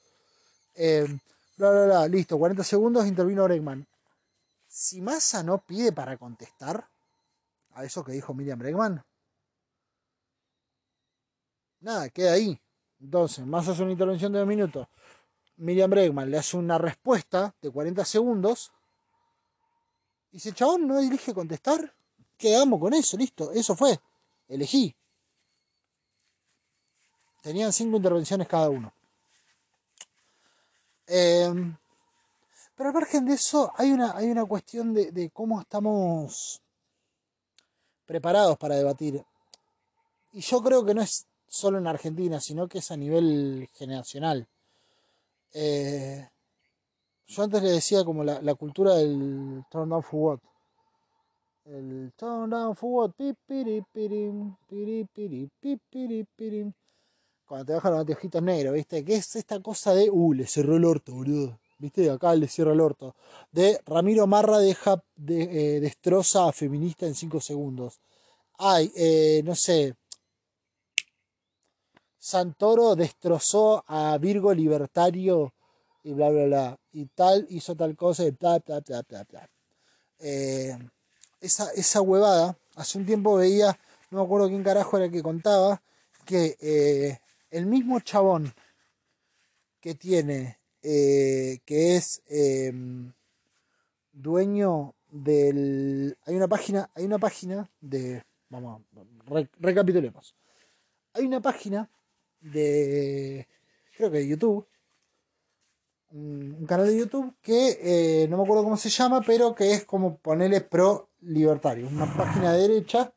Eh, 0.76 1.08
bla, 1.56 1.72
bla, 1.72 1.86
bla, 1.86 2.08
listo, 2.10 2.38
40 2.38 2.64
segundos, 2.66 3.08
intervino 3.08 3.46
Bregman. 3.46 3.88
Si 4.68 5.00
Massa 5.02 5.42
no 5.42 5.60
pide 5.60 5.94
para 5.94 6.18
contestar 6.18 6.86
a 7.78 7.84
eso 7.84 8.04
que 8.04 8.12
dijo 8.12 8.34
Miriam 8.34 8.58
Bregman, 8.58 9.06
nada, 11.80 12.10
queda 12.10 12.34
ahí. 12.34 12.60
Entonces, 13.00 13.46
Massa 13.46 13.72
hace 13.72 13.84
una 13.84 13.92
intervención 13.92 14.34
de 14.34 14.40
dos 14.40 14.48
minutos. 14.48 14.88
Miriam 15.58 15.90
Bregman 15.90 16.32
le 16.32 16.40
hace 16.40 16.58
una 16.58 16.80
respuesta 16.80 17.56
de 17.62 17.70
40 17.70 18.04
segundos 18.04 18.72
y 20.32 20.40
si 20.40 20.50
el 20.50 20.56
chabón 20.56 20.88
no 20.88 21.00
elige 21.00 21.36
contestar, 21.36 21.94
quedamos 22.36 22.80
con 22.80 22.94
eso, 22.96 23.16
listo. 23.16 23.52
Eso 23.52 23.76
fue. 23.76 24.00
Elegí. 24.48 24.96
Tenían 27.42 27.72
cinco 27.72 27.98
intervenciones 27.98 28.48
cada 28.48 28.70
uno. 28.70 28.92
Em, 31.06 31.78
pero 32.76 32.90
al 32.90 32.96
margen 32.96 33.26
de 33.26 33.36
eso, 33.36 33.72
hay 33.76 33.92
una, 33.92 34.18
hay 34.18 34.30
una 34.32 34.46
cuestión 34.46 34.94
de 34.94 35.30
cómo 35.32 35.62
estamos 35.62 36.62
preparados 38.08 38.58
para 38.58 38.76
debatir. 38.76 39.24
Y 40.32 40.42
yo 40.42 40.64
creo 40.64 40.84
que 40.84 40.96
no 40.96 41.02
es 41.02 41.28
solo 41.48 41.78
en 41.78 41.86
Argentina, 41.86 42.40
sino 42.40 42.68
que 42.68 42.80
es 42.80 42.90
a 42.90 42.98
nivel 42.98 43.70
generacional. 43.74 44.48
Eh, 45.54 46.28
yo 47.28 47.44
antes 47.44 47.62
le 47.62 47.72
decía 47.72 48.04
como 48.04 48.24
la, 48.24 48.56
cultura 48.56 48.96
del 48.96 49.64
turn 49.70 49.90
down 49.90 50.04
for 50.04 50.20
what. 50.20 50.40
El 51.66 52.14
turn 52.16 52.50
down 52.50 52.76
for 52.76 52.90
what. 52.90 53.12
Cuando 57.46 57.66
te 57.66 57.74
bajan 57.74 57.92
los 57.92 58.02
anteojitos 58.02 58.44
negros, 58.44 58.74
¿viste? 58.74 59.06
Que 59.06 59.16
es 59.16 59.36
esta 59.36 59.62
cosa 59.62 59.94
de, 59.94 60.10
uh, 60.10 60.34
le 60.34 60.48
cerró 60.48 60.78
el 60.78 60.86
orto, 60.86 61.14
boludo. 61.14 61.60
¿Viste? 61.80 62.10
Acá 62.10 62.34
le 62.36 62.48
cierra 62.48 62.74
el 62.74 62.82
orto. 62.82 63.16
De 63.52 63.80
Ramiro 63.86 64.26
Marra 64.26 64.58
deja, 64.60 65.04
de, 65.16 65.76
eh, 65.78 65.80
destroza 65.80 66.48
a 66.48 66.52
feminista 66.52 67.06
en 67.06 67.14
5 67.14 67.40
segundos. 67.40 68.00
Ay, 68.58 68.92
eh, 68.96 69.42
no 69.46 69.56
sé. 69.56 69.96
Santoro 72.18 72.96
destrozó 72.96 73.84
a 73.88 74.18
Virgo 74.18 74.54
Libertario 74.54 75.54
y 76.04 76.14
bla, 76.14 76.30
bla, 76.30 76.46
bla. 76.46 76.80
Y 76.92 77.06
tal 77.08 77.46
hizo 77.50 77.76
tal 77.76 77.96
cosa 77.96 78.24
y 78.24 78.32
bla, 78.32 78.60
bla, 78.66 78.80
bla, 78.80 79.04
bla, 79.08 79.24
bla. 79.30 79.50
Eh, 80.20 80.78
esa, 81.40 81.72
esa 81.74 82.02
huevada, 82.02 82.58
hace 82.76 82.98
un 82.98 83.06
tiempo 83.06 83.36
veía, 83.36 83.80
no 84.10 84.20
me 84.20 84.26
acuerdo 84.26 84.48
quién 84.48 84.64
carajo 84.64 84.98
era 84.98 85.06
el 85.06 85.12
que 85.12 85.22
contaba, 85.22 85.84
que 86.26 87.20
el 87.52 87.66
mismo 87.68 88.00
chabón 88.00 88.54
que 89.80 89.96
tiene, 89.96 90.57
eh, 90.90 91.60
que 91.66 91.98
es 91.98 92.22
em, 92.28 93.12
dueño 94.14 94.96
del... 95.12 96.18
Hay 96.26 96.36
una 96.36 96.48
página, 96.48 96.90
hay 96.96 97.04
una 97.04 97.20
página 97.20 97.70
de... 97.82 98.24
Vamos, 98.50 98.84
recapitulemos. 99.60 100.34
Hay 101.14 101.26
una 101.26 101.42
página 101.42 101.90
de... 102.40 103.48
Creo 103.98 104.10
que 104.12 104.20
de 104.20 104.28
YouTube 104.30 104.66
un, 106.12 106.66
canal 106.66 106.88
de 106.88 106.98
YouTube 106.98 107.34
que 107.42 107.80
eh, 107.82 108.28
no 108.30 108.38
me 108.38 108.44
acuerdo 108.44 108.64
cómo 108.64 108.78
se 108.78 108.90
llama, 108.90 109.22
pero 109.26 109.54
que 109.54 109.74
es 109.74 109.84
como 109.84 110.18
ponerle 110.18 110.62
pro 110.62 111.10
libertario, 111.22 111.88
una 111.88 112.06
página 112.16 112.54
de 112.54 112.68
derecha 112.68 113.12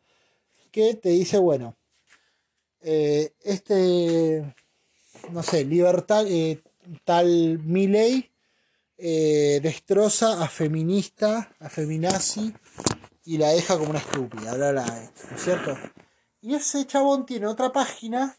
que 0.73 0.95
te 0.95 1.11
dice, 1.11 1.39
bueno, 1.39 1.77
eh, 2.81 3.33
este, 3.43 4.55
no 5.31 5.43
sé, 5.43 5.65
libertad, 5.65 6.27
tal 7.05 7.59
Miley 7.59 8.31
destroza 8.97 10.43
a 10.43 10.49
feminista, 10.49 11.55
a 11.59 11.69
feminazi 11.71 12.53
y 13.25 13.39
la 13.39 13.49
deja 13.49 13.79
como 13.79 13.91
una 13.91 13.99
estúpida, 13.99 14.55
bla, 14.55 14.73
¿no 14.73 15.37
es 15.37 15.43
cierto? 15.43 15.77
Y 16.43 16.55
ese 16.55 16.87
chabón 16.87 17.27
tiene 17.27 17.47
otra 17.47 17.73
página 17.73 18.39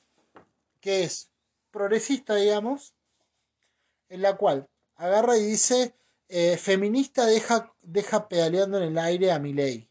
que 0.80 1.04
es 1.04 1.32
progresista, 1.72 2.36
digamos, 2.36 2.94
en 4.10 4.22
la 4.22 4.36
cual 4.36 4.70
agarra 4.96 5.38
y 5.38 5.46
dice, 5.46 5.96
eh, 6.28 6.58
feminista 6.58 7.26
deja, 7.26 7.74
deja 7.82 8.28
pedaleando 8.28 8.78
en 8.78 8.84
el 8.84 8.98
aire 8.98 9.32
a 9.32 9.40
ley. 9.40 9.90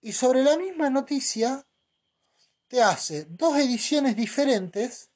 Y 0.00 0.12
sobre 0.12 0.42
la 0.42 0.56
misma 0.56 0.90
noticia 0.90 1.66
te 2.68 2.82
hace 2.82 3.26
dos 3.28 3.58
ediciones 3.58 4.16
diferentes 4.16 5.10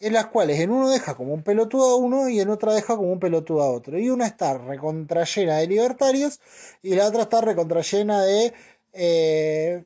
en 0.00 0.12
las 0.12 0.26
cuales 0.26 0.60
en 0.60 0.70
uno 0.70 0.88
deja 0.90 1.14
como 1.14 1.34
un 1.34 1.42
pelotudo 1.42 1.90
a 1.90 1.96
uno 1.96 2.28
y 2.28 2.40
en 2.40 2.50
otra 2.50 2.72
deja 2.74 2.96
como 2.96 3.12
un 3.12 3.20
pelotudo 3.20 3.62
a 3.62 3.70
otro. 3.70 3.98
Y 3.98 4.10
una 4.10 4.26
está 4.26 4.56
recontrallena 4.58 5.56
de 5.58 5.66
libertarios 5.66 6.40
y 6.82 6.94
la 6.94 7.06
otra 7.06 7.22
está 7.22 7.40
recontrallena 7.40 8.22
de 8.22 8.52
eh, 8.92 9.84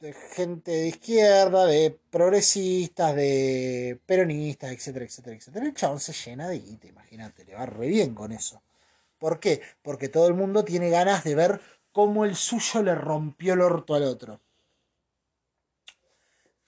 de 0.00 0.14
gente 0.14 0.70
de 0.70 0.88
izquierda, 0.88 1.66
de 1.66 1.98
progresistas, 2.10 3.14
de 3.14 4.00
peronistas, 4.06 4.72
etcétera, 4.72 5.04
etcétera, 5.04 5.36
etcétera. 5.36 5.66
El 5.66 5.74
chabón 5.74 6.00
se 6.00 6.12
llena 6.12 6.48
de 6.48 6.58
guita, 6.58 6.88
imagínate, 6.88 7.44
le 7.44 7.54
va 7.54 7.66
re 7.66 7.86
bien 7.86 8.14
con 8.14 8.32
eso. 8.32 8.62
¿Por 9.18 9.40
qué? 9.40 9.60
Porque 9.82 10.08
todo 10.08 10.26
el 10.26 10.34
mundo 10.34 10.64
tiene 10.64 10.88
ganas 10.88 11.22
de 11.24 11.34
ver 11.34 11.60
cómo 11.92 12.24
el 12.24 12.34
suyo 12.34 12.82
le 12.82 12.94
rompió 12.94 13.52
el 13.52 13.60
orto 13.60 13.94
al 13.94 14.04
otro. 14.04 14.40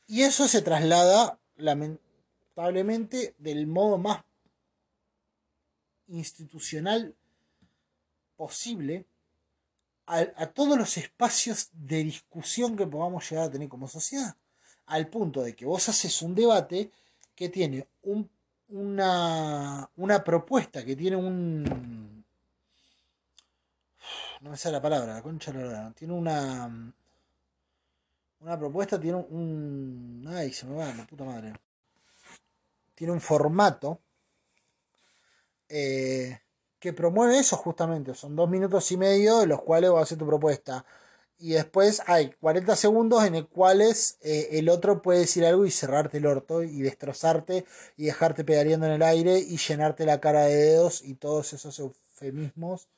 Y 0.06 0.22
eso 0.22 0.46
se 0.46 0.60
traslada, 0.60 1.38
del 2.54 3.66
modo 3.66 3.98
más 3.98 4.22
institucional 6.08 7.14
posible 8.36 9.06
a, 10.06 10.46
todos 10.46 10.76
los 10.76 10.96
espacios 10.98 11.70
de 11.72 12.04
discusión 12.04 12.76
que 12.76 12.86
podamos 12.86 13.28
llegar 13.30 13.46
a 13.46 13.50
tener 13.50 13.68
como 13.68 13.88
sociedad. 13.88 14.36
Al 14.86 15.08
punto 15.08 15.42
de 15.42 15.54
que 15.54 15.64
vos 15.64 15.88
haces 15.88 16.20
un 16.22 16.34
debate 16.34 16.90
que 17.34 17.48
tiene 17.48 17.86
un, 18.02 18.28
una, 18.68 19.88
una 19.96 20.24
propuesta, 20.24 20.84
que 20.84 20.96
tiene 20.96 21.16
un... 21.16 22.24
No 24.40 24.50
me 24.50 24.56
sale 24.56 24.72
la 24.72 24.82
palabra, 24.82 25.14
la 25.14 25.22
concha 25.22 25.52
la 25.52 25.92
Tiene 25.92 26.12
una... 26.12 26.92
Una 28.40 28.58
propuesta, 28.58 29.00
tiene 29.00 29.18
un... 29.18 30.28
Ay, 30.28 30.52
se 30.52 30.66
me 30.66 30.74
va, 30.74 30.92
la 30.92 31.06
puta 31.06 31.24
madre. 31.24 31.52
Tiene 32.94 33.12
un 33.12 33.20
formato. 33.20 34.00
Eh, 35.68 36.38
que 36.82 36.92
promueve 36.92 37.38
eso 37.38 37.56
justamente. 37.56 38.14
Son 38.14 38.34
dos 38.34 38.50
minutos 38.50 38.90
y 38.92 38.96
medio 38.96 39.38
de 39.38 39.46
los 39.46 39.62
cuales 39.62 39.90
vas 39.90 40.00
a 40.00 40.02
hacer 40.02 40.18
tu 40.18 40.26
propuesta. 40.26 40.84
y 41.38 41.52
después 41.52 42.02
hay 42.06 42.30
40 42.40 42.76
segundos 42.76 43.24
en 43.24 43.34
los 43.34 43.48
cuales 43.48 44.18
eh, 44.22 44.48
el 44.52 44.68
otro 44.68 45.02
puede 45.02 45.20
decir 45.20 45.44
algo 45.44 45.66
y 45.66 45.70
cerrarte 45.72 46.18
el 46.18 46.26
orto 46.26 46.62
y 46.62 46.82
destrozarte 46.82 47.64
y 47.96 48.04
dejarte 48.06 48.44
pedaleando 48.44 48.86
en 48.86 48.92
el 48.92 49.02
aire 49.02 49.38
y 49.38 49.56
llenarte 49.56 50.06
la 50.06 50.20
cara 50.20 50.42
de 50.44 50.54
dedos 50.56 51.02
y 51.02 51.14
todos 51.14 51.52
esos 51.52 51.78
eufemismos 51.78 52.88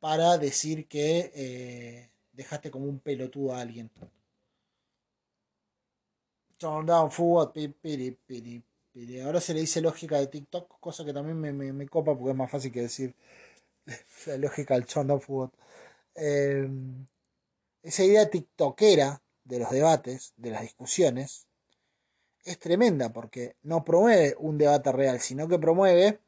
para 0.00 0.38
decir 0.38 0.88
que 0.88 1.32
eh, 1.34 2.10
dejaste 2.32 2.70
como 2.70 2.86
un 2.86 3.00
pelotudo 3.00 3.54
a 3.54 3.60
alguien. 3.60 3.90
Down 6.60 6.86
Ahora 9.22 9.42
se 9.42 9.52
le 9.52 9.60
dice 9.60 9.82
lógica 9.82 10.18
de 10.18 10.26
TikTok, 10.26 10.80
cosa 10.80 11.04
que 11.04 11.12
también 11.12 11.38
me, 11.38 11.52
me, 11.52 11.88
copa 11.88 12.16
porque 12.16 12.30
es 12.30 12.36
más 12.36 12.50
fácil 12.50 12.72
que 12.72 12.80
decir 12.80 13.14
la 14.26 14.38
lógica 14.38 14.74
del 14.74 14.86
down 14.86 15.20
forward. 15.20 15.50
Eh, 16.14 16.66
esa 17.82 18.04
idea 18.04 18.30
tiktokera 18.30 19.22
de 19.44 19.58
los 19.58 19.70
debates, 19.70 20.32
de 20.36 20.50
las 20.50 20.62
discusiones, 20.62 21.46
es 22.44 22.58
tremenda 22.58 23.12
porque 23.12 23.56
no 23.62 23.84
promueve 23.84 24.34
un 24.38 24.56
debate 24.56 24.90
real, 24.92 25.20
sino 25.20 25.46
que 25.46 25.58
promueve 25.58 26.20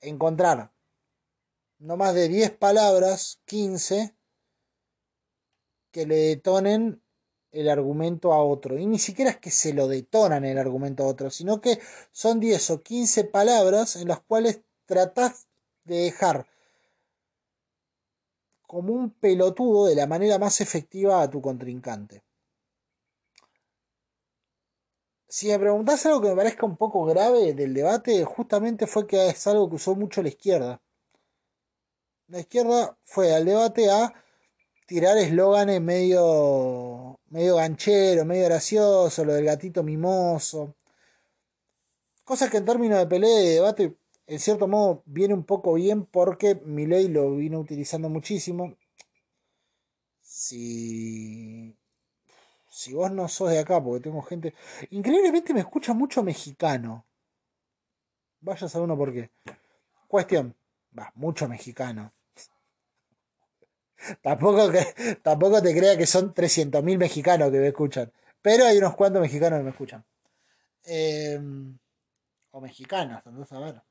encontrar 0.00 0.72
no 1.78 1.96
más 1.96 2.14
de 2.14 2.28
10 2.28 2.52
palabras, 2.52 3.40
15, 3.44 4.14
que 5.90 6.06
le 6.06 6.16
detonen 6.16 7.02
el 7.52 7.68
argumento 7.68 8.32
a 8.32 8.42
otro. 8.42 8.78
Y 8.78 8.86
ni 8.86 8.98
siquiera 8.98 9.30
es 9.30 9.38
que 9.38 9.50
se 9.50 9.72
lo 9.72 9.88
detonan 9.88 10.44
el 10.44 10.58
argumento 10.58 11.04
a 11.04 11.08
otro, 11.08 11.30
sino 11.30 11.60
que 11.60 11.78
son 12.12 12.40
10 12.40 12.70
o 12.70 12.82
15 12.82 13.24
palabras 13.24 13.96
en 13.96 14.08
las 14.08 14.20
cuales 14.20 14.60
tratás 14.86 15.46
de 15.84 15.96
dejar 15.96 16.46
como 18.66 18.92
un 18.92 19.10
pelotudo 19.10 19.86
de 19.86 19.94
la 19.94 20.06
manera 20.06 20.38
más 20.38 20.60
efectiva 20.60 21.22
a 21.22 21.30
tu 21.30 21.40
contrincante. 21.40 22.22
Si 25.26 25.48
me 25.48 25.58
preguntás 25.58 26.04
algo 26.06 26.22
que 26.22 26.28
me 26.28 26.36
parezca 26.36 26.66
un 26.66 26.76
poco 26.76 27.04
grave 27.04 27.52
del 27.52 27.74
debate, 27.74 28.24
justamente 28.24 28.86
fue 28.86 29.06
que 29.06 29.28
es 29.28 29.46
algo 29.46 29.68
que 29.68 29.76
usó 29.76 29.94
mucho 29.94 30.22
la 30.22 30.28
izquierda. 30.28 30.82
La 32.28 32.40
izquierda 32.40 32.96
fue 33.04 33.34
al 33.34 33.44
debate 33.44 33.90
a 33.90 34.12
tirar 34.88 35.18
eslóganes 35.18 35.82
medio, 35.82 37.20
medio 37.28 37.56
ganchero, 37.56 38.24
medio 38.24 38.46
gracioso, 38.46 39.22
lo 39.22 39.34
del 39.34 39.44
gatito 39.44 39.82
mimoso. 39.82 40.76
Cosas 42.24 42.50
que 42.50 42.56
en 42.56 42.64
términos 42.64 42.98
de 42.98 43.06
pelea 43.06 43.38
y 43.38 43.44
de 43.44 43.54
debate 43.56 43.96
en 44.26 44.40
cierto 44.40 44.66
modo 44.66 45.02
viene 45.04 45.34
un 45.34 45.44
poco 45.44 45.74
bien 45.74 46.06
porque 46.06 46.58
ley 46.64 47.08
lo 47.08 47.36
vino 47.36 47.60
utilizando 47.60 48.08
muchísimo. 48.08 48.76
Si, 50.22 51.76
si 52.70 52.94
vos 52.94 53.12
no 53.12 53.28
sos 53.28 53.50
de 53.50 53.58
acá, 53.58 53.84
porque 53.84 54.04
tengo 54.04 54.22
gente... 54.22 54.54
Increíblemente 54.90 55.52
me 55.52 55.60
escucha 55.60 55.92
mucho 55.92 56.22
mexicano. 56.22 57.04
Vaya 58.40 58.66
a 58.72 58.80
uno 58.80 58.96
por 58.96 59.12
qué. 59.12 59.30
Cuestión. 60.06 60.56
Va, 60.98 61.12
mucho 61.14 61.46
mexicano. 61.46 62.10
Tampoco, 64.22 64.70
que, 64.70 65.16
tampoco 65.22 65.62
te 65.62 65.74
crea 65.76 65.96
que 65.96 66.06
son 66.06 66.34
300.000 66.34 66.98
mexicanos 66.98 67.50
que 67.50 67.58
me 67.58 67.68
escuchan. 67.68 68.12
Pero 68.40 68.64
hay 68.64 68.78
unos 68.78 68.94
cuantos 68.94 69.20
mexicanos 69.20 69.58
que 69.58 69.64
me 69.64 69.70
escuchan. 69.70 70.04
Em, 70.84 71.78
o 72.50 72.60
mexicanos, 72.60 73.22
entonces 73.26 73.52
a 73.52 73.60
ver. 73.60 73.82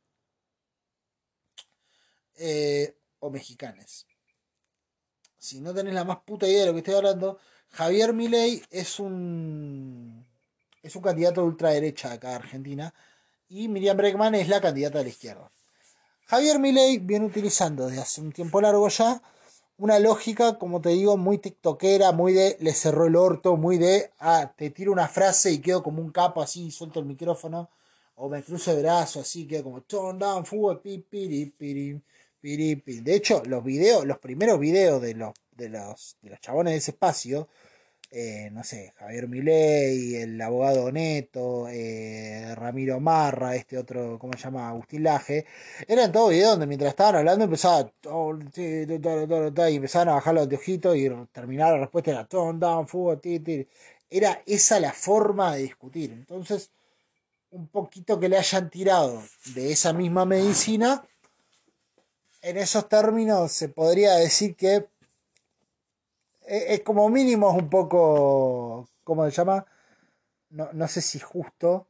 Eh, 2.36 2.95
o 3.20 3.30
mexicanes. 3.30 4.05
Si 5.38 5.60
no 5.62 5.74
tenés 5.74 5.93
la 5.93 6.03
más 6.03 6.20
puta 6.20 6.47
idea 6.47 6.62
de 6.62 6.66
lo 6.68 6.74
que 6.74 6.80
estoy 6.80 6.95
hablando, 6.95 7.39
Javier 7.70 8.14
Milei 8.14 8.64
es 8.72 8.99
un 8.99 10.26
es 10.82 10.95
un 10.95 11.01
candidato 11.01 11.41
de 11.41 11.47
ultraderecha 11.47 12.14
acá 12.14 12.30
de 12.30 12.36
Argentina 12.36 12.93
y 13.49 13.68
Miriam 13.68 13.97
Bregman 13.97 14.36
es 14.36 14.47
la 14.47 14.62
candidata 14.62 14.99
de 14.99 15.05
la 15.05 15.10
izquierda. 15.10 15.51
Javier 16.26 16.60
Milei 16.60 16.97
viene 16.97 17.26
utilizando 17.26 17.88
desde 17.88 18.01
hace 18.01 18.22
un 18.22 18.32
tiempo 18.32 18.60
largo 18.62 18.88
ya 18.89 19.22
una 19.78 19.99
lógica, 19.99 20.57
como 20.57 20.82
te 20.82 20.89
digo, 20.89 21.17
muy 21.17 21.38
tiktokera, 21.38 22.11
muy 22.11 22.34
de 22.34 22.57
le 22.59 22.73
cerró 22.73 23.05
el 23.05 23.15
orto, 23.15 23.57
muy 23.57 23.78
de 23.78 24.11
ah, 24.19 24.53
te 24.55 24.69
tiro 24.71 24.91
una 24.91 25.07
frase 25.07 25.51
y 25.51 25.59
quedo 25.59 25.84
como 25.84 26.01
un 26.01 26.11
capo 26.11 26.41
así, 26.41 26.71
suelto 26.71 26.99
el 26.99 27.05
micrófono, 27.05 27.69
o 28.15 28.30
me 28.30 28.43
cruzo 28.43 28.71
el 28.71 28.82
brazo 28.82 29.19
así, 29.19 29.47
quedo 29.47 29.63
como 29.65 29.82
turn 29.82 30.17
down, 30.17 30.45
fútbol, 30.45 30.82
pi, 30.82 31.05
de 32.41 33.15
hecho, 33.15 33.43
los 33.45 33.63
videos, 33.63 34.05
los 34.05 34.17
primeros 34.19 34.59
videos 34.59 35.01
de 35.01 35.13
los, 35.13 35.34
de 35.51 35.69
los, 35.69 36.17
de 36.21 36.30
los 36.32 36.41
chabones 36.41 36.73
de 36.73 36.78
ese 36.78 36.91
espacio, 36.91 37.47
eh, 38.10 38.49
no 38.51 38.64
sé, 38.64 38.93
Javier 38.97 39.28
Milei, 39.28 40.16
el 40.16 40.41
abogado 40.41 40.91
Neto, 40.91 41.68
eh, 41.70 42.53
Ramiro 42.55 42.99
Marra, 42.99 43.55
este 43.55 43.78
otro, 43.78 44.18
¿cómo 44.20 44.34
se 44.34 44.39
llama? 44.39 44.70
Agustín 44.70 45.03
Laje, 45.03 45.45
eran 45.88 46.12
todos 46.12 46.30
videos 46.30 46.51
donde 46.51 46.68
mientras 46.68 46.89
estaban 46.91 47.18
hablando 47.18 47.45
empezaba 47.45 47.91
y 49.70 49.76
empezaban 49.76 50.10
a 50.10 50.14
bajar 50.14 50.34
los 50.36 50.47
ojitos 50.47 50.95
y 50.95 51.10
terminar 51.32 51.74
la 51.74 51.80
respuesta 51.80 52.12
era 52.12 52.26
tone 52.26 52.60
down, 52.60 52.88
fuego, 52.88 53.20
Era 54.10 54.41
esa 54.45 54.80
la 54.80 54.93
forma 54.93 55.55
de 55.55 55.64
discutir. 55.64 56.12
Entonces, 56.12 56.72
un 57.51 57.68
poquito 57.68 58.20
que 58.20 58.30
le 58.30 58.38
hayan 58.38 58.70
tirado 58.70 59.24
de 59.55 59.72
esa 59.72 59.93
misma 59.93 60.26
medicina 60.26 61.03
en 62.41 62.58
esos 62.58 62.88
términos 62.88 63.51
se 63.51 63.70
podría 63.70 64.16
decir 64.16 64.55
que 64.55 64.88
es, 66.47 66.81
como 66.81 67.09
mínimo 67.09 67.49
es 67.51 67.57
un 67.61 67.69
poco, 67.69 68.87
¿cómo 69.03 69.25
se 69.25 69.31
llama? 69.31 69.65
No, 70.49 70.69
no 70.73 70.87
sé 70.87 71.01
si 71.01 71.19
justo, 71.19 71.87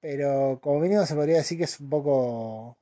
pero 0.00 0.58
como 0.62 0.80
mínimo 0.80 1.04
se 1.06 1.14
podría 1.14 1.38
decir 1.38 1.58
que 1.58 1.64
es 1.64 1.80
un 1.80 1.90
poco 1.90 2.78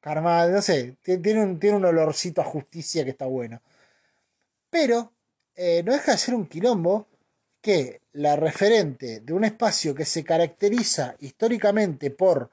karma, 0.00 0.46
no 0.46 0.62
sé, 0.62 0.96
tiene 1.02 1.42
un, 1.42 1.58
tiene 1.58 1.76
un 1.76 1.84
olorcito 1.84 2.40
a 2.40 2.44
justicia 2.44 3.04
que 3.04 3.10
está 3.10 3.26
bueno. 3.26 3.62
Pero 4.70 5.12
eh, 5.56 5.82
no 5.84 5.92
deja 5.92 6.12
de 6.12 6.18
ser 6.18 6.34
un 6.34 6.46
quilombo 6.46 7.08
que 7.60 8.02
la 8.12 8.36
referente 8.36 9.20
de 9.20 9.32
un 9.32 9.44
espacio 9.44 9.94
que 9.94 10.04
se 10.04 10.24
caracteriza 10.24 11.16
históricamente 11.20 12.10
por 12.10 12.50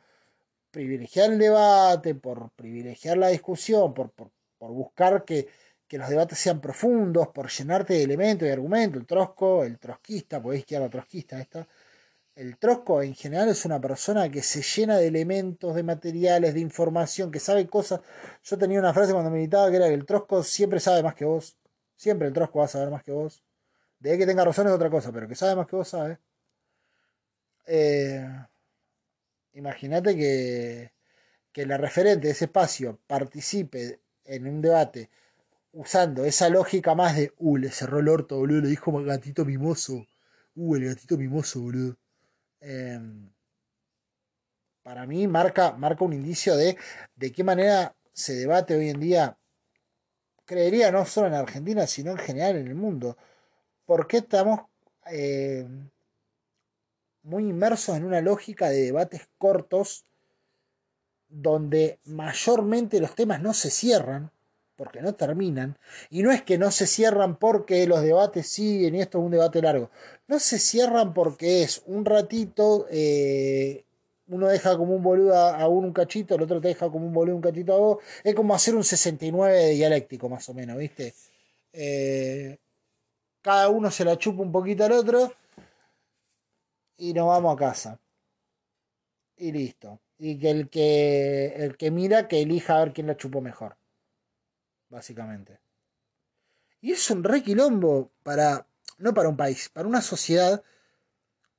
privilegiar 0.72 1.32
el 1.32 1.40
debate, 1.40 2.16
por 2.16 2.52
privilegiar 2.52 3.18
la 3.18 3.30
discusión, 3.30 3.94
por, 3.94 4.12
buscar 4.60 5.24
que, 5.24 5.48
los 5.92 6.10
debates 6.10 6.38
sean 6.40 6.62
profundos, 6.62 7.30
por 7.30 7.50
llenarte 7.50 7.94
de 7.94 8.04
elementos 8.04 8.48
y 8.48 8.52
argumentos. 8.52 9.00
El 9.02 9.08
trosco, 9.08 9.64
el 9.64 9.80
trotskista, 9.80 10.42
podéis 10.42 10.62
izquierda 10.62 10.90
trotskista. 10.90 11.46
El 12.36 12.58
trosco 12.58 13.02
en 13.02 13.16
general 13.16 13.50
es 13.50 13.66
una 13.66 13.80
persona 13.80 14.30
que 14.30 14.42
se 14.44 14.62
llena 14.62 14.98
de 14.98 15.08
elementos, 15.08 15.76
de 15.76 15.84
materiales, 15.84 16.54
de 16.54 16.60
información, 16.60 17.32
que 17.32 17.40
sabe 17.40 17.68
cosas. 17.68 18.02
Yo 18.44 18.58
tenía 18.58 18.80
una 18.80 18.94
frase 18.94 19.14
cuando 19.14 19.32
meditaba 19.32 19.70
que 19.70 19.78
era 19.78 19.88
que 19.88 19.94
el 19.94 20.06
trosco 20.06 20.44
siempre 20.44 20.80
sabe 20.80 21.04
más 21.04 21.16
que 21.16 21.26
vos. 21.26 21.58
Siempre 21.96 22.28
el 22.28 22.34
trosco 22.34 22.60
va 22.60 22.66
a 22.66 22.68
saber 22.68 22.90
más 22.92 23.04
que 23.04 23.12
vos. 23.12 23.44
De 24.00 24.18
que 24.18 24.26
tenga 24.26 24.44
razón 24.46 24.68
es 24.68 24.74
otra 24.74 24.90
cosa, 24.90 25.12
pero 25.12 25.28
que 25.28 25.36
sabe 25.36 25.56
más 25.56 25.68
que 25.68 25.76
vos 25.76 25.88
sabe. 25.88 26.20
Eh, 27.68 28.28
Imagínate 29.56 30.16
que, 30.18 30.92
que 31.52 31.66
la 31.66 31.78
referente 31.78 32.28
de 32.28 32.34
ese 32.34 32.46
espacio 32.46 33.00
participe 33.08 34.02
en 34.26 34.48
un 34.48 34.62
debate 34.62 35.10
usando 35.76 36.24
esa 36.26 36.50
lógica 36.50 36.96
más 36.96 37.16
de, 37.18 37.34
uh, 37.38 37.58
le 37.58 37.70
cerró 37.70 38.00
el 38.00 38.08
orto, 38.08 38.38
boludo, 38.38 38.62
le 38.62 38.70
dijo 38.70 38.92
gatito 39.04 39.46
mimoso. 39.46 40.06
Uh, 40.56 40.76
el 40.76 40.86
gatito 40.86 41.18
mimoso, 41.18 41.62
boludo. 41.62 41.98
Em, 42.62 43.30
para 44.84 45.06
mí 45.06 45.28
marca, 45.28 45.74
marca 45.74 46.06
un 46.06 46.14
indicio 46.14 46.56
de 46.56 46.78
de 47.16 47.32
qué 47.32 47.44
manera 47.44 47.96
se 48.14 48.36
debate 48.36 48.76
hoy 48.76 48.90
en 48.90 49.00
día, 49.00 49.38
creería 50.46 50.92
no 50.92 51.06
solo 51.06 51.28
en 51.28 51.34
Argentina, 51.34 51.86
sino 51.88 52.12
en 52.12 52.18
general 52.18 52.56
en 52.58 52.68
el 52.68 52.76
mundo. 52.76 53.18
¿Por 53.86 54.08
qué 54.08 54.18
estamos 54.18 54.62
eh, 55.12 55.68
muy 57.24 57.50
inmersos 57.50 57.98
en 57.98 58.06
una 58.06 58.22
lógica 58.22 58.70
de 58.70 58.84
debates 58.84 59.28
cortos 59.38 60.06
donde 61.28 62.00
mayormente 62.06 63.02
los 63.02 63.16
temas 63.16 63.42
no 63.42 63.54
se 63.54 63.72
cierran, 63.72 64.32
porque 64.76 65.02
no 65.02 65.16
terminan, 65.16 65.78
y 66.10 66.24
no 66.24 66.32
es 66.32 66.42
que 66.42 66.58
no 66.58 66.72
se 66.72 66.88
cierran 66.88 67.38
porque 67.38 67.88
los 67.88 68.02
debates 68.02 68.48
siguen 68.48 68.96
y 68.96 69.02
esto 69.02 69.20
es 69.20 69.26
un 69.26 69.32
debate 69.32 69.62
largo, 69.62 69.90
no 70.28 70.40
se 70.40 70.60
cierran 70.60 71.14
porque 71.14 71.64
es 71.64 71.84
un 71.86 72.06
ratito, 72.06 72.88
eh, 72.90 73.86
uno 74.28 74.48
deja 74.48 74.78
como 74.78 74.96
un 74.96 75.04
boludo 75.04 75.36
a 75.38 75.68
uno 75.68 75.88
un 75.88 75.94
cachito, 75.94 76.36
el 76.36 76.42
otro 76.42 76.60
te 76.60 76.70
deja 76.70 76.90
como 76.90 77.06
un 77.06 77.14
boludo 77.14 77.36
un 77.36 77.42
cachito 77.42 77.74
a 77.74 77.78
vos, 77.78 77.98
es 78.24 78.34
como 78.36 78.56
hacer 78.56 78.76
un 78.76 78.84
69 78.84 79.54
de 79.54 79.70
dialéctico 79.72 80.30
más 80.30 80.48
o 80.50 80.54
menos, 80.54 80.78
¿viste? 80.78 81.14
Eh, 81.78 82.58
cada 83.42 83.70
uno 83.70 83.92
se 83.92 84.06
la 84.06 84.18
chupa 84.18 84.42
un 84.42 84.52
poquito 84.52 84.86
al 84.86 84.94
otro 84.94 85.32
y 86.98 87.14
nos 87.14 87.28
vamos 87.28 87.54
a 87.54 87.60
casa. 87.60 88.00
Y 89.38 89.52
listo. 89.52 90.00
Y 90.18 90.40
que 90.40 90.50
el 90.50 90.70
que, 90.70 91.54
el 91.58 91.78
que 91.78 91.92
mira, 91.92 92.28
que 92.28 92.42
elija 92.42 92.78
a 92.78 92.86
ver 92.86 92.94
quién 92.94 93.08
la 93.08 93.18
chupó 93.18 93.42
mejor. 93.42 93.78
Básicamente. 94.96 95.60
Y 96.80 96.94
es 96.94 97.12
un 97.12 97.22
requilombo 97.22 98.14
para, 98.24 98.66
no 98.98 99.14
para 99.14 99.28
un 99.28 99.36
país, 99.36 99.68
para 99.68 99.90
una 99.90 100.02
sociedad 100.02 100.64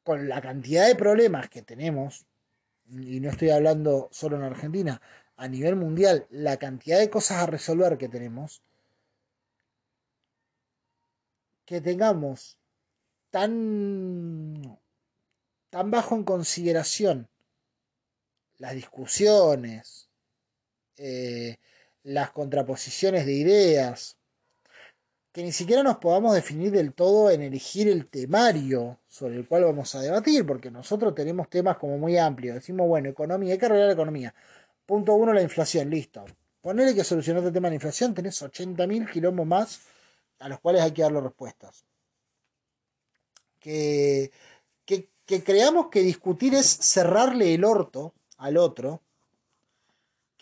con 0.02 0.26
la 0.26 0.40
cantidad 0.40 0.86
de 0.86 0.94
problemas 0.94 1.50
que 1.50 1.60
tenemos, 1.60 2.24
y 2.88 3.20
no 3.20 3.28
estoy 3.28 3.50
hablando 3.50 4.08
solo 4.10 4.36
en 4.36 4.44
Argentina, 4.44 5.02
a 5.36 5.48
nivel 5.48 5.76
mundial, 5.76 6.26
la 6.30 6.56
cantidad 6.56 6.98
de 6.98 7.10
cosas 7.10 7.42
a 7.42 7.46
resolver 7.46 7.98
que 7.98 8.08
tenemos, 8.08 8.62
que 11.66 11.82
tengamos 11.82 12.56
tan, 13.28 14.80
tan 15.68 15.90
bajo 15.90 16.14
en 16.14 16.24
consideración 16.24 17.28
las 18.56 18.72
discusiones, 18.72 20.08
eh, 20.96 21.58
las 22.06 22.30
contraposiciones 22.30 23.26
de 23.26 23.32
ideas, 23.32 24.16
que 25.32 25.42
ni 25.42 25.52
siquiera 25.52 25.82
nos 25.82 25.96
podamos 25.98 26.34
definir 26.34 26.70
del 26.70 26.94
todo 26.94 27.30
en 27.30 27.42
elegir 27.42 27.88
el 27.88 28.06
temario 28.06 29.00
sobre 29.08 29.36
el 29.36 29.46
cual 29.46 29.64
vamos 29.64 29.94
a 29.94 30.00
debatir, 30.00 30.46
porque 30.46 30.70
nosotros 30.70 31.14
tenemos 31.14 31.50
temas 31.50 31.76
como 31.78 31.98
muy 31.98 32.16
amplios. 32.16 32.54
Decimos, 32.54 32.86
bueno, 32.86 33.08
economía, 33.08 33.52
hay 33.52 33.58
que 33.58 33.66
arreglar 33.66 33.88
la 33.88 33.94
economía. 33.94 34.34
Punto 34.86 35.14
uno, 35.14 35.32
la 35.32 35.42
inflación, 35.42 35.90
listo. 35.90 36.24
Ponele 36.60 36.94
que 36.94 37.02
solucionar 37.02 37.42
el 37.42 37.52
tema 37.52 37.66
de 37.66 37.72
la 37.72 37.76
inflación, 37.76 38.14
tenés 38.14 38.40
80.000 38.40 39.10
kilómetros 39.10 39.46
más 39.46 39.80
a 40.38 40.48
los 40.48 40.60
cuales 40.60 40.82
hay 40.82 40.92
que 40.92 41.02
darle 41.02 41.20
respuestas. 41.20 41.84
Que, 43.58 44.30
que, 44.84 45.10
que 45.26 45.42
creamos 45.42 45.88
que 45.88 46.02
discutir 46.02 46.54
es 46.54 46.66
cerrarle 46.66 47.52
el 47.52 47.64
orto 47.64 48.14
al 48.38 48.56
otro, 48.56 49.02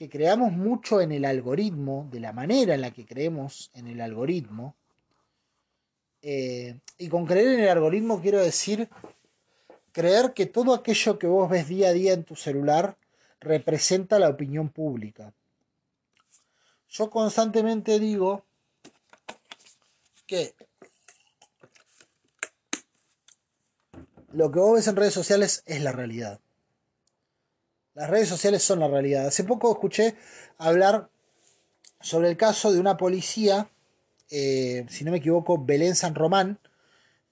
que 0.05 0.18
creamos 0.18 0.52
mucho 0.52 1.00
en 1.00 1.12
el 1.12 1.24
algoritmo, 1.24 2.07
de 2.11 2.20
la 2.20 2.32
manera 2.32 2.74
en 2.74 2.82
la 2.82 2.90
que 2.90 3.07
creemos 3.07 3.70
en 3.72 3.86
el 3.86 4.02
algoritmo. 4.02 4.76
Eh, 6.20 6.78
y 6.98 7.09
con 7.09 7.24
creer 7.24 7.55
en 7.55 7.61
el 7.61 7.68
algoritmo 7.70 8.20
quiero 8.20 8.38
decir 8.38 8.90
creer 9.92 10.34
que 10.34 10.44
todo 10.44 10.74
aquello 10.74 11.18
que 11.18 11.26
vos 11.26 11.48
ves 11.48 11.68
día 11.68 11.88
a 11.88 11.92
día 11.92 12.12
en 12.12 12.24
tu 12.24 12.36
celular 12.36 12.98
representa 13.40 14.18
la 14.18 14.28
opinión 14.28 14.68
pública. 14.68 15.32
Yo 16.90 17.09
constantemente 17.09 17.98
digo 17.98 18.44
que 20.26 20.55
lo 24.32 24.52
que 24.52 24.59
vos 24.59 24.74
ves 24.74 24.88
en 24.88 24.96
redes 24.96 25.14
sociales 25.14 25.62
es 25.64 25.80
la 25.80 25.92
realidad. 25.92 26.40
Las 27.95 28.11
redes 28.11 28.28
sociales 28.28 28.62
son 28.62 28.80
la 28.80 28.88
realidad. 28.88 29.26
Hace 29.26 29.45
poco 29.45 29.72
escuché 29.72 30.16
hablar 30.59 31.09
sobre 32.01 32.28
el 32.28 32.36
caso 32.36 32.72
de 32.72 32.80
una 32.80 32.97
policía, 32.97 33.68
eh, 34.30 34.84
si 34.88 35.05
no 35.05 35.12
me 35.12 35.18
equivoco, 35.18 35.64
Belén 35.64 35.95
San 35.95 36.16
Román, 36.16 36.59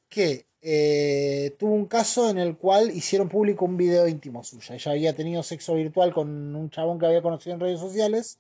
que 0.08 0.46
eh, 0.62 1.56
tuvo 1.58 1.74
un 1.74 1.86
caso 1.86 2.30
en 2.30 2.38
el 2.38 2.56
cual 2.56 2.92
hicieron 2.92 3.28
público 3.28 3.64
un 3.64 3.76
video 3.76 4.06
íntimo 4.06 4.44
suya. 4.44 4.76
Ella 4.76 4.92
había 4.92 5.16
tenido 5.16 5.42
sexo 5.42 5.74
virtual 5.74 6.14
con 6.14 6.54
un 6.54 6.70
chabón 6.70 7.00
que 7.00 7.06
había 7.06 7.22
conocido 7.22 7.54
en 7.54 7.60
redes 7.60 7.80
sociales. 7.80 8.38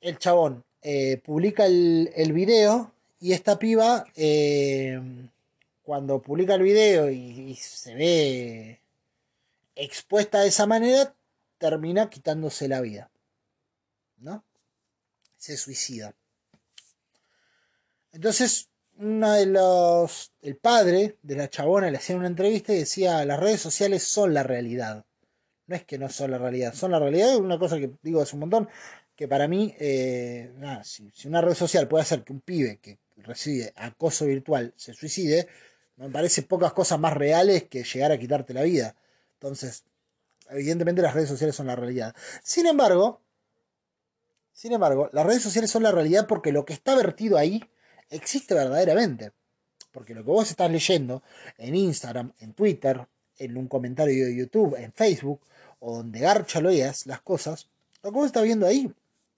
El 0.00 0.16
chabón 0.18 0.64
eh, 0.80 1.20
publica 1.22 1.66
el, 1.66 2.10
el, 2.16 2.32
video 2.32 2.92
y 3.20 3.32
esta 3.32 3.58
piba, 3.58 4.06
cuando 5.84 6.22
publica 6.22 6.54
el 6.54 6.62
video 6.62 7.10
y 7.10 7.54
se 7.56 7.94
ve 7.94 8.81
expuesta 9.74 10.40
de 10.40 10.48
esa 10.48 10.66
manera, 10.66 11.14
termina 11.58 12.10
quitándose 12.10 12.68
la 12.68 12.80
vida. 12.80 13.10
¿No? 14.18 14.44
Se 15.36 15.56
suicida. 15.56 16.14
Entonces, 18.12 18.68
una 18.98 19.36
de 19.36 19.46
los. 19.46 20.32
El 20.42 20.56
padre 20.56 21.16
de 21.22 21.36
la 21.36 21.48
chabona 21.48 21.90
le 21.90 21.96
hacía 21.96 22.16
una 22.16 22.26
entrevista 22.26 22.72
y 22.72 22.78
decía: 22.78 23.24
las 23.24 23.40
redes 23.40 23.60
sociales 23.60 24.02
son 24.02 24.34
la 24.34 24.42
realidad. 24.42 25.04
No 25.66 25.76
es 25.76 25.84
que 25.84 25.98
no 25.98 26.08
son 26.08 26.30
la 26.30 26.38
realidad, 26.38 26.74
son 26.74 26.90
la 26.92 26.98
realidad. 26.98 27.36
Una 27.36 27.58
cosa 27.58 27.78
que 27.78 27.92
digo 28.02 28.20
hace 28.20 28.36
un 28.36 28.40
montón. 28.40 28.68
Que 29.16 29.28
para 29.28 29.46
mí, 29.46 29.74
eh, 29.78 30.52
si, 30.84 31.10
si, 31.10 31.28
una 31.28 31.40
red 31.40 31.54
social 31.54 31.86
puede 31.86 32.02
hacer 32.02 32.24
que 32.24 32.32
un 32.32 32.40
pibe 32.40 32.78
que 32.80 32.98
recibe 33.16 33.72
acoso 33.76 34.24
virtual 34.26 34.72
se 34.76 34.94
suicide, 34.94 35.46
me 35.96 36.08
parece 36.08 36.42
pocas 36.42 36.72
cosas 36.72 36.98
más 36.98 37.12
reales 37.14 37.64
que 37.64 37.84
llegar 37.84 38.10
a 38.12 38.18
quitarte 38.18 38.54
la 38.54 38.62
vida. 38.62 38.96
Entonces, 39.42 39.82
evidentemente 40.50 41.02
las 41.02 41.14
redes 41.14 41.28
sociales 41.28 41.56
son 41.56 41.66
la 41.66 41.74
realidad. 41.74 42.14
Sin 42.44 42.64
embargo, 42.64 43.20
sin 44.52 44.72
embargo, 44.72 45.10
las 45.12 45.26
redes 45.26 45.42
sociales 45.42 45.68
son 45.68 45.82
la 45.82 45.90
realidad 45.90 46.28
porque 46.28 46.52
lo 46.52 46.64
que 46.64 46.74
está 46.74 46.94
vertido 46.94 47.36
ahí 47.36 47.60
existe 48.08 48.54
verdaderamente. 48.54 49.32
Porque 49.90 50.14
lo 50.14 50.22
que 50.22 50.30
vos 50.30 50.48
estás 50.48 50.70
leyendo 50.70 51.24
en 51.58 51.74
Instagram, 51.74 52.32
en 52.38 52.54
Twitter, 52.54 53.04
en 53.36 53.56
un 53.56 53.66
comentario 53.66 54.26
de 54.26 54.36
YouTube, 54.36 54.76
en 54.76 54.92
Facebook, 54.92 55.40
o 55.80 55.96
donde 55.96 56.20
garcha 56.20 56.60
lo 56.60 56.68
veas 56.68 57.06
las 57.06 57.20
cosas, 57.22 57.68
lo 58.00 58.12
que 58.12 58.14
vos 58.14 58.26
estás 58.26 58.44
viendo 58.44 58.64
ahí 58.64 58.94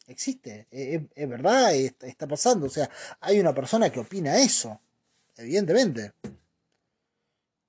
existe, 0.07 0.67
es 0.71 1.29
verdad, 1.31 1.75
está 1.75 2.29
pasando. 2.29 2.67
O 2.67 2.71
sea, 2.71 2.91
hay 3.21 3.41
una 3.41 3.55
persona 3.55 3.89
que 3.89 4.01
opina 4.01 4.37
eso, 4.37 4.79
evidentemente 5.39 6.13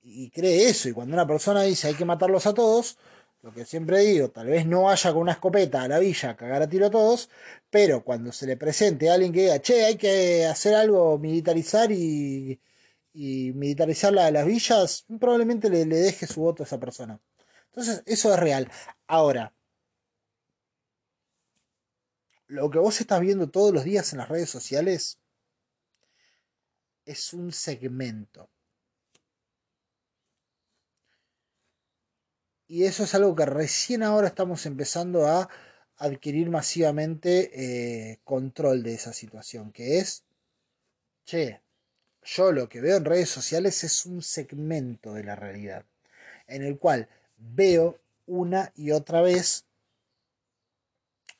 y 0.05 0.29
cree 0.31 0.69
eso. 0.69 0.89
Y 0.89 0.93
cuando 0.93 1.13
una 1.15 1.27
persona 1.27 1.63
dice 1.63 1.87
hay 1.87 1.95
que 1.95 2.05
matarlos 2.05 2.45
a 2.45 2.53
todos, 2.53 2.97
lo 3.41 3.53
que 3.53 3.65
siempre 3.65 3.99
digo, 4.01 4.29
tal 4.31 4.47
vez 4.47 4.65
no 4.65 4.83
vaya 4.83 5.11
con 5.11 5.21
una 5.23 5.33
escopeta 5.33 5.83
a 5.83 5.87
la 5.87 5.99
villa 5.99 6.31
a 6.31 6.35
cagar 6.37 6.61
a 6.63 6.69
tiro 6.69 6.87
a 6.87 6.91
todos, 6.91 7.29
pero 7.69 8.03
cuando 8.03 8.31
se 8.31 8.47
le 8.47 8.57
presente 8.57 9.09
a 9.09 9.15
alguien 9.15 9.33
que 9.33 9.41
diga, 9.41 9.61
che, 9.61 9.85
hay 9.85 9.97
que 9.97 10.45
hacer 10.45 10.75
algo, 10.75 11.17
militarizar 11.19 11.91
y, 11.91 12.59
y 13.13 13.51
militarizar 13.53 14.13
la, 14.13 14.31
las 14.31 14.45
villas, 14.45 15.05
probablemente 15.19 15.69
le, 15.69 15.85
le 15.85 15.97
deje 15.97 16.27
su 16.27 16.41
voto 16.41 16.63
a 16.63 16.65
esa 16.65 16.79
persona. 16.79 17.19
Entonces, 17.67 18.03
eso 18.05 18.33
es 18.33 18.39
real. 18.39 18.71
Ahora, 19.07 19.53
lo 22.47 22.69
que 22.69 22.79
vos 22.79 22.99
estás 23.01 23.21
viendo 23.21 23.49
todos 23.49 23.73
los 23.73 23.83
días 23.83 24.11
en 24.13 24.19
las 24.19 24.29
redes 24.29 24.49
sociales 24.49 25.19
es 27.05 27.33
un 27.33 27.51
segmento 27.51 28.49
y 32.67 32.85
eso 32.85 33.03
es 33.03 33.13
algo 33.15 33.35
que 33.35 33.45
recién 33.45 34.03
ahora 34.03 34.27
estamos 34.27 34.65
empezando 34.65 35.27
a 35.27 35.49
adquirir 35.97 36.49
masivamente 36.49 37.51
eh, 38.11 38.19
control 38.23 38.83
de 38.83 38.93
esa 38.93 39.13
situación, 39.13 39.71
que 39.71 39.99
es, 39.99 40.23
che, 41.25 41.61
yo 42.23 42.51
lo 42.51 42.67
que 42.67 42.81
veo 42.81 42.97
en 42.97 43.05
redes 43.05 43.29
sociales 43.29 43.83
es 43.83 44.05
un 44.05 44.21
segmento 44.21 45.13
de 45.13 45.23
la 45.23 45.35
realidad, 45.35 45.85
en 46.47 46.63
el 46.63 46.77
cual 46.77 47.07
veo 47.37 47.99
una 48.25 48.71
y 48.75 48.91
otra 48.91 49.21
vez 49.21 49.65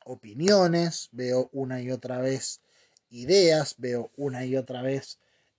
opiniones, 0.04 1.08
veo 1.10 1.50
una 1.52 1.82
y 1.82 1.90
otra 1.90 2.20
vez 2.20 2.60
ideas, 3.10 3.74
veo 3.78 4.10
una 4.16 4.44
y 4.44 4.56
otra 4.56 4.82
vez... 4.82 5.18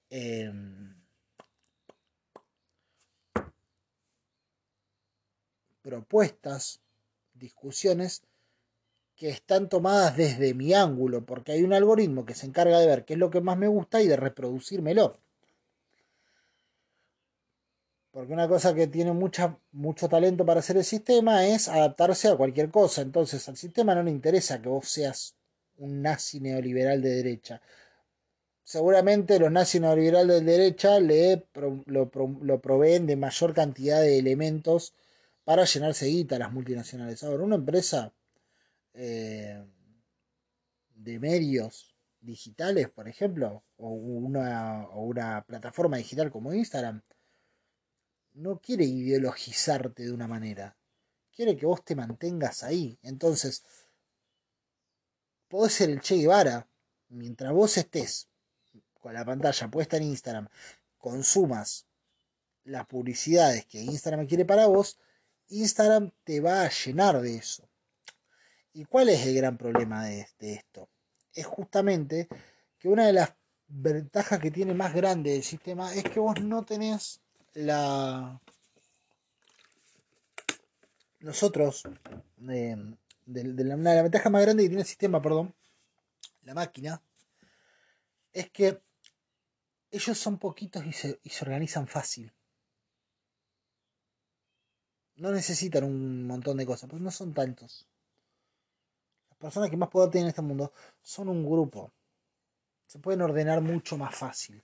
Eh, 0.10 0.52
propuestas, 5.88 6.82
discusiones 7.34 8.22
que 9.16 9.30
están 9.30 9.70
tomadas 9.70 10.18
desde 10.18 10.54
mi 10.54 10.74
ángulo, 10.74 11.26
porque 11.26 11.54
hay 11.54 11.64
un 11.64 11.72
algoritmo 11.72 12.26
que 12.26 12.36
se 12.36 12.46
encarga 12.46 12.78
de 12.78 12.88
ver 12.88 13.06
qué 13.06 13.14
es 13.14 13.20
lo 13.20 13.30
que 13.30 13.40
más 13.40 13.58
me 13.58 13.70
gusta 13.70 14.02
y 14.02 14.08
de 14.08 14.18
reproducírmelo. 14.18 15.18
Porque 18.12 18.34
una 18.34 18.50
cosa 18.50 18.76
que 18.76 18.88
tiene 18.88 19.14
mucho 19.14 20.10
talento 20.10 20.46
para 20.46 20.60
hacer 20.60 20.76
el 20.76 20.84
sistema 20.84 21.48
es 21.48 21.70
adaptarse 21.70 22.28
a 22.28 22.36
cualquier 22.36 22.70
cosa. 22.70 23.02
Entonces 23.02 23.48
al 23.48 23.56
sistema 23.56 23.96
no 23.96 24.04
le 24.04 24.12
interesa 24.12 24.62
que 24.62 24.68
vos 24.68 24.90
seas 24.90 25.36
un 25.78 26.02
nazi 26.02 26.42
neoliberal 26.42 27.02
de 27.02 27.12
derecha. 27.12 27.62
Seguramente 28.62 29.40
los 29.40 29.54
nazis 29.54 29.80
neoliberales 29.80 30.44
de 30.44 30.52
derecha 30.52 31.00
le 31.00 31.46
lo 31.86 32.60
proveen 32.60 33.08
de 33.08 33.16
mayor 33.16 33.54
cantidad 33.54 34.02
de 34.02 34.20
elementos 34.20 34.94
para 35.48 35.64
llenarse 35.64 36.08
guita 36.08 36.38
las 36.38 36.52
multinacionales. 36.52 37.24
Ahora, 37.24 37.46
una 37.46 37.56
empresa 37.56 38.14
eh, 38.94 39.66
de 40.94 41.20
medios 41.20 41.96
digitales, 42.20 42.90
por 42.90 43.08
ejemplo, 43.08 43.64
o 43.78 43.92
una, 43.92 44.90
o 44.90 45.04
una 45.04 45.46
plataforma 45.46 45.96
digital 45.96 46.32
como 46.32 46.54
Instagram, 46.54 47.02
no 48.34 48.60
quiere 48.60 48.84
ideologizarte 48.84 50.04
de 50.04 50.12
una 50.12 50.28
manera. 50.28 50.76
Quiere 51.34 51.56
que 51.56 51.66
vos 51.66 51.82
te 51.82 51.96
mantengas 51.96 52.64
ahí. 52.64 53.00
Entonces, 53.02 53.64
podés 55.48 55.72
ser 55.72 55.92
el 55.92 56.02
Che 56.02 56.18
Guevara. 56.18 56.68
Mientras 57.08 57.54
vos 57.54 57.78
estés 57.78 58.28
con 59.00 59.14
la 59.14 59.24
pantalla 59.24 59.72
puesta 59.72 59.96
en 59.96 60.04
Instagram, 60.04 60.50
consumas 60.98 61.88
las 62.66 62.86
publicidades 62.86 63.66
que 63.66 63.80
Instagram 63.80 64.28
quiere 64.28 64.44
para 64.44 64.68
vos, 64.68 65.00
Instagram 65.50 66.12
te 66.24 66.42
va 66.42 66.64
a 66.64 66.70
llenar 66.70 67.22
de 67.22 67.36
eso. 67.36 67.68
¿Y 68.74 68.86
cuál 68.86 69.10
es 69.10 69.26
el 69.26 69.36
gran 69.36 69.58
problema 69.58 70.06
de, 70.06 70.28
esto? 70.40 70.90
Es 71.34 71.46
justamente 71.46 72.28
que 72.78 72.90
una 72.90 73.08
de 73.08 73.14
las 73.14 73.34
ventaja 73.70 74.40
que 74.40 74.52
tiene 74.52 74.74
más 74.74 74.94
grande 74.94 75.36
el 75.36 75.44
sistema 75.44 75.94
es 75.94 76.04
que 76.06 76.20
vos 76.20 76.40
no 76.42 76.64
tenés 76.64 77.20
la 77.54 78.40
nosotros 81.20 81.84
eh, 82.50 82.78
de, 83.26 83.44
la, 83.66 83.76
la, 83.76 84.04
ventaja 84.04 84.30
más 84.30 84.44
grande 84.44 84.64
que 84.64 84.70
tiene 84.70 84.84
el 84.84 84.88
sistema 84.88 85.22
perdón 85.22 85.54
la 86.44 86.54
máquina 86.54 87.02
es 88.32 88.50
que 88.52 88.82
ellos 89.92 90.18
son 90.18 90.38
poquitos 90.38 90.86
y 90.86 90.94
se, 90.94 91.20
y 91.24 91.30
se 91.30 91.44
organizan 91.44 91.88
fácil 91.88 92.32
no 95.18 95.32
necesitan 95.32 95.84
un 95.84 96.26
montón 96.26 96.58
de 96.58 96.66
cosas 96.66 96.90
pues 96.90 97.02
no 97.02 97.12
son 97.12 97.34
tantos 97.34 97.88
las 99.30 99.38
personas 99.38 99.70
que 99.70 99.78
más 99.78 99.90
poder 99.90 100.10
tienen 100.10 100.28
en 100.28 100.30
este 100.30 100.42
mundo 100.42 100.72
son 101.02 101.30
un 101.30 101.46
grupo 101.46 101.92
se 102.88 103.00
pueden 103.00 103.22
ordenar 103.22 103.62
mucho 103.62 103.98
más 103.98 104.16
fácil. 104.16 104.64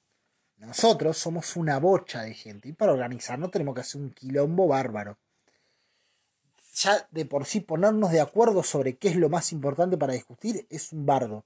Nosotros 0.55 1.17
somos 1.17 1.57
una 1.57 1.77
bocha 1.77 2.21
de 2.21 2.33
gente 2.33 2.69
y 2.69 2.73
para 2.73 2.93
organizarnos 2.93 3.51
tenemos 3.51 3.75
que 3.75 3.81
hacer 3.81 4.01
un 4.01 4.11
quilombo 4.11 4.67
bárbaro. 4.67 5.17
Ya 6.75 7.05
de 7.11 7.25
por 7.25 7.45
sí 7.45 7.59
ponernos 7.59 8.11
de 8.11 8.21
acuerdo 8.21 8.63
sobre 8.63 8.95
qué 8.95 9.09
es 9.09 9.17
lo 9.17 9.29
más 9.29 9.51
importante 9.51 9.97
para 9.97 10.13
discutir 10.13 10.65
es 10.69 10.93
un 10.93 11.05
bardo. 11.05 11.43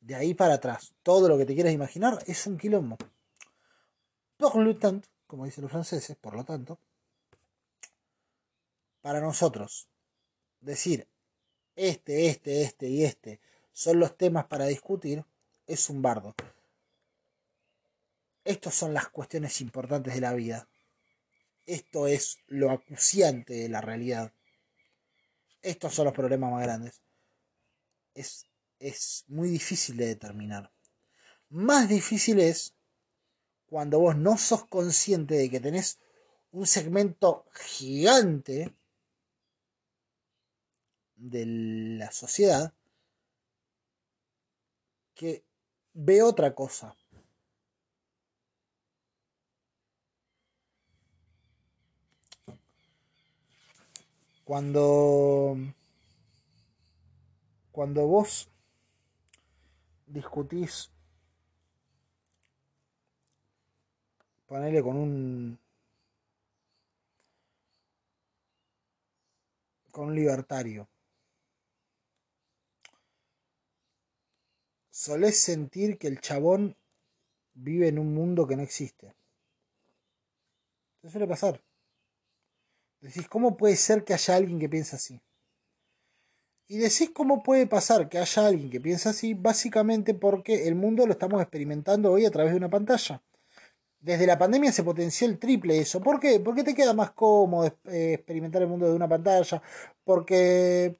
De 0.00 0.14
ahí 0.14 0.32
para 0.34 0.54
atrás, 0.54 0.94
todo 1.02 1.28
lo 1.28 1.36
que 1.36 1.44
te 1.44 1.54
quieras 1.54 1.74
imaginar 1.74 2.18
es 2.26 2.46
un 2.46 2.56
quilombo. 2.56 2.96
Por 4.38 4.56
lo 4.56 4.76
tanto, 4.78 5.08
como 5.26 5.44
dicen 5.44 5.62
los 5.62 5.70
franceses, 5.70 6.16
por 6.16 6.34
lo 6.34 6.44
tanto, 6.44 6.78
para 9.06 9.20
nosotros 9.20 9.88
decir 10.58 11.06
este, 11.76 12.26
este, 12.26 12.62
este 12.62 12.88
y 12.88 13.04
este 13.04 13.40
son 13.72 14.00
los 14.00 14.18
temas 14.18 14.46
para 14.46 14.66
discutir, 14.66 15.24
es 15.68 15.88
un 15.90 16.02
bardo. 16.02 16.34
Estas 18.42 18.74
son 18.74 18.92
las 18.92 19.08
cuestiones 19.08 19.60
importantes 19.60 20.12
de 20.12 20.20
la 20.20 20.34
vida. 20.34 20.68
Esto 21.66 22.08
es 22.08 22.38
lo 22.48 22.72
acuciante 22.72 23.54
de 23.54 23.68
la 23.68 23.80
realidad. 23.80 24.32
Estos 25.62 25.94
son 25.94 26.06
los 26.06 26.14
problemas 26.14 26.50
más 26.50 26.64
grandes. 26.64 27.00
Es, 28.12 28.46
es 28.80 29.24
muy 29.28 29.48
difícil 29.48 29.98
de 29.98 30.06
determinar. 30.06 30.72
Más 31.48 31.88
difícil 31.88 32.40
es 32.40 32.74
cuando 33.66 34.00
vos 34.00 34.16
no 34.16 34.36
sos 34.36 34.66
consciente 34.66 35.36
de 35.36 35.48
que 35.48 35.60
tenés 35.60 36.00
un 36.50 36.66
segmento 36.66 37.46
gigante 37.54 38.74
de 41.16 41.46
la 41.98 42.12
sociedad 42.12 42.72
que 45.14 45.42
ve 45.94 46.22
otra 46.22 46.54
cosa. 46.54 46.94
Cuando 54.44 55.56
cuando 57.72 58.06
vos 58.06 58.48
discutís 60.06 60.90
ponele 64.46 64.82
con 64.82 64.96
un 64.96 65.58
con 69.90 70.08
un 70.08 70.14
libertario 70.14 70.88
solés 74.96 75.38
sentir 75.38 75.98
que 75.98 76.08
el 76.08 76.20
chabón 76.20 76.74
vive 77.52 77.88
en 77.88 77.98
un 77.98 78.14
mundo 78.14 78.46
que 78.46 78.56
no 78.56 78.62
existe. 78.62 79.14
Eso 81.02 81.12
suele 81.12 81.26
pasar. 81.26 81.62
Decís, 83.00 83.28
¿cómo 83.28 83.58
puede 83.58 83.76
ser 83.76 84.04
que 84.04 84.14
haya 84.14 84.36
alguien 84.36 84.58
que 84.58 84.70
piensa 84.70 84.96
así? 84.96 85.20
Y 86.66 86.78
decís 86.78 87.10
cómo 87.14 87.42
puede 87.42 87.66
pasar 87.66 88.08
que 88.08 88.18
haya 88.18 88.46
alguien 88.46 88.70
que 88.70 88.80
piensa 88.80 89.10
así, 89.10 89.34
básicamente 89.34 90.14
porque 90.14 90.66
el 90.66 90.74
mundo 90.74 91.06
lo 91.06 91.12
estamos 91.12 91.42
experimentando 91.42 92.10
hoy 92.10 92.24
a 92.24 92.30
través 92.30 92.52
de 92.52 92.58
una 92.58 92.70
pantalla. 92.70 93.22
Desde 94.00 94.26
la 94.26 94.38
pandemia 94.38 94.72
se 94.72 94.82
potenció 94.82 95.28
el 95.28 95.38
triple 95.38 95.78
eso. 95.78 96.00
¿Por 96.00 96.18
qué? 96.18 96.40
Porque 96.40 96.64
te 96.64 96.74
queda 96.74 96.94
más 96.94 97.10
cómodo 97.10 97.66
eh, 97.84 98.14
experimentar 98.14 98.62
el 98.62 98.68
mundo 98.68 98.86
de 98.86 98.94
una 98.94 99.08
pantalla. 99.08 99.62
Porque... 100.04 100.98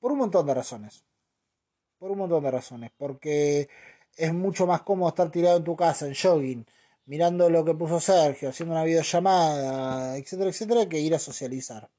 Por 0.00 0.12
un 0.12 0.18
montón 0.18 0.46
de 0.46 0.54
razones. 0.54 1.04
Por 2.00 2.10
un 2.10 2.18
montón 2.18 2.42
de 2.42 2.50
razones. 2.50 2.90
Porque 2.96 3.68
es 4.16 4.32
mucho 4.34 4.66
más 4.66 4.82
cómodo 4.82 5.10
estar 5.10 5.30
tirado 5.30 5.58
en 5.58 5.64
tu 5.64 5.76
casa, 5.76 6.06
en 6.06 6.14
jogging, 6.14 6.66
mirando 7.06 7.50
lo 7.50 7.64
que 7.64 7.74
puso 7.74 8.00
Sergio, 8.00 8.48
haciendo 8.48 8.74
una 8.74 8.84
videollamada, 8.84 10.16
etcétera, 10.16 10.50
etcétera, 10.50 10.88
que 10.88 10.98
ir 10.98 11.14
a 11.14 11.18
socializar. 11.18 11.90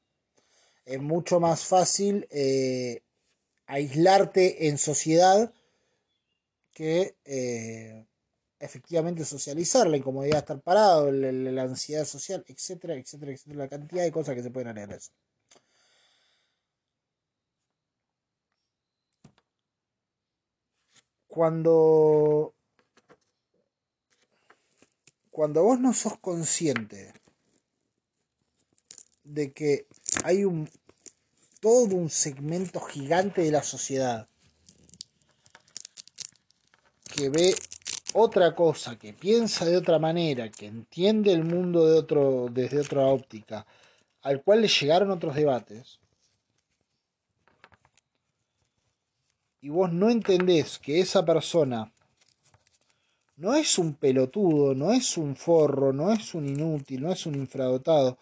Es 0.85 0.99
mucho 0.99 1.39
más 1.39 1.65
fácil 1.65 2.27
eh, 2.31 3.03
aislarte 3.67 4.67
en 4.67 4.77
sociedad 4.79 5.53
que 6.73 7.15
eh, 7.25 8.05
efectivamente 8.59 9.25
socializar, 9.25 9.87
la 9.87 9.97
incomodidad 9.97 10.37
de 10.37 10.39
estar 10.39 10.61
parado, 10.61 11.11
la, 11.11 11.61
ansiedad 11.63 12.05
social, 12.05 12.43
etcétera, 12.47 12.95
etcétera, 12.95 13.33
etcétera, 13.33 13.63
la 13.63 13.69
cantidad 13.69 14.03
de 14.03 14.11
cosas 14.11 14.35
que 14.35 14.43
se 14.43 14.51
pueden 14.51 14.77
a 14.77 14.83
eso. 14.83 15.11
Cuando 21.31 22.53
cuando 25.29 25.63
vos 25.63 25.79
no 25.79 25.93
sos 25.93 26.17
consciente 26.19 27.13
de 29.23 29.53
que 29.53 29.87
hay 30.25 30.43
un 30.43 30.69
todo 31.61 31.95
un 31.95 32.09
segmento 32.09 32.81
gigante 32.81 33.43
de 33.43 33.51
la 33.51 33.63
sociedad 33.63 34.27
que 37.15 37.29
ve 37.29 37.55
otra 38.13 38.53
cosa, 38.53 38.99
que 38.99 39.13
piensa 39.13 39.63
de 39.63 39.77
otra 39.77 39.99
manera, 39.99 40.51
que 40.51 40.65
entiende 40.65 41.31
el 41.31 41.45
mundo 41.45 41.87
de 41.87 41.97
otro, 41.97 42.49
desde 42.51 42.81
otra 42.81 43.05
óptica, 43.05 43.65
al 44.21 44.43
cual 44.43 44.59
le 44.61 44.67
llegaron 44.67 45.11
otros 45.11 45.33
debates, 45.35 46.00
y 49.61 49.69
vos 49.69 49.93
no 49.93 50.09
entendés 50.09 50.79
que 50.79 50.99
esa 50.99 51.23
persona 51.23 51.91
no 53.37 53.55
es 53.55 53.77
un 53.77 53.93
pelotudo, 53.93 54.73
no 54.75 54.91
es 54.91 55.17
un 55.17 55.35
forro, 55.35 55.93
no 55.93 56.11
es 56.11 56.33
un 56.33 56.47
inútil, 56.47 57.01
no 57.03 57.11
es 57.11 57.25
un 57.25 57.35
infradotado, 57.35 58.17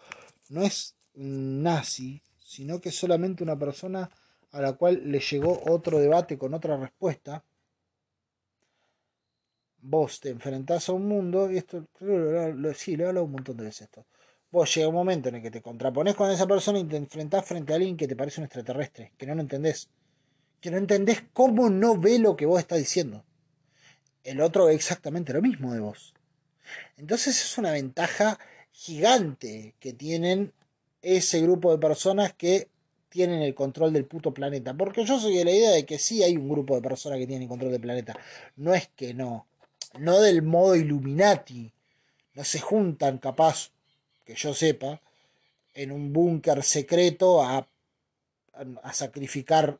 no 0.50 0.62
es 0.62 0.94
un 1.14 1.62
nazi, 1.62 2.22
sino 2.42 2.80
que 2.80 2.90
es 2.90 2.96
solamente 2.96 3.42
una 3.42 3.58
persona 3.58 4.10
a 4.52 4.60
la 4.60 4.74
cual 4.74 5.10
le 5.10 5.20
llegó 5.20 5.60
otro 5.66 5.98
debate 5.98 6.36
con 6.36 6.54
otra 6.54 6.76
respuesta, 6.76 7.42
vos 9.82 10.20
te 10.20 10.30
enfrentás 10.30 10.88
a 10.88 10.92
un 10.92 11.06
mundo, 11.06 11.50
y 11.50 11.56
esto 11.56 11.86
sí, 12.74 12.96
lo 12.96 13.04
he 13.04 13.08
hablado 13.08 13.24
un 13.24 13.32
montón 13.32 13.56
de 13.56 13.64
veces 13.64 13.82
esto. 13.82 14.04
Vos 14.50 14.74
llega 14.74 14.88
un 14.88 14.94
momento 14.94 15.28
en 15.28 15.36
el 15.36 15.42
que 15.42 15.50
te 15.50 15.62
contrapones 15.62 16.16
con 16.16 16.30
esa 16.30 16.46
persona 16.46 16.80
y 16.80 16.84
te 16.84 16.96
enfrentás 16.96 17.46
frente 17.46 17.72
a 17.72 17.76
alguien 17.76 17.96
que 17.96 18.08
te 18.08 18.16
parece 18.16 18.40
un 18.40 18.46
extraterrestre, 18.46 19.12
que 19.16 19.26
no 19.26 19.34
lo 19.34 19.42
entendés 19.42 19.88
que 20.60 20.70
no 20.70 20.76
entendés 20.76 21.22
cómo 21.32 21.70
no 21.70 21.96
ve 21.96 22.18
lo 22.18 22.36
que 22.36 22.46
vos 22.46 22.60
estás 22.60 22.78
diciendo. 22.78 23.24
El 24.24 24.40
otro 24.40 24.66
ve 24.66 24.74
exactamente 24.74 25.32
lo 25.32 25.40
mismo 25.40 25.72
de 25.72 25.80
vos. 25.80 26.14
Entonces 26.96 27.42
es 27.42 27.58
una 27.58 27.72
ventaja 27.72 28.38
gigante 28.72 29.74
que 29.80 29.92
tienen 29.92 30.52
ese 31.02 31.40
grupo 31.40 31.72
de 31.72 31.78
personas 31.78 32.34
que 32.34 32.68
tienen 33.08 33.42
el 33.42 33.54
control 33.54 33.92
del 33.92 34.04
puto 34.04 34.32
planeta. 34.32 34.74
Porque 34.74 35.04
yo 35.04 35.18
soy 35.18 35.36
de 35.36 35.44
la 35.44 35.50
idea 35.50 35.70
de 35.70 35.86
que 35.86 35.98
sí 35.98 36.22
hay 36.22 36.36
un 36.36 36.48
grupo 36.48 36.74
de 36.74 36.82
personas 36.82 37.18
que 37.18 37.26
tienen 37.26 37.48
control 37.48 37.72
del 37.72 37.80
planeta. 37.80 38.18
No 38.56 38.74
es 38.74 38.88
que 38.88 39.14
no. 39.14 39.46
No 39.98 40.20
del 40.20 40.42
modo 40.42 40.76
Illuminati. 40.76 41.72
No 42.34 42.44
se 42.44 42.60
juntan, 42.60 43.18
capaz, 43.18 43.70
que 44.24 44.34
yo 44.34 44.54
sepa, 44.54 45.00
en 45.74 45.90
un 45.90 46.12
búnker 46.12 46.62
secreto 46.62 47.42
a, 47.42 47.66
a 48.82 48.92
sacrificar 48.92 49.78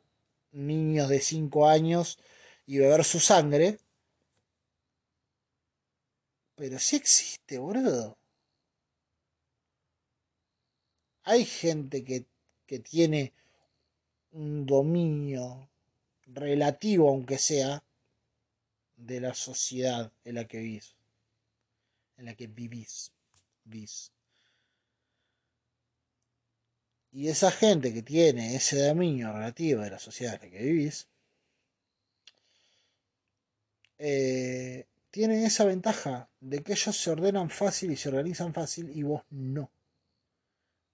niños 0.51 1.09
de 1.09 1.19
5 1.19 1.67
años 1.67 2.19
y 2.65 2.77
beber 2.77 3.03
su 3.03 3.19
sangre. 3.19 3.79
Pero 6.55 6.79
sí 6.79 6.95
existe, 6.95 7.57
boludo. 7.57 8.17
Hay 11.23 11.45
gente 11.45 12.03
que, 12.03 12.25
que 12.65 12.79
tiene 12.79 13.33
un 14.31 14.65
dominio 14.65 15.69
relativo, 16.25 17.09
aunque 17.09 17.37
sea, 17.37 17.83
de 18.95 19.19
la 19.19 19.33
sociedad 19.33 20.11
en 20.23 20.35
la 20.35 20.47
que 20.47 20.59
vivís. 20.59 20.95
En 22.17 22.25
la 22.25 22.35
que 22.35 22.47
vivís. 22.47 23.11
vivís. 23.65 24.11
Y 27.11 27.27
esa 27.27 27.51
gente 27.51 27.93
que 27.93 28.01
tiene 28.01 28.55
ese 28.55 28.87
dominio 28.87 29.33
relativo 29.33 29.81
de 29.81 29.91
la 29.91 29.99
sociedad 29.99 30.35
en 30.35 30.41
la 30.41 30.57
que 30.57 30.63
vivís, 30.63 31.07
eh, 33.99 34.87
tienen 35.11 35.45
esa 35.45 35.65
ventaja 35.65 36.29
de 36.39 36.63
que 36.63 36.71
ellos 36.71 36.95
se 36.95 37.11
ordenan 37.11 37.49
fácil 37.49 37.91
y 37.91 37.97
se 37.97 38.09
organizan 38.09 38.53
fácil 38.53 38.89
y 38.95 39.03
vos 39.03 39.23
no. 39.29 39.69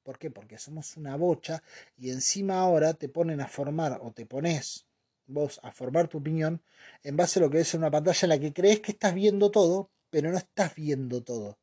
¿Por 0.03 0.17
qué? 0.17 0.31
Porque 0.31 0.57
somos 0.57 0.97
una 0.97 1.15
bocha 1.15 1.61
y 1.97 2.09
encima 2.09 2.59
ahora 2.59 2.93
te 2.93 3.09
ponen 3.09 3.41
a 3.41 3.47
formar 3.47 3.99
o 4.01 4.11
te 4.11 4.25
pones 4.25 4.85
vos 5.27 5.59
a 5.63 5.71
formar 5.71 6.07
tu 6.07 6.17
opinión 6.17 6.61
en 7.03 7.17
base 7.17 7.39
a 7.39 7.43
lo 7.43 7.49
que 7.49 7.57
ves 7.57 7.73
en 7.73 7.81
una 7.81 7.91
pantalla 7.91 8.19
en 8.23 8.29
la 8.29 8.39
que 8.39 8.53
crees 8.53 8.79
que 8.79 8.93
estás 8.93 9.13
viendo 9.13 9.51
todo, 9.51 9.89
pero 10.09 10.31
no 10.31 10.37
estás 10.37 10.73
viendo 10.75 11.21
todo. 11.21 11.57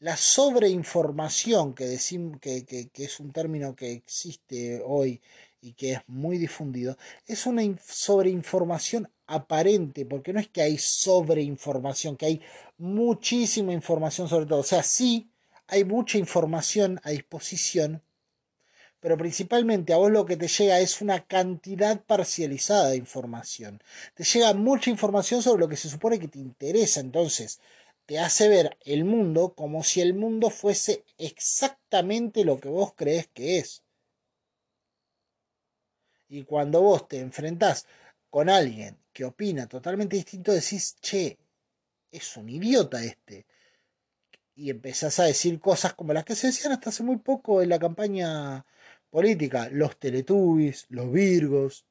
La 0.00 0.16
sobreinformación, 0.16 1.74
que, 1.74 1.98
que, 2.40 2.64
que, 2.64 2.88
que 2.88 3.04
es 3.04 3.20
un 3.20 3.32
término 3.32 3.76
que 3.76 3.92
existe 3.92 4.82
hoy 4.84 5.20
y 5.60 5.74
que 5.74 5.92
es 5.92 6.00
muy 6.06 6.38
difundido, 6.38 6.96
es 7.26 7.44
una 7.44 7.62
sobreinformación 7.86 9.10
aparente, 9.26 10.06
porque 10.06 10.32
no 10.32 10.40
es 10.40 10.48
que 10.48 10.62
hay 10.62 10.78
sobreinformación, 10.78 12.16
que 12.16 12.26
hay 12.26 12.40
muchísima 12.78 13.74
información 13.74 14.26
sobre 14.26 14.46
todo. 14.46 14.60
O 14.60 14.64
sea, 14.64 14.82
sí 14.82 15.28
hay 15.68 15.84
mucha 15.84 16.16
información 16.16 16.98
a 17.04 17.10
disposición, 17.10 18.02
pero 19.00 19.16
principalmente 19.16 19.92
a 19.92 19.98
vos 19.98 20.10
lo 20.10 20.26
que 20.26 20.36
te 20.36 20.48
llega 20.48 20.80
es 20.80 21.00
una 21.00 21.26
cantidad 21.26 22.00
parcializada 22.00 22.88
de 22.88 22.96
información. 22.96 23.82
Te 24.14 24.24
llega 24.24 24.52
mucha 24.54 24.90
información 24.90 25.42
sobre 25.42 25.60
lo 25.60 25.68
que 25.68 25.76
se 25.76 25.88
supone 25.88 26.18
que 26.18 26.28
te 26.28 26.38
interesa, 26.38 27.00
entonces 27.00 27.60
te 28.10 28.18
hace 28.18 28.48
ver 28.48 28.76
el 28.84 29.04
mundo 29.04 29.54
como 29.54 29.84
si 29.84 30.00
el 30.00 30.14
mundo 30.14 30.50
fuese 30.50 31.04
exactamente 31.16 32.44
lo 32.44 32.58
que 32.58 32.68
vos 32.68 32.92
crees 32.96 33.28
que 33.28 33.58
es. 33.58 33.84
Y 36.28 36.42
cuando 36.42 36.82
vos 36.82 37.06
te 37.06 37.20
enfrentás 37.20 37.86
con 38.28 38.48
alguien 38.48 38.98
que 39.12 39.24
opina 39.24 39.68
totalmente 39.68 40.16
distinto, 40.16 40.50
decís, 40.52 40.96
che, 41.00 41.38
es 42.10 42.36
un 42.36 42.48
idiota 42.48 43.00
este. 43.04 43.46
Y 44.56 44.70
empezás 44.70 45.20
a 45.20 45.26
decir 45.26 45.60
cosas 45.60 45.94
como 45.94 46.12
las 46.12 46.24
que 46.24 46.34
se 46.34 46.48
decían 46.48 46.72
hasta 46.72 46.90
hace 46.90 47.04
muy 47.04 47.18
poco 47.18 47.62
en 47.62 47.68
la 47.68 47.78
campaña 47.78 48.66
política. 49.08 49.68
Los 49.70 50.00
teletubbies, 50.00 50.86
los 50.88 51.12
virgos, 51.12 51.86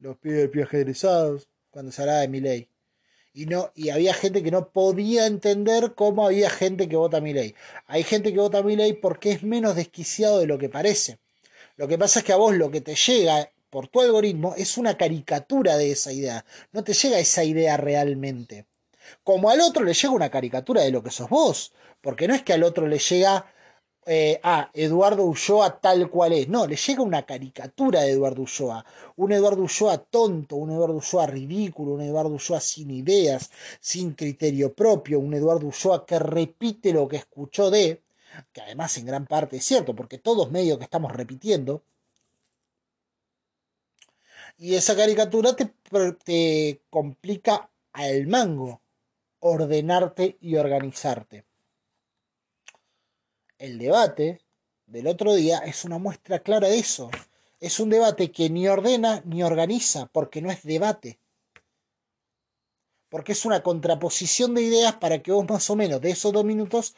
los 0.00 0.16
pibes 0.18 0.50
egresados, 0.72 1.48
cuando 1.70 1.92
se 1.92 2.02
hablaba 2.02 2.22
de 2.22 2.28
mi 2.28 2.40
ley. 2.40 2.73
Y, 3.36 3.46
no, 3.46 3.72
y 3.74 3.90
había 3.90 4.14
gente 4.14 4.44
que 4.44 4.52
no 4.52 4.68
podía 4.68 5.26
entender 5.26 5.94
cómo 5.96 6.24
había 6.24 6.48
gente 6.48 6.88
que 6.88 6.94
vota 6.94 7.16
a 7.16 7.20
mi 7.20 7.32
ley. 7.32 7.56
Hay 7.88 8.04
gente 8.04 8.32
que 8.32 8.38
vota 8.38 8.58
a 8.58 8.62
mi 8.62 8.76
ley 8.76 8.92
porque 8.92 9.32
es 9.32 9.42
menos 9.42 9.74
desquiciado 9.74 10.38
de 10.38 10.46
lo 10.46 10.56
que 10.56 10.68
parece. 10.68 11.18
Lo 11.76 11.88
que 11.88 11.98
pasa 11.98 12.20
es 12.20 12.24
que 12.24 12.32
a 12.32 12.36
vos 12.36 12.54
lo 12.54 12.70
que 12.70 12.80
te 12.80 12.94
llega 12.94 13.50
por 13.70 13.88
tu 13.88 14.00
algoritmo 14.00 14.54
es 14.56 14.78
una 14.78 14.96
caricatura 14.96 15.76
de 15.76 15.90
esa 15.90 16.12
idea. 16.12 16.44
No 16.70 16.84
te 16.84 16.94
llega 16.94 17.18
esa 17.18 17.42
idea 17.42 17.76
realmente. 17.76 18.66
Como 19.24 19.50
al 19.50 19.60
otro 19.60 19.82
le 19.82 19.94
llega 19.94 20.14
una 20.14 20.30
caricatura 20.30 20.82
de 20.82 20.92
lo 20.92 21.02
que 21.02 21.10
sos 21.10 21.28
vos. 21.28 21.72
Porque 22.00 22.28
no 22.28 22.34
es 22.34 22.42
que 22.42 22.52
al 22.52 22.62
otro 22.62 22.86
le 22.86 22.98
llega 22.98 23.52
eh, 24.06 24.40
a 24.42 24.70
Eduardo 24.72 25.24
Ulloa 25.24 25.80
tal 25.80 26.10
cual 26.10 26.32
es. 26.32 26.48
No, 26.48 26.66
le 26.66 26.76
llega 26.76 27.02
una 27.02 27.24
caricatura 27.24 28.02
de 28.02 28.12
Eduardo 28.12 28.42
Ulloa. 28.42 28.84
Un 29.16 29.32
Eduardo 29.32 29.62
Ulloa 29.62 29.98
tonto, 29.98 30.56
un 30.56 30.70
Eduardo 30.70 30.96
Ulloa 30.96 31.26
ridículo, 31.26 31.92
un 31.94 32.02
Eduardo 32.02 32.30
Ulloa 32.34 32.60
sin 32.60 32.90
ideas, 32.90 33.50
sin 33.80 34.12
criterio 34.12 34.74
propio, 34.74 35.18
un 35.20 35.34
Eduardo 35.34 35.66
Ulloa 35.66 36.04
que 36.06 36.18
repite 36.18 36.92
lo 36.92 37.08
que 37.08 37.16
escuchó 37.16 37.70
de 37.70 38.02
que 38.52 38.60
además 38.60 38.96
en 38.98 39.06
gran 39.06 39.26
parte 39.26 39.56
es 39.56 39.64
cierto, 39.64 39.94
porque 39.94 40.18
todos 40.18 40.50
medio 40.50 40.78
que 40.78 40.84
estamos 40.84 41.12
repitiendo. 41.12 41.82
Y 44.56 44.74
esa 44.74 44.96
caricatura 44.96 45.56
te, 45.56 45.72
te 46.24 46.82
complica 46.90 47.70
al 47.92 48.26
mango 48.26 48.80
ordenarte 49.40 50.38
y 50.40 50.56
organizarte. 50.56 51.44
El 53.58 53.78
debate 53.78 54.40
del 54.86 55.06
otro 55.06 55.34
día 55.34 55.58
es 55.58 55.84
una 55.84 55.98
muestra 55.98 56.40
clara 56.40 56.68
de 56.68 56.78
eso. 56.78 57.10
Es 57.60 57.80
un 57.80 57.90
debate 57.90 58.32
que 58.32 58.50
ni 58.50 58.68
ordena 58.68 59.22
ni 59.24 59.42
organiza, 59.42 60.06
porque 60.06 60.42
no 60.42 60.50
es 60.50 60.62
debate. 60.64 61.18
Porque 63.08 63.32
es 63.32 63.44
una 63.44 63.62
contraposición 63.62 64.54
de 64.54 64.62
ideas 64.62 64.96
para 64.96 65.22
que 65.22 65.30
vos 65.32 65.48
más 65.48 65.70
o 65.70 65.76
menos 65.76 66.00
de 66.00 66.10
esos 66.10 66.32
dos 66.32 66.44
minutos 66.44 66.94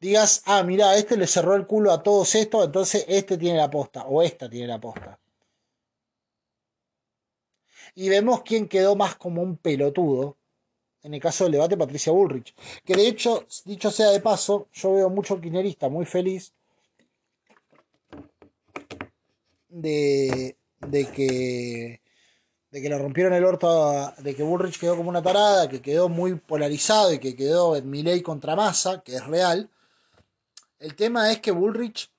digas, 0.00 0.42
ah, 0.46 0.62
mira, 0.64 0.96
este 0.96 1.16
le 1.16 1.26
cerró 1.26 1.54
el 1.54 1.66
culo 1.66 1.92
a 1.92 2.02
todos 2.02 2.34
estos, 2.34 2.64
entonces 2.64 3.04
este 3.06 3.38
tiene 3.38 3.58
la 3.58 3.70
posta, 3.70 4.04
o 4.06 4.22
esta 4.22 4.48
tiene 4.50 4.66
la 4.66 4.80
posta. 4.80 5.20
Y 7.94 8.08
vemos 8.08 8.42
quién 8.42 8.68
quedó 8.68 8.96
más 8.96 9.16
como 9.16 9.42
un 9.42 9.56
pelotudo. 9.56 10.39
En 11.02 11.14
el 11.14 11.20
caso 11.20 11.44
del 11.44 11.54
debate, 11.54 11.76
Patricia 11.76 12.12
Bullrich. 12.12 12.54
Que 12.84 12.94
de 12.94 13.08
hecho, 13.08 13.46
dicho 13.64 13.90
sea 13.90 14.10
de 14.10 14.20
paso, 14.20 14.68
yo 14.72 14.94
veo 14.94 15.10
mucho 15.10 15.40
quinerista 15.40 15.88
muy 15.88 16.04
feliz 16.04 16.52
de, 19.68 20.56
de 20.80 21.06
que 21.10 22.00
de 22.70 22.80
que 22.80 22.88
le 22.88 22.98
rompieron 22.98 23.32
el 23.32 23.44
orto, 23.44 24.12
de 24.18 24.34
que 24.34 24.42
Bullrich 24.42 24.78
quedó 24.78 24.96
como 24.96 25.08
una 25.10 25.22
tarada, 25.22 25.68
que 25.68 25.82
quedó 25.82 26.08
muy 26.08 26.36
polarizado 26.36 27.12
y 27.12 27.18
que 27.18 27.34
quedó 27.34 27.74
en 27.76 27.90
Milei 27.90 28.22
contra 28.22 28.54
Massa, 28.54 29.02
que 29.02 29.16
es 29.16 29.26
real. 29.26 29.68
El 30.78 30.94
tema 30.94 31.32
es 31.32 31.40
que 31.40 31.50
Bullrich. 31.50 32.10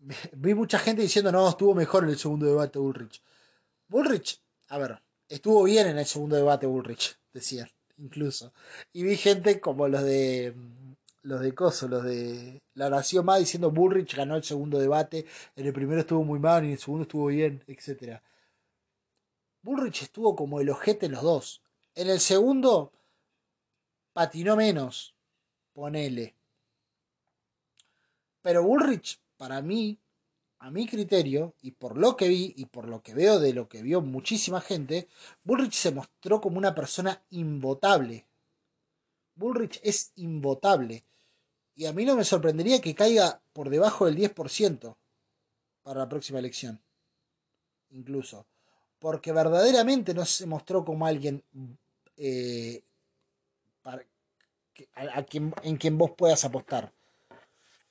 Vi 0.32 0.54
mucha 0.54 0.78
gente 0.78 1.02
diciendo, 1.02 1.30
no, 1.30 1.48
estuvo 1.48 1.74
mejor 1.74 2.04
en 2.04 2.10
el 2.10 2.18
segundo 2.18 2.46
debate 2.46 2.78
Bullrich. 2.78 3.22
Bullrich, 3.88 4.40
a 4.68 4.78
ver, 4.78 5.00
estuvo 5.28 5.62
bien 5.62 5.86
en 5.86 5.98
el 5.98 6.06
segundo 6.06 6.36
debate 6.36 6.66
Bullrich, 6.66 7.16
decían, 7.32 7.68
incluso. 7.98 8.52
Y 8.92 9.02
vi 9.02 9.16
gente 9.16 9.60
como 9.60 9.88
los 9.88 10.02
de. 10.02 10.54
Los 11.22 11.42
de 11.42 11.54
Coso, 11.54 11.86
los 11.86 12.02
de 12.02 12.62
La 12.72 12.88
Nación 12.88 13.26
Más 13.26 13.40
diciendo 13.40 13.70
Bullrich 13.70 14.16
ganó 14.16 14.36
el 14.36 14.42
segundo 14.42 14.78
debate. 14.78 15.26
En 15.54 15.66
el 15.66 15.72
primero 15.74 16.00
estuvo 16.00 16.24
muy 16.24 16.38
mal 16.38 16.64
y 16.64 16.68
en 16.68 16.72
el 16.72 16.78
segundo 16.78 17.02
estuvo 17.02 17.26
bien, 17.26 17.62
etc. 17.66 18.22
Bullrich 19.60 20.02
estuvo 20.02 20.34
como 20.34 20.62
el 20.62 20.70
ojete 20.70 21.06
en 21.06 21.12
los 21.12 21.22
dos. 21.22 21.62
En 21.94 22.08
el 22.08 22.20
segundo 22.20 22.90
patinó 24.14 24.56
menos, 24.56 25.14
ponele. 25.74 26.34
Pero 28.40 28.62
Bullrich, 28.62 29.20
para 29.36 29.60
mí, 29.60 29.99
a 30.60 30.70
mi 30.70 30.86
criterio, 30.86 31.54
y 31.62 31.72
por 31.72 31.96
lo 31.96 32.16
que 32.16 32.28
vi, 32.28 32.52
y 32.54 32.66
por 32.66 32.86
lo 32.86 33.02
que 33.02 33.14
veo 33.14 33.40
de 33.40 33.54
lo 33.54 33.68
que 33.68 33.82
vio 33.82 34.02
muchísima 34.02 34.60
gente, 34.60 35.08
Bullrich 35.42 35.72
se 35.72 35.90
mostró 35.90 36.40
como 36.40 36.58
una 36.58 36.74
persona 36.74 37.22
invotable. 37.30 38.26
Bullrich 39.36 39.80
es 39.82 40.12
invotable. 40.16 41.02
Y 41.74 41.86
a 41.86 41.94
mí 41.94 42.04
no 42.04 42.14
me 42.14 42.24
sorprendería 42.24 42.82
que 42.82 42.94
caiga 42.94 43.40
por 43.54 43.70
debajo 43.70 44.04
del 44.04 44.18
10% 44.18 44.96
para 45.82 46.00
la 46.00 46.08
próxima 46.10 46.38
elección. 46.38 46.78
Incluso. 47.88 48.44
Porque 48.98 49.32
verdaderamente 49.32 50.12
no 50.12 50.26
se 50.26 50.44
mostró 50.44 50.84
como 50.84 51.06
alguien 51.06 51.42
eh, 52.18 52.82
en 55.62 55.76
quien 55.78 55.96
vos 55.96 56.10
puedas 56.10 56.44
apostar. 56.44 56.92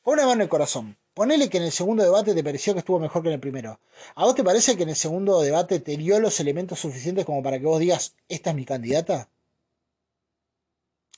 Pon 0.03 0.13
una 0.13 0.27
mano 0.27 0.43
el 0.43 0.49
corazón. 0.49 0.98
Ponele 1.13 1.49
que 1.49 1.57
en 1.57 1.63
el 1.63 1.71
segundo 1.71 2.03
debate 2.03 2.33
te 2.33 2.43
pareció 2.43 2.73
que 2.73 2.79
estuvo 2.79 2.99
mejor 2.99 3.21
que 3.21 3.29
en 3.29 3.35
el 3.35 3.39
primero. 3.39 3.79
¿A 4.15 4.25
vos 4.25 4.35
te 4.35 4.43
parece 4.43 4.77
que 4.77 4.83
en 4.83 4.89
el 4.89 4.95
segundo 4.95 5.41
debate 5.41 5.79
te 5.79 5.97
dio 5.97 6.19
los 6.19 6.39
elementos 6.39 6.79
suficientes 6.79 7.25
como 7.25 7.43
para 7.43 7.59
que 7.59 7.65
vos 7.65 7.79
digas, 7.79 8.15
esta 8.29 8.51
es 8.51 8.55
mi 8.55 8.65
candidata? 8.65 9.29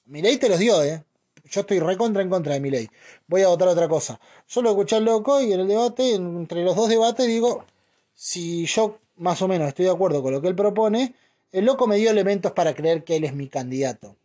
Milei 0.06 0.38
te 0.38 0.50
los 0.50 0.60
dio, 0.60 0.84
¿eh? 0.84 1.04
Yo 1.46 1.62
estoy 1.62 1.80
recontra 1.80 2.22
en 2.22 2.30
contra 2.30 2.54
de 2.54 2.60
Milei. 2.60 2.90
Voy 3.28 3.42
a 3.42 3.48
votar 3.48 3.68
otra 3.68 3.88
cosa. 3.88 4.20
Yo 4.48 4.62
lo 4.62 4.70
escuché 4.70 4.96
al 4.96 5.06
loco 5.06 5.42
y 5.42 5.54
en 5.54 5.62
el 5.62 5.68
debate, 5.68 6.16
entre 6.16 6.64
los 6.64 6.76
dos 6.76 6.90
debates, 6.90 7.28
digo, 7.28 7.66
si 8.14 8.66
yo 8.66 9.00
más 9.18 9.42
o 9.42 9.48
menos 9.48 9.68
estoy 9.68 9.86
de 9.86 9.92
acuerdo 9.92 10.22
con 10.22 10.34
lo 10.34 10.42
que 10.42 10.48
él 10.48 10.56
propone, 10.56 11.16
el 11.52 11.66
loco 11.66 11.88
me 11.88 11.98
dio 11.98 12.10
elementos 12.10 12.52
para 12.54 12.74
creer 12.74 13.04
que 13.04 13.18
él 13.18 13.24
es 13.24 13.34
mi 13.34 13.48
candidato. 13.48 14.16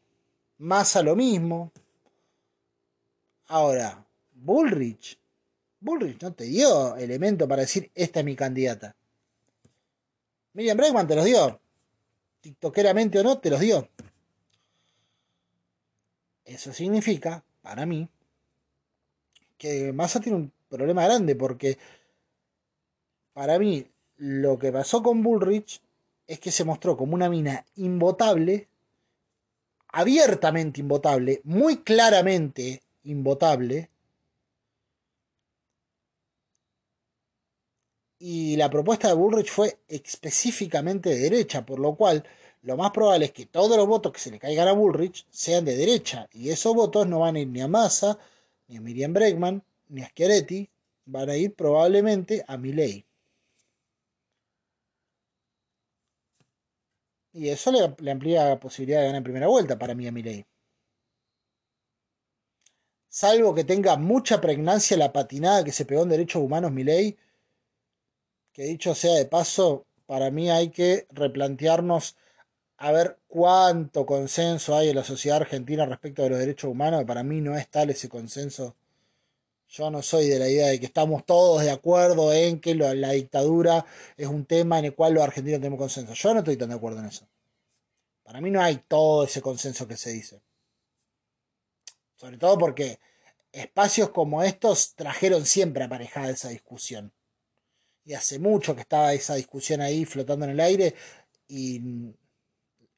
Más 0.59 0.97
a 0.97 1.03
lo 1.03 1.17
mismo. 1.17 1.71
Ahora, 3.49 4.05
Bullrich. 4.35 5.19
Bullrich 5.87 6.21
no 6.21 6.35
te 6.35 6.45
dio 6.45 6.97
elemento 6.97 7.47
para 7.47 7.63
decir 7.63 7.93
esta 7.95 8.19
es 8.19 8.27
mi 8.27 8.35
candidata. 8.35 8.97
Miriam 10.53 10.77
Bregman 10.77 11.07
te 11.07 11.15
los 11.15 11.25
dio. 11.25 11.61
TikTokeramente 12.41 13.21
o 13.21 13.23
no, 13.23 13.39
te 13.39 13.51
los 13.51 13.61
dio. 13.61 13.89
Eso 16.45 16.73
significa, 16.73 17.45
para 17.63 17.87
mí, 17.87 18.09
que 19.57 19.93
Massa 19.93 20.21
tiene 20.21 20.39
un 20.39 20.53
problema 20.69 21.05
grande 21.05 21.37
porque 21.37 21.79
para 23.33 23.59
mí 23.59 23.87
lo 24.17 24.59
que 24.59 24.73
pasó 24.73 25.05
con 25.05 25.23
Bullrich 25.23 25.81
es 26.27 26.41
que 26.41 26.51
se 26.51 26.65
mostró 26.65 26.97
como 26.97 27.15
una 27.15 27.31
mina 27.31 27.65
invotable, 27.77 28.67
abiertamente 29.89 30.81
invotable, 30.81 31.41
muy 31.45 31.79
claramente 31.79 32.83
invotable, 33.05 33.89
y 38.19 38.57
la 38.57 38.71
propuesta 38.71 39.09
de 39.09 39.15
Bullrich 39.15 39.51
fue 39.51 39.79
específicamente 39.89 41.11
de 41.11 41.19
derecha, 41.19 41.67
por 41.67 41.79
lo 41.79 41.95
cual 41.95 42.25
lo 42.63 42.77
más 42.77 42.91
probable 42.91 43.27
es 43.27 43.33
que 43.33 43.47
todos 43.47 43.77
los 43.77 43.87
votos 43.87 44.13
que 44.13 44.21
se 44.21 44.31
le 44.31 44.39
caigan 44.39 44.69
a 44.69 44.73
Bullrich 44.73 45.27
sean 45.31 45.65
de 45.65 45.77
derecha, 45.77 46.29
y 46.33 46.51
esos 46.51 46.75
votos 46.75 47.07
no 47.07 47.21
van 47.21 47.37
a 47.37 47.41
ir 47.41 47.49
ni 47.49 47.61
a 47.61 47.69
Massa, 47.69 48.19
ni 48.69 48.77
a 48.77 48.81
Miriam 48.81 49.13
Bregman, 49.13 49.63
ni 49.89 50.03
a 50.03 50.09
Schiaretti, 50.09 50.69
van 51.07 51.31
a 51.31 51.37
ir 51.37 51.55
probablemente 51.55 52.45
a 52.49 52.57
Milley. 52.57 53.05
Y 57.33 57.51
eso 57.51 57.71
le, 57.71 58.11
amplía 58.11 58.49
la 58.49 58.59
posibilidad 58.59 59.01
de 59.01 59.07
ganar 59.07 59.19
en 59.19 59.25
primera 59.25 59.47
vuelta 59.47 59.79
para 59.79 59.95
mí 59.95 60.07
a 60.07 60.13
Milley. 60.13 60.47
Salvo 63.09 63.55
que 63.55 63.65
tenga 63.65 63.97
mucha 63.97 64.41
pregnancia 64.41 64.97
la 64.97 65.13
patinada 65.13 65.63
que 65.63 65.73
se 65.73 65.85
pegó 65.85 66.03
en 66.03 66.09
derechos 66.09 66.43
humanos 66.43 66.73
Milley, 66.73 67.17
que 68.57 68.63
dicho 68.63 68.95
sea 68.95 69.13
de 69.17 69.27
paso, 69.27 69.85
para 70.07 70.31
mí 70.31 70.49
hay 70.49 70.71
que 70.71 71.07
replantearnos 71.11 72.17
a 72.79 72.91
ver 72.91 73.19
cuánto 73.29 74.07
consenso 74.07 74.75
hay 74.75 74.89
en 74.89 74.97
la 74.97 75.05
sociedad 75.05 75.43
argentina 75.43 75.85
respecto 75.85 76.23
de 76.23 76.31
los 76.31 76.39
derechos 76.39 76.71
humanos, 76.71 77.05
para 77.05 77.23
mí 77.23 77.43
no 77.43 77.55
es 77.55 77.69
tal 77.69 77.91
ese 77.91 78.09
consenso. 78.09 78.75
Yo 79.69 79.91
no 79.91 80.01
soy 80.01 80.29
de 80.29 80.39
la 80.39 80.49
idea 80.49 80.69
de 80.69 80.81
que 80.81 80.87
estamos 80.87 81.27
todos 81.27 81.61
de 81.65 81.71
acuerdo 81.71 82.33
en 82.33 82.59
que 82.59 82.75
la 82.75 83.11
dictadura 83.11 83.85
es 84.17 84.27
un 84.27 84.47
tema 84.47 84.79
en 84.79 84.87
el 84.87 84.95
cual 84.95 85.13
los 85.13 85.25
argentinos 85.25 85.61
tenemos 85.61 85.79
consenso. 85.79 86.15
Yo 86.15 86.33
no 86.33 86.39
estoy 86.39 86.57
tan 86.57 86.71
de 86.71 86.77
acuerdo 86.77 87.01
en 87.01 87.07
eso. 87.07 87.29
Para 88.23 88.41
mí 88.41 88.51
no 88.51 88.63
hay 88.63 88.77
todo 88.89 89.25
ese 89.25 89.43
consenso 89.43 89.87
que 89.87 89.99
se 89.99 90.13
dice. 90.13 90.41
Sobre 92.15 92.39
todo 92.39 92.57
porque 92.57 93.01
espacios 93.53 94.09
como 94.09 94.43
estos 94.43 94.95
trajeron 94.95 95.45
siempre 95.45 95.85
aparejada 95.85 96.31
esa 96.31 96.49
discusión 96.49 97.13
y 98.07 98.15
hace 98.15 98.39
mucho 98.39 98.75
que 98.75 98.83
estaba 98.83 99.13
esa 99.13 99.35
discusión 99.35 99.81
ahí 99.81 100.05
flotando 100.05 100.45
en 100.45 100.53
el 100.53 100.61
aire 100.61 100.95
y 101.49 101.81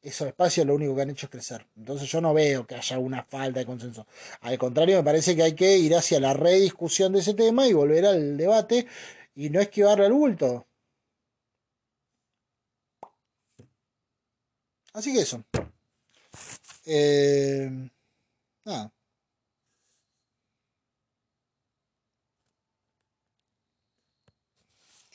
esos 0.02 0.28
espacios 0.28 0.66
lo 0.66 0.74
único 0.74 0.94
que 0.94 1.02
han 1.02 1.10
hecho 1.10 1.26
es 1.26 1.30
crecer. 1.30 1.66
Entonces 1.76 2.08
yo 2.10 2.20
no 2.20 2.34
veo 2.34 2.66
que 2.66 2.74
haya 2.76 2.98
una 2.98 3.24
falta 3.24 3.60
de 3.60 3.66
consenso. 3.66 4.06
Al 4.42 4.58
contrario, 4.58 4.98
me 4.98 5.04
parece 5.04 5.34
que 5.34 5.42
hay 5.42 5.54
que 5.54 5.78
ir 5.78 5.94
hacia 5.96 6.20
la 6.20 6.34
rediscusión 6.34 7.12
de 7.12 7.20
ese 7.20 7.34
tema 7.34 7.66
y 7.66 7.72
volver 7.72 8.06
al 8.06 8.36
debate 8.36 8.86
y 9.34 9.50
no 9.50 9.60
esquivarle 9.60 10.06
al 10.06 10.12
bulto. 10.12 10.66
Así 14.92 15.12
que 15.14 15.20
eso. 15.20 15.42
Eh, 16.86 17.70
nada. 18.64 18.92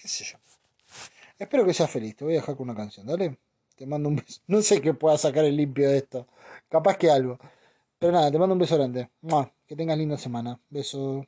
Qué 0.03 0.09
sé 0.09 0.25
yo. 0.25 0.37
Espero 1.39 1.65
que 1.65 1.73
seas 1.73 1.89
feliz. 1.89 2.13
Te 2.17 2.25
voy 2.25 2.33
a 2.33 2.41
dejar 2.41 2.57
con 2.57 2.69
una 2.69 2.75
canción, 2.75 3.07
dale. 3.07 3.37
Te 3.77 3.85
mando 3.85 4.09
un 4.09 4.17
beso. 4.17 4.41
No 4.47 4.61
sé 4.61 4.81
qué 4.81 4.93
pueda 4.93 5.17
sacar 5.17 5.45
el 5.45 5.55
limpio 5.55 5.89
de 5.89 5.97
esto. 5.97 6.27
Capaz 6.67 6.97
que 6.97 7.09
algo. 7.09 7.39
Pero 7.99 8.11
nada, 8.11 8.29
te 8.29 8.37
mando 8.37 8.51
un 8.51 8.59
beso 8.59 8.75
grande. 8.75 9.09
Que 9.65 9.77
tengas 9.77 9.97
linda 9.97 10.17
semana. 10.17 10.59
Beso. 10.69 11.25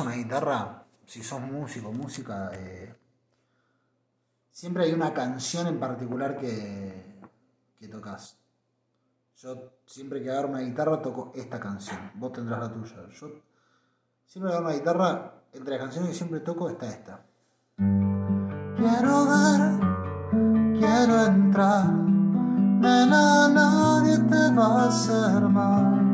Una 0.00 0.14
guitarra, 0.14 0.84
si 1.06 1.22
sos 1.22 1.40
músico, 1.40 1.92
música, 1.92 2.50
eh, 2.54 2.94
siempre 4.50 4.84
hay 4.84 4.92
una 4.92 5.12
canción 5.12 5.66
en 5.66 5.78
particular 5.78 6.36
que, 6.38 7.20
que 7.78 7.88
tocas. 7.88 8.38
Yo 9.36 9.72
siempre 9.86 10.22
que 10.22 10.30
agarro 10.30 10.48
una 10.48 10.60
guitarra 10.60 11.02
toco 11.02 11.32
esta 11.34 11.60
canción, 11.60 12.12
vos 12.14 12.32
tendrás 12.32 12.60
la 12.60 12.72
tuya. 12.72 13.08
Yo 13.08 13.28
siempre 14.24 14.50
que 14.50 14.56
agarro 14.56 14.66
una 14.66 14.74
guitarra, 14.74 15.34
entre 15.52 15.72
las 15.72 15.80
canciones 15.80 16.10
que 16.10 16.16
siempre 16.16 16.40
toco 16.40 16.70
está 16.70 16.88
esta. 16.88 17.24
Quiero 17.76 19.26
ver, 19.26 19.80
quiero 20.78 21.26
entrar, 21.26 21.92
nena, 21.92 23.48
nadie 23.48 24.18
te 24.18 24.54
va 24.54 24.84
a 24.84 24.88
hacer 24.88 25.42
mal, 25.42 26.04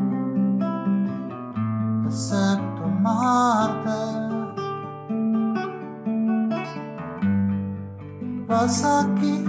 Vas 8.47 8.83
aquí, 8.83 9.43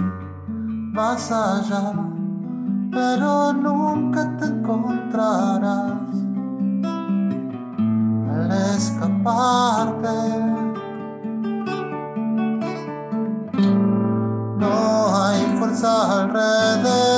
vas 0.93 1.31
allá, 1.31 1.93
pero 2.91 3.53
nunca 3.53 4.35
te 4.37 4.45
encontrarás. 4.45 5.93
Al 8.31 8.51
escaparte. 8.75 10.17
No 14.57 15.15
hay 15.15 15.41
fuerza 15.59 16.21
alrededor, 16.21 17.12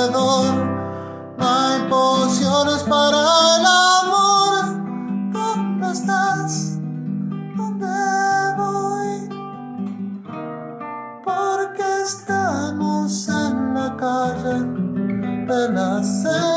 de 16.06 16.55